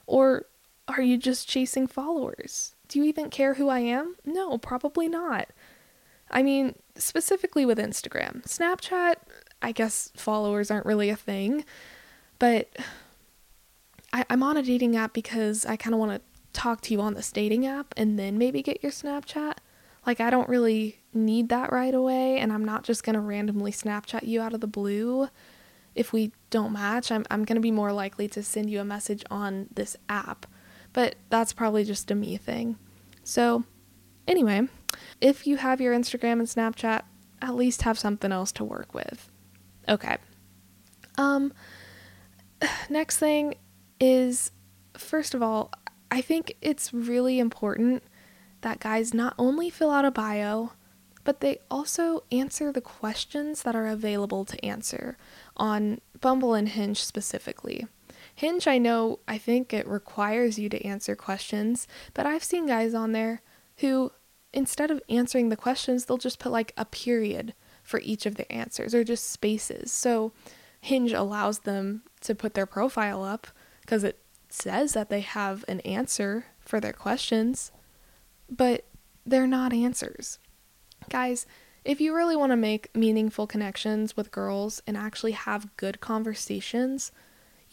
Or 0.08 0.46
are 0.88 1.02
you 1.02 1.18
just 1.18 1.48
chasing 1.48 1.88
followers? 1.88 2.76
Do 2.88 3.00
you 3.00 3.06
even 3.06 3.30
care 3.30 3.56
who 3.56 3.70
I 3.70 3.80
am? 3.80 4.16
No, 4.26 4.58
probably 4.58 5.08
not. 5.08 5.50
I 6.30 6.44
mean, 6.44 6.76
specifically 6.98 7.66
with 7.66 7.78
Instagram. 7.78 8.44
Snapchat, 8.44 9.16
I 9.62 9.72
guess 9.72 10.12
followers 10.16 10.72
aren't 10.72 10.86
really 10.86 11.10
a 11.10 11.16
thing, 11.16 11.66
but 12.40 12.76
I, 14.12 14.26
am 14.30 14.44
on 14.44 14.58
a 14.58 14.64
dating 14.64 14.96
app 14.96 15.14
because 15.14 15.66
I 15.66 15.76
kind 15.76 15.94
of 15.94 16.00
want 16.00 16.12
to 16.12 16.22
talk 16.54 16.82
to 16.82 16.94
you 16.94 17.02
on 17.02 17.14
this 17.14 17.32
dating 17.32 17.66
app 17.66 17.94
and 17.98 18.18
then 18.18 18.38
maybe 18.38 18.62
get 18.62 18.82
your 18.82 18.92
Snapchat. 18.92 19.58
Like, 20.06 20.22
I 20.22 20.30
don't 20.30 20.48
really 20.48 21.00
need 21.14 21.50
that 21.50 21.72
right 21.72 21.94
away, 21.94 22.38
and 22.38 22.54
I'm 22.54 22.64
not 22.64 22.84
just 22.84 23.04
going 23.04 23.16
to 23.16 23.20
randomly 23.20 23.72
Snapchat 23.72 24.28
you 24.28 24.40
out 24.40 24.54
of 24.54 24.62
the 24.62 24.68
blue. 24.68 25.30
If 25.96 26.14
we 26.14 26.32
don't 26.52 26.74
match, 26.74 27.12
I'm, 27.12 27.26
I'm 27.32 27.44
going 27.44 27.56
to 27.56 27.62
be 27.62 27.72
more 27.72 27.92
likely 27.92 28.28
to 28.30 28.44
send 28.44 28.70
you 28.70 28.80
a 28.80 28.86
message 28.86 29.24
on 29.32 29.68
this 29.74 29.98
app. 30.08 30.46
But 30.94 31.16
that's 31.30 31.54
probably 31.54 31.84
just 31.84 32.12
a 32.12 32.16
me 32.16 32.38
thing. 32.38 32.78
So, 33.24 33.64
anyway, 34.28 34.68
if 35.22 35.48
you 35.48 35.58
have 35.58 35.82
your 35.82 35.94
Instagram 35.94 36.34
and 36.34 36.48
Snapchat, 36.48 37.04
at 37.42 37.56
least 37.56 37.84
have 37.84 38.00
something 38.00 38.32
else 38.32 38.52
to 38.54 38.64
work 38.64 38.94
with. 38.94 39.30
Okay. 39.88 40.18
Um, 41.18 41.54
next 42.90 43.18
thing 43.18 43.56
is 44.00 44.52
first 44.98 45.34
of 45.34 45.42
all, 45.42 45.72
I 46.12 46.22
think 46.22 46.56
it's 46.62 46.94
really 46.94 47.40
important 47.40 48.04
that 48.62 48.80
guys 48.80 49.14
not 49.14 49.36
only 49.38 49.70
fill 49.70 49.92
out 49.92 50.06
a 50.06 50.12
bio, 50.12 50.72
but 51.24 51.40
they 51.40 51.60
also 51.70 52.24
answer 52.32 52.72
the 52.72 52.82
questions 52.82 53.64
that 53.64 53.76
are 53.76 53.88
available 53.88 54.46
to 54.46 54.64
answer 54.64 55.18
on 55.58 56.00
Bumble 56.22 56.54
and 56.54 56.70
Hinge 56.70 57.04
specifically. 57.04 57.88
Hinge, 58.34 58.68
I 58.68 58.78
know, 58.78 59.20
I 59.28 59.38
think 59.38 59.74
it 59.74 59.88
requires 59.88 60.60
you 60.60 60.70
to 60.70 60.86
answer 60.86 61.16
questions, 61.16 61.88
but 62.14 62.26
I've 62.26 62.44
seen 62.44 62.68
guys 62.68 62.94
on 62.94 63.12
there 63.12 63.42
who, 63.78 64.12
instead 64.56 64.90
of 64.90 65.02
answering 65.10 65.50
the 65.50 65.58
questions, 65.58 66.06
they'll 66.06 66.18
just 66.18 66.40
put 66.40 66.52
like 66.52 66.74
a 66.78 66.86
period 66.86 67.54
for 67.84 68.00
each 68.00 68.26
of 68.26 68.36
their 68.36 68.48
answers 68.50 68.96
or 68.96 69.04
just 69.04 69.30
spaces. 69.30 69.92
So 69.92 70.32
Hinge 70.80 71.12
allows 71.12 71.60
them 71.60 72.02
to 72.22 72.34
put 72.34 72.56
their 72.56 72.66
profile 72.66 73.24
up 73.24 73.48
because 73.82 74.04
it 74.04 74.20
says 74.50 74.94
that 74.94 75.10
they 75.10 75.22
have 75.22 75.66
an 75.68 75.82
answer 75.82 76.46
for 76.60 76.80
their 76.80 76.94
questions, 76.94 77.72
but 78.50 78.86
they're 79.26 79.46
not 79.46 79.74
answers. 79.74 80.40
Guys, 81.10 81.46
if 81.84 82.02
you 82.02 82.16
really 82.16 82.36
want 82.36 82.52
to 82.52 82.56
make 82.56 82.96
meaningful 82.96 83.46
connections 83.46 84.18
with 84.18 84.32
girls 84.32 84.82
and 84.88 84.98
actually 84.98 85.34
have 85.34 85.76
good 85.78 86.00
conversations, 86.00 87.12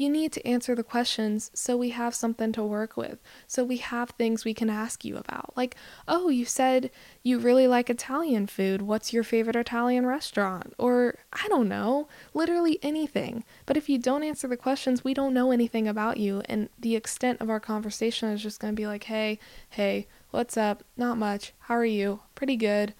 you 0.02 0.10
need 0.10 0.32
to 0.32 0.46
answer 0.46 0.74
the 0.74 0.82
questions 0.82 1.50
so 1.54 1.76
we 1.76 1.90
have 1.90 2.14
something 2.14 2.52
to 2.52 2.62
work 2.62 2.96
with, 2.96 3.22
so 3.46 3.62
we 3.62 3.76
have 3.76 4.10
things 4.10 4.44
we 4.44 4.52
can 4.52 4.68
ask 4.68 5.04
you 5.04 5.16
about. 5.16 5.56
Like, 5.56 5.76
oh, 6.08 6.28
you 6.28 6.44
said 6.44 6.90
you 7.22 7.38
really 7.38 7.66
like 7.66 7.88
Italian 7.88 8.48
food. 8.48 8.82
What's 8.82 9.12
your 9.12 9.22
favorite 9.22 9.56
Italian 9.56 10.04
restaurant? 10.04 10.74
Or, 10.76 11.18
I 11.32 11.46
don't 11.48 11.68
know, 11.68 12.08
literally 12.34 12.78
anything. 12.82 13.44
But 13.64 13.76
if 13.76 13.88
you 13.88 13.98
don't 13.98 14.24
answer 14.24 14.48
the 14.48 14.56
questions, 14.56 15.04
we 15.04 15.14
don't 15.14 15.34
know 15.34 15.52
anything 15.52 15.86
about 15.86 16.16
you. 16.16 16.42
And 16.46 16.68
the 16.78 16.96
extent 16.96 17.40
of 17.40 17.48
our 17.48 17.60
conversation 17.60 18.28
is 18.30 18.42
just 18.42 18.60
going 18.60 18.74
to 18.74 18.80
be 18.80 18.86
like, 18.86 19.04
hey, 19.04 19.38
hey, 19.70 20.08
what's 20.30 20.56
up? 20.56 20.82
Not 20.96 21.16
much. 21.16 21.52
How 21.60 21.76
are 21.76 21.84
you? 21.84 22.20
Pretty 22.34 22.56
good. 22.56 22.94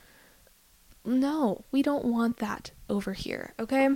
No, 1.05 1.65
we 1.73 1.83
don't 1.83 2.05
want 2.05 2.37
that 2.37 2.71
over 2.89 3.13
here, 3.13 3.55
okay? 3.59 3.89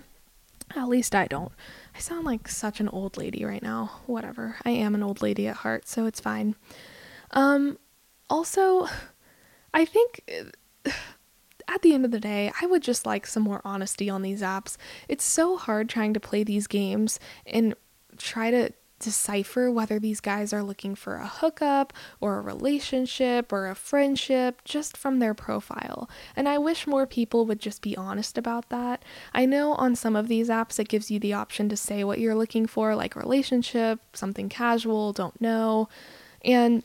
At 0.74 0.88
least 0.88 1.14
I 1.14 1.28
don't. 1.28 1.52
I 1.96 1.98
sound 1.98 2.26
like 2.26 2.46
such 2.46 2.78
an 2.78 2.88
old 2.88 3.16
lady 3.16 3.44
right 3.44 3.62
now. 3.62 4.00
Whatever. 4.04 4.56
I 4.64 4.70
am 4.70 4.94
an 4.94 5.02
old 5.02 5.22
lady 5.22 5.48
at 5.48 5.56
heart, 5.56 5.88
so 5.88 6.04
it's 6.04 6.20
fine. 6.20 6.54
Um 7.30 7.78
also 8.28 8.86
I 9.72 9.84
think 9.84 10.22
at 11.68 11.82
the 11.82 11.94
end 11.94 12.04
of 12.04 12.10
the 12.10 12.20
day, 12.20 12.52
I 12.60 12.66
would 12.66 12.82
just 12.82 13.06
like 13.06 13.26
some 13.26 13.42
more 13.42 13.60
honesty 13.64 14.10
on 14.10 14.22
these 14.22 14.42
apps. 14.42 14.76
It's 15.08 15.24
so 15.24 15.56
hard 15.56 15.88
trying 15.88 16.14
to 16.14 16.20
play 16.20 16.44
these 16.44 16.66
games 16.66 17.18
and 17.46 17.74
try 18.18 18.50
to 18.50 18.70
decipher 18.98 19.70
whether 19.70 19.98
these 19.98 20.20
guys 20.20 20.52
are 20.52 20.62
looking 20.62 20.94
for 20.94 21.16
a 21.16 21.26
hookup 21.26 21.92
or 22.20 22.38
a 22.38 22.42
relationship 22.42 23.52
or 23.52 23.68
a 23.68 23.74
friendship 23.74 24.62
just 24.64 24.96
from 24.96 25.18
their 25.18 25.34
profile. 25.34 26.08
And 26.34 26.48
I 26.48 26.58
wish 26.58 26.86
more 26.86 27.06
people 27.06 27.46
would 27.46 27.60
just 27.60 27.82
be 27.82 27.96
honest 27.96 28.38
about 28.38 28.68
that. 28.70 29.04
I 29.34 29.46
know 29.46 29.74
on 29.74 29.96
some 29.96 30.16
of 30.16 30.28
these 30.28 30.48
apps 30.48 30.78
it 30.78 30.88
gives 30.88 31.10
you 31.10 31.18
the 31.18 31.34
option 31.34 31.68
to 31.68 31.76
say 31.76 32.04
what 32.04 32.18
you're 32.18 32.34
looking 32.34 32.66
for, 32.66 32.94
like 32.94 33.16
relationship, 33.16 34.00
something 34.14 34.48
casual, 34.48 35.12
don't 35.12 35.40
know. 35.40 35.88
And, 36.44 36.82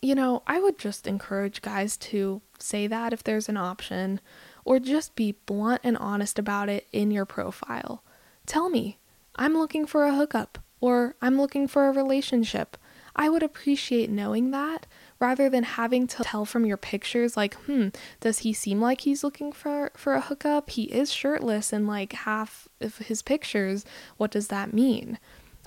you 0.00 0.14
know, 0.14 0.42
I 0.46 0.60
would 0.60 0.78
just 0.78 1.06
encourage 1.06 1.62
guys 1.62 1.96
to 1.98 2.40
say 2.58 2.86
that 2.86 3.12
if 3.12 3.22
there's 3.22 3.48
an 3.48 3.56
option, 3.56 4.20
or 4.64 4.78
just 4.78 5.14
be 5.14 5.32
blunt 5.44 5.82
and 5.84 5.96
honest 5.98 6.38
about 6.38 6.70
it 6.70 6.86
in 6.90 7.10
your 7.10 7.26
profile. 7.26 8.02
Tell 8.46 8.70
me, 8.70 8.98
I'm 9.36 9.58
looking 9.58 9.86
for 9.86 10.04
a 10.04 10.14
hookup 10.14 10.58
or 10.84 11.14
I'm 11.22 11.38
looking 11.38 11.66
for 11.66 11.88
a 11.88 11.92
relationship. 11.92 12.76
I 13.16 13.30
would 13.30 13.42
appreciate 13.42 14.10
knowing 14.10 14.50
that 14.50 14.86
rather 15.18 15.48
than 15.48 15.62
having 15.62 16.06
to 16.08 16.22
tell 16.22 16.44
from 16.44 16.66
your 16.66 16.76
pictures 16.76 17.38
like, 17.38 17.54
"Hmm, 17.64 17.88
does 18.20 18.40
he 18.40 18.52
seem 18.52 18.82
like 18.82 19.00
he's 19.00 19.24
looking 19.24 19.50
for 19.50 19.92
for 19.96 20.12
a 20.12 20.20
hookup? 20.20 20.68
He 20.68 20.82
is 20.92 21.10
shirtless 21.10 21.72
in 21.72 21.86
like 21.86 22.12
half 22.12 22.68
of 22.82 22.98
his 22.98 23.22
pictures. 23.22 23.86
What 24.18 24.30
does 24.30 24.48
that 24.48 24.74
mean?" 24.74 25.18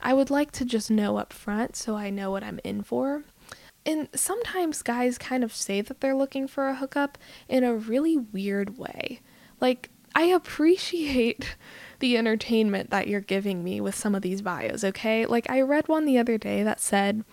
I 0.04 0.14
would 0.14 0.30
like 0.30 0.52
to 0.52 0.66
just 0.66 0.92
know 0.92 1.18
up 1.18 1.34
front 1.34 1.76
so 1.76 1.96
I 1.96 2.12
know 2.12 2.30
what 2.30 2.44
I'm 2.44 2.60
in 2.64 2.84
for. 2.84 3.24
And 3.88 4.10
sometimes 4.14 4.84
guys 4.84 5.18
kind 5.18 5.44
of 5.44 5.52
say 5.52 5.82
that 5.82 6.00
they're 6.00 6.14
looking 6.14 6.48
for 6.48 6.68
a 6.68 6.76
hookup 6.76 7.18
in 7.50 7.64
a 7.64 7.74
really 7.74 8.18
weird 8.18 8.78
way. 8.78 9.22
Like, 9.60 9.90
I 10.14 10.26
appreciate 10.26 11.56
the 12.00 12.18
entertainment 12.18 12.90
that 12.90 13.08
you're 13.08 13.22
giving 13.22 13.64
me 13.64 13.82
with 13.82 13.96
some 13.96 14.16
of 14.16 14.22
these 14.22 14.42
bios, 14.42 14.84
okay? 14.84 15.26
Like, 15.26 15.50
I 15.50 15.62
read 15.62 15.88
one 15.88 16.06
the 16.06 16.18
other 16.18 16.38
day 16.38 16.64
that 16.64 16.80
said, 16.80 17.24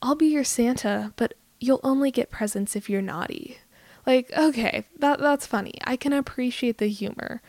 I'll 0.00 0.14
be 0.14 0.26
your 0.26 0.44
Santa, 0.44 1.12
but 1.16 1.34
you'll 1.60 1.80
only 1.82 2.10
get 2.10 2.30
presents 2.30 2.76
if 2.76 2.90
you're 2.90 3.02
naughty. 3.02 3.58
Like, 4.06 4.32
okay, 4.36 4.84
that 4.98 5.20
that's 5.20 5.46
funny. 5.46 5.74
I 5.84 5.96
can 5.96 6.12
appreciate 6.12 6.78
the 6.78 6.88
humor. 6.88 7.40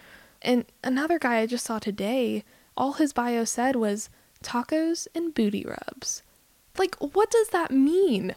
And 0.41 0.65
another 0.83 1.17
guy 1.17 1.39
I 1.39 1.45
just 1.47 1.65
saw 1.65 1.79
today, 1.79 2.43
all 2.77 2.93
his 2.93 3.13
bio 3.13 3.43
said 3.43 3.75
was 3.75 4.09
tacos 4.43 5.07
and 5.15 5.33
booty 5.33 5.65
rubs. 5.65 6.21
Like, 6.77 6.95
what 6.99 7.31
does 7.31 7.49
that 7.49 7.71
mean? 7.71 8.35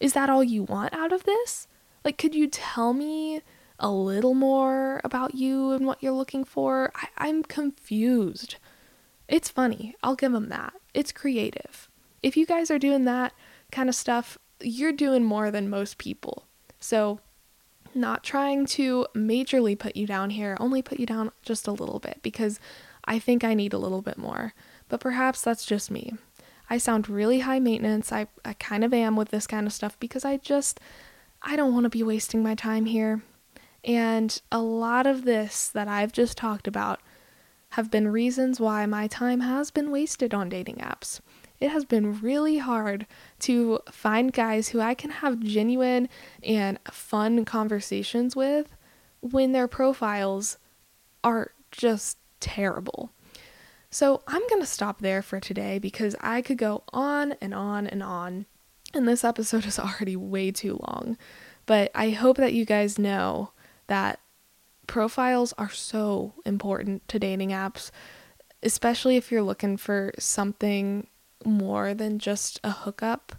Is 0.00 0.14
that 0.14 0.30
all 0.30 0.42
you 0.42 0.64
want 0.64 0.92
out 0.92 1.12
of 1.12 1.24
this? 1.24 1.68
Like, 2.04 2.18
could 2.18 2.34
you 2.34 2.48
tell 2.48 2.92
me 2.92 3.42
a 3.82 3.90
little 3.90 4.34
more 4.34 5.00
about 5.04 5.34
you 5.34 5.72
and 5.72 5.86
what 5.86 6.02
you're 6.02 6.12
looking 6.12 6.44
for. 6.44 6.92
I- 7.18 7.28
am 7.28 7.42
confused. 7.42 8.56
It's 9.28 9.50
funny. 9.50 9.96
I'll 10.02 10.14
give 10.14 10.32
them 10.32 10.48
that. 10.48 10.74
It's 10.94 11.12
creative. 11.12 11.88
If 12.22 12.36
you 12.36 12.46
guys 12.46 12.70
are 12.70 12.78
doing 12.78 13.04
that 13.04 13.32
kind 13.72 13.88
of 13.88 13.94
stuff, 13.94 14.38
you're 14.60 14.92
doing 14.92 15.24
more 15.24 15.50
than 15.50 15.68
most 15.68 15.98
people. 15.98 16.46
So, 16.78 17.20
not 17.94 18.22
trying 18.24 18.64
to 18.66 19.06
majorly 19.14 19.78
put 19.78 19.96
you 19.96 20.06
down 20.06 20.30
here, 20.30 20.56
only 20.60 20.80
put 20.80 20.98
you 21.00 21.04
down 21.04 21.30
just 21.42 21.66
a 21.66 21.72
little 21.72 21.98
bit 21.98 22.20
because 22.22 22.58
I 23.04 23.18
think 23.18 23.44
I 23.44 23.52
need 23.52 23.72
a 23.72 23.78
little 23.78 24.00
bit 24.00 24.16
more. 24.16 24.54
But 24.88 25.00
perhaps 25.00 25.42
that's 25.42 25.66
just 25.66 25.90
me. 25.90 26.14
I 26.70 26.78
sound 26.78 27.08
really 27.08 27.40
high 27.40 27.58
maintenance. 27.58 28.12
I, 28.12 28.28
I 28.44 28.54
kind 28.54 28.84
of 28.84 28.94
am 28.94 29.16
with 29.16 29.30
this 29.30 29.46
kind 29.46 29.66
of 29.66 29.72
stuff 29.72 29.98
because 29.98 30.24
I 30.24 30.38
just, 30.38 30.80
I 31.42 31.56
don't 31.56 31.74
want 31.74 31.84
to 31.84 31.90
be 31.90 32.02
wasting 32.02 32.42
my 32.42 32.54
time 32.54 32.86
here. 32.86 33.22
And 33.84 34.40
a 34.50 34.60
lot 34.60 35.06
of 35.06 35.24
this 35.24 35.68
that 35.68 35.88
I've 35.88 36.12
just 36.12 36.36
talked 36.36 36.68
about 36.68 37.00
have 37.70 37.90
been 37.90 38.08
reasons 38.08 38.60
why 38.60 38.86
my 38.86 39.06
time 39.06 39.40
has 39.40 39.70
been 39.70 39.90
wasted 39.90 40.34
on 40.34 40.48
dating 40.48 40.76
apps. 40.76 41.20
It 41.58 41.70
has 41.70 41.84
been 41.84 42.20
really 42.20 42.58
hard 42.58 43.06
to 43.40 43.80
find 43.90 44.32
guys 44.32 44.68
who 44.68 44.80
I 44.80 44.94
can 44.94 45.10
have 45.10 45.40
genuine 45.40 46.08
and 46.42 46.78
fun 46.90 47.44
conversations 47.44 48.36
with 48.36 48.74
when 49.20 49.52
their 49.52 49.68
profiles 49.68 50.58
are 51.24 51.52
just 51.70 52.18
terrible. 52.40 53.10
So 53.90 54.22
I'm 54.26 54.46
going 54.48 54.60
to 54.60 54.66
stop 54.66 55.00
there 55.00 55.22
for 55.22 55.38
today 55.38 55.78
because 55.78 56.16
I 56.20 56.42
could 56.42 56.58
go 56.58 56.82
on 56.92 57.36
and 57.40 57.54
on 57.54 57.86
and 57.86 58.02
on, 58.02 58.46
and 58.92 59.06
this 59.06 59.22
episode 59.24 59.64
is 59.64 59.78
already 59.78 60.16
way 60.16 60.50
too 60.50 60.80
long. 60.88 61.16
But 61.64 61.90
I 61.94 62.10
hope 62.10 62.38
that 62.38 62.54
you 62.54 62.64
guys 62.64 62.98
know 62.98 63.52
that 63.86 64.20
profiles 64.86 65.52
are 65.54 65.70
so 65.70 66.34
important 66.44 67.06
to 67.08 67.18
dating 67.18 67.50
apps, 67.50 67.90
especially 68.62 69.16
if 69.16 69.30
you're 69.30 69.42
looking 69.42 69.76
for 69.76 70.12
something 70.18 71.06
more 71.44 71.94
than 71.94 72.18
just 72.18 72.60
a 72.62 72.70
hookup. 72.70 73.36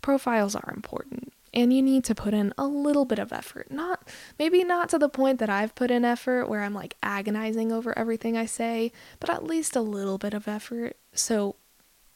Profiles 0.00 0.54
are 0.54 0.72
important 0.74 1.32
and 1.54 1.72
you 1.72 1.82
need 1.82 2.04
to 2.04 2.14
put 2.14 2.34
in 2.34 2.52
a 2.56 2.66
little 2.66 3.04
bit 3.04 3.18
of 3.18 3.32
effort. 3.32 3.70
Not 3.70 4.08
maybe 4.38 4.64
not 4.64 4.88
to 4.90 4.98
the 4.98 5.08
point 5.08 5.38
that 5.38 5.50
I've 5.50 5.74
put 5.74 5.90
in 5.90 6.04
effort 6.04 6.48
where 6.48 6.62
I'm 6.62 6.74
like 6.74 6.96
agonizing 7.02 7.72
over 7.72 7.96
everything 7.98 8.36
I 8.36 8.46
say, 8.46 8.92
but 9.20 9.30
at 9.30 9.44
least 9.44 9.76
a 9.76 9.80
little 9.80 10.18
bit 10.18 10.34
of 10.34 10.48
effort 10.48 10.96
so 11.12 11.56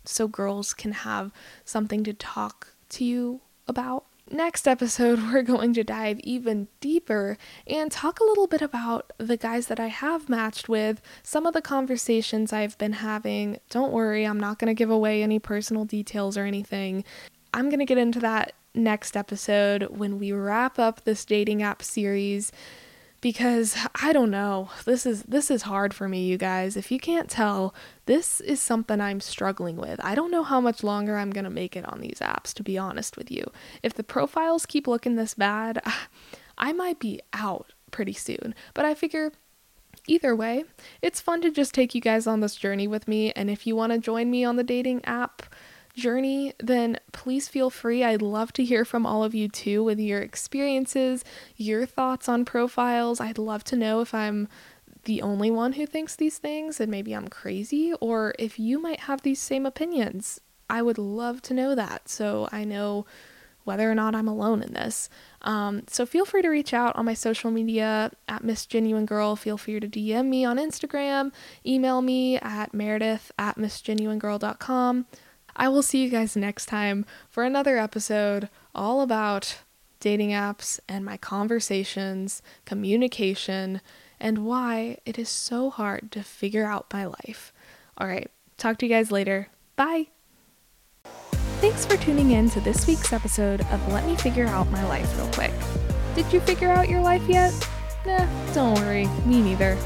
so 0.05 0.29
girls 0.29 0.73
can 0.73 0.93
have 0.93 1.33
something 1.65 2.05
to 2.05 2.13
talk 2.13 2.69
to 2.91 3.05
you 3.05 3.41
about 3.67 4.07
next 4.31 4.67
episode, 4.67 5.21
we're 5.33 5.43
going 5.43 5.73
to 5.75 5.85
dive 5.85 6.19
even 6.21 6.69
deeper 6.81 7.39
and 7.67 7.91
talk 7.91 8.21
a 8.21 8.25
little 8.25 8.47
bit 8.47 8.63
about 8.63 9.13
the 9.19 9.37
guys 9.37 9.67
that 9.69 9.81
I 9.81 9.89
have 9.89 10.29
matched 10.29 10.69
with, 10.69 11.01
some 11.23 11.47
of 11.47 11.55
the 11.55 11.63
conversations 11.63 12.53
I've 12.53 12.77
been 12.79 12.95
having. 12.95 13.59
Don't 13.71 13.93
worry, 13.93 14.25
I'm 14.25 14.41
not 14.41 14.59
going 14.59 14.69
to 14.69 14.75
give 14.75 14.91
away 14.91 15.23
any 15.23 15.39
personal 15.39 15.85
details 15.85 16.37
or 16.37 16.45
anything. 16.45 17.05
I'm 17.55 17.69
going 17.69 17.81
to 17.81 17.87
get 17.87 17.99
into 17.99 18.21
that 18.21 18.55
next 18.75 19.17
episode 19.17 19.85
when 19.85 20.19
we 20.19 20.33
wrap 20.33 20.79
up 20.79 21.05
this 21.05 21.25
dating 21.25 21.63
app 21.63 21.83
series 21.83 22.53
because 23.27 23.77
I 23.97 24.13
don't 24.13 24.31
know. 24.31 24.71
This 24.85 25.05
is 25.05 25.25
this 25.25 25.51
is 25.51 25.63
hard 25.63 25.93
for 25.93 26.09
me, 26.09 26.27
you 26.27 26.39
guys. 26.39 26.77
If 26.77 26.93
you 26.93 27.01
can't 27.01 27.29
tell, 27.29 27.75
this 28.05 28.41
is 28.41 28.63
something 28.63 29.01
I'm 29.01 29.19
struggling 29.19 29.75
with. 29.75 29.99
I 30.05 30.15
don't 30.15 30.31
know 30.31 30.45
how 30.45 30.61
much 30.61 30.85
longer 30.85 31.17
I'm 31.17 31.33
going 31.33 31.43
to 31.43 31.51
make 31.51 31.75
it 31.75 31.85
on 31.89 31.99
these 31.99 32.21
apps 32.21 32.55
to 32.55 32.63
be 32.63 32.79
honest 32.79 33.17
with 33.17 33.29
you. 33.33 33.51
If 33.83 33.95
the 33.95 34.05
profiles 34.05 34.65
keep 34.65 34.87
looking 34.87 35.17
this 35.17 35.35
bad, 35.35 35.83
I 36.57 36.73
might 36.73 37.01
be 37.01 37.21
out 37.33 37.73
pretty 37.91 38.13
soon. 38.13 38.55
But 38.75 38.85
I 38.85 38.95
figure 38.95 39.33
either 40.07 40.37
way, 40.37 40.63
it's 41.03 41.21
fun 41.21 41.41
to 41.41 41.51
just 41.51 41.75
take 41.75 41.97
you 41.97 42.01
guys 42.01 42.29
on 42.29 42.39
this 42.39 42.55
journey 42.55 42.87
with 42.87 43.09
me 43.09 43.33
and 43.33 43.51
if 43.51 43.67
you 43.67 43.75
want 43.75 43.93
to 43.93 43.99
join 43.99 44.31
me 44.31 44.45
on 44.45 44.55
the 44.55 44.63
dating 44.63 45.05
app 45.05 45.43
journey, 45.97 46.53
then 46.59 46.99
please 47.13 47.49
feel 47.49 47.71
free. 47.71 48.05
I'd 48.05 48.23
love 48.23 48.53
to 48.55 48.65
hear 48.65 48.85
from 48.85 49.05
all 49.05 49.25
of 49.25 49.35
you 49.35 49.49
too 49.49 49.83
with 49.83 49.99
your 49.99 50.21
experiences, 50.21 51.25
your 51.57 51.87
thoughts 51.87 52.29
on 52.29 52.45
profiles. 52.45 53.21
I'd 53.21 53.39
love 53.39 53.65
to 53.65 53.77
know 53.77 54.01
if 54.01 54.15
I'm 54.15 54.49
the 55.05 55.23
only 55.23 55.51
one 55.51 55.73
who 55.75 55.87
thinks 55.87 56.15
these 56.15 56.39
things 56.39 56.81
and 56.81 56.91
maybe 56.91 57.15
I'm 57.15 57.29
crazy, 57.29 57.93
or 58.01 58.35
if 58.39 58.59
you 58.59 58.81
might 58.81 59.01
have 59.01 59.23
these 59.23 59.41
same 59.41 59.65
opinions. 59.65 60.41
I 60.69 60.83
would 60.83 60.99
love 60.99 61.43
to 61.43 61.55
know 61.55 61.75
that 61.77 62.09
so 62.09 62.49
I 62.51 62.65
know 62.65 63.07
whether 63.67 63.91
or 63.91 63.95
not 63.95 64.15
I'm 64.15 64.29
alone 64.29 64.63
in 64.63 64.73
this. 64.73 65.09
Um, 65.43 65.83
so 65.89 66.07
feel 66.07 66.25
free 66.25 66.43
to 66.43 66.49
reach 66.49 66.73
out 66.73 66.95
on 66.97 67.05
my 67.05 67.15
social 67.15 67.51
media 67.51 68.13
at 68.29 68.45
Miss 68.45 68.65
Genuine 68.65 69.07
Girl. 69.07 69.35
Feel 69.35 69.59
free 69.59 69.81
to 69.81 69.89
DM 69.89 70.27
me 70.27 70.45
on 70.45 70.57
Instagram, 70.57 71.33
email 71.65 72.01
me 72.01 72.39
at 72.39 72.73
meredith 72.73 73.33
at 73.39 73.57
missgenuinegirl.com. 73.57 75.07
I 75.59 75.69
will 75.71 75.83
see 75.83 76.05
you 76.05 76.11
guys 76.11 76.37
next 76.37 76.67
time 76.67 77.07
for 77.31 77.43
another 77.43 77.79
episode 77.79 78.51
all 78.75 79.01
about 79.01 79.61
dating 80.01 80.31
apps 80.31 80.79
and 80.87 81.03
my 81.03 81.17
conversations, 81.17 82.43
communication, 82.67 83.81
and 84.21 84.45
why 84.45 84.99
it 85.07 85.19
is 85.19 85.31
so 85.31 85.71
hard 85.71 86.13
to 86.13 86.23
figure 86.23 86.67
out 86.67 86.93
my 86.93 87.07
life. 87.07 87.55
All 87.97 88.07
right, 88.07 88.31
talk 88.59 88.77
to 88.79 88.87
you 88.87 88.93
guys 88.93 89.11
later. 89.11 89.49
Bye. 89.77 90.09
Thanks 91.61 91.87
for 91.87 91.97
tuning 91.97 92.33
in 92.33 92.51
to 92.51 92.61
this 92.61 92.87
week's 92.87 93.15
episode 93.15 93.63
of 93.73 93.93
Let 93.93 94.05
Me 94.05 94.15
Figure 94.15 94.47
Out 94.47 94.71
My 94.71 94.87
Life 94.87 95.17
Real 95.17 95.33
Quick. 95.33 95.53
Did 96.15 96.31
you 96.35 96.41
figure 96.41 96.69
out 96.69 96.91
your 96.91 97.01
life 97.01 97.27
yet? 97.27 97.53
Nah, 98.05 98.27
don't 98.53 98.79
worry, 98.79 99.07
me 99.25 99.41
neither. 99.41 99.79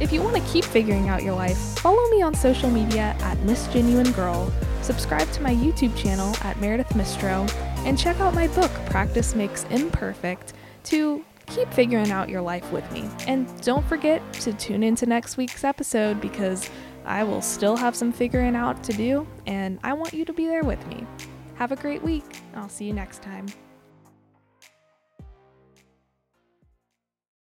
If 0.00 0.12
you 0.12 0.22
want 0.22 0.34
to 0.36 0.42
keep 0.52 0.64
figuring 0.64 1.08
out 1.08 1.22
your 1.22 1.34
life, 1.34 1.56
follow 1.78 2.10
me 2.10 2.20
on 2.20 2.34
social 2.34 2.68
media 2.68 3.16
at 3.20 3.38
Miss 3.40 3.68
Genuine 3.68 4.10
Girl 4.10 4.52
subscribe 4.84 5.30
to 5.32 5.42
my 5.42 5.54
YouTube 5.54 5.96
channel 5.96 6.34
at 6.42 6.60
Meredith 6.60 6.90
Mistro, 6.90 7.50
and 7.86 7.98
check 7.98 8.20
out 8.20 8.34
my 8.34 8.48
book, 8.48 8.70
Practice 8.86 9.34
Makes 9.34 9.64
Imperfect, 9.64 10.52
to 10.84 11.24
keep 11.46 11.72
figuring 11.72 12.10
out 12.10 12.28
your 12.28 12.42
life 12.42 12.70
with 12.70 12.90
me. 12.92 13.08
And 13.26 13.48
don't 13.62 13.84
forget 13.86 14.20
to 14.34 14.52
tune 14.52 14.82
into 14.82 15.06
next 15.06 15.36
week's 15.36 15.64
episode 15.64 16.20
because 16.20 16.68
I 17.06 17.24
will 17.24 17.42
still 17.42 17.76
have 17.76 17.96
some 17.96 18.12
figuring 18.12 18.54
out 18.54 18.84
to 18.84 18.92
do, 18.92 19.26
and 19.46 19.78
I 19.82 19.94
want 19.94 20.12
you 20.12 20.24
to 20.26 20.32
be 20.32 20.46
there 20.46 20.64
with 20.64 20.86
me. 20.86 21.06
Have 21.54 21.72
a 21.72 21.76
great 21.76 22.02
week. 22.02 22.24
I'll 22.54 22.68
see 22.68 22.84
you 22.84 22.92
next 22.92 23.22
time. 23.22 23.46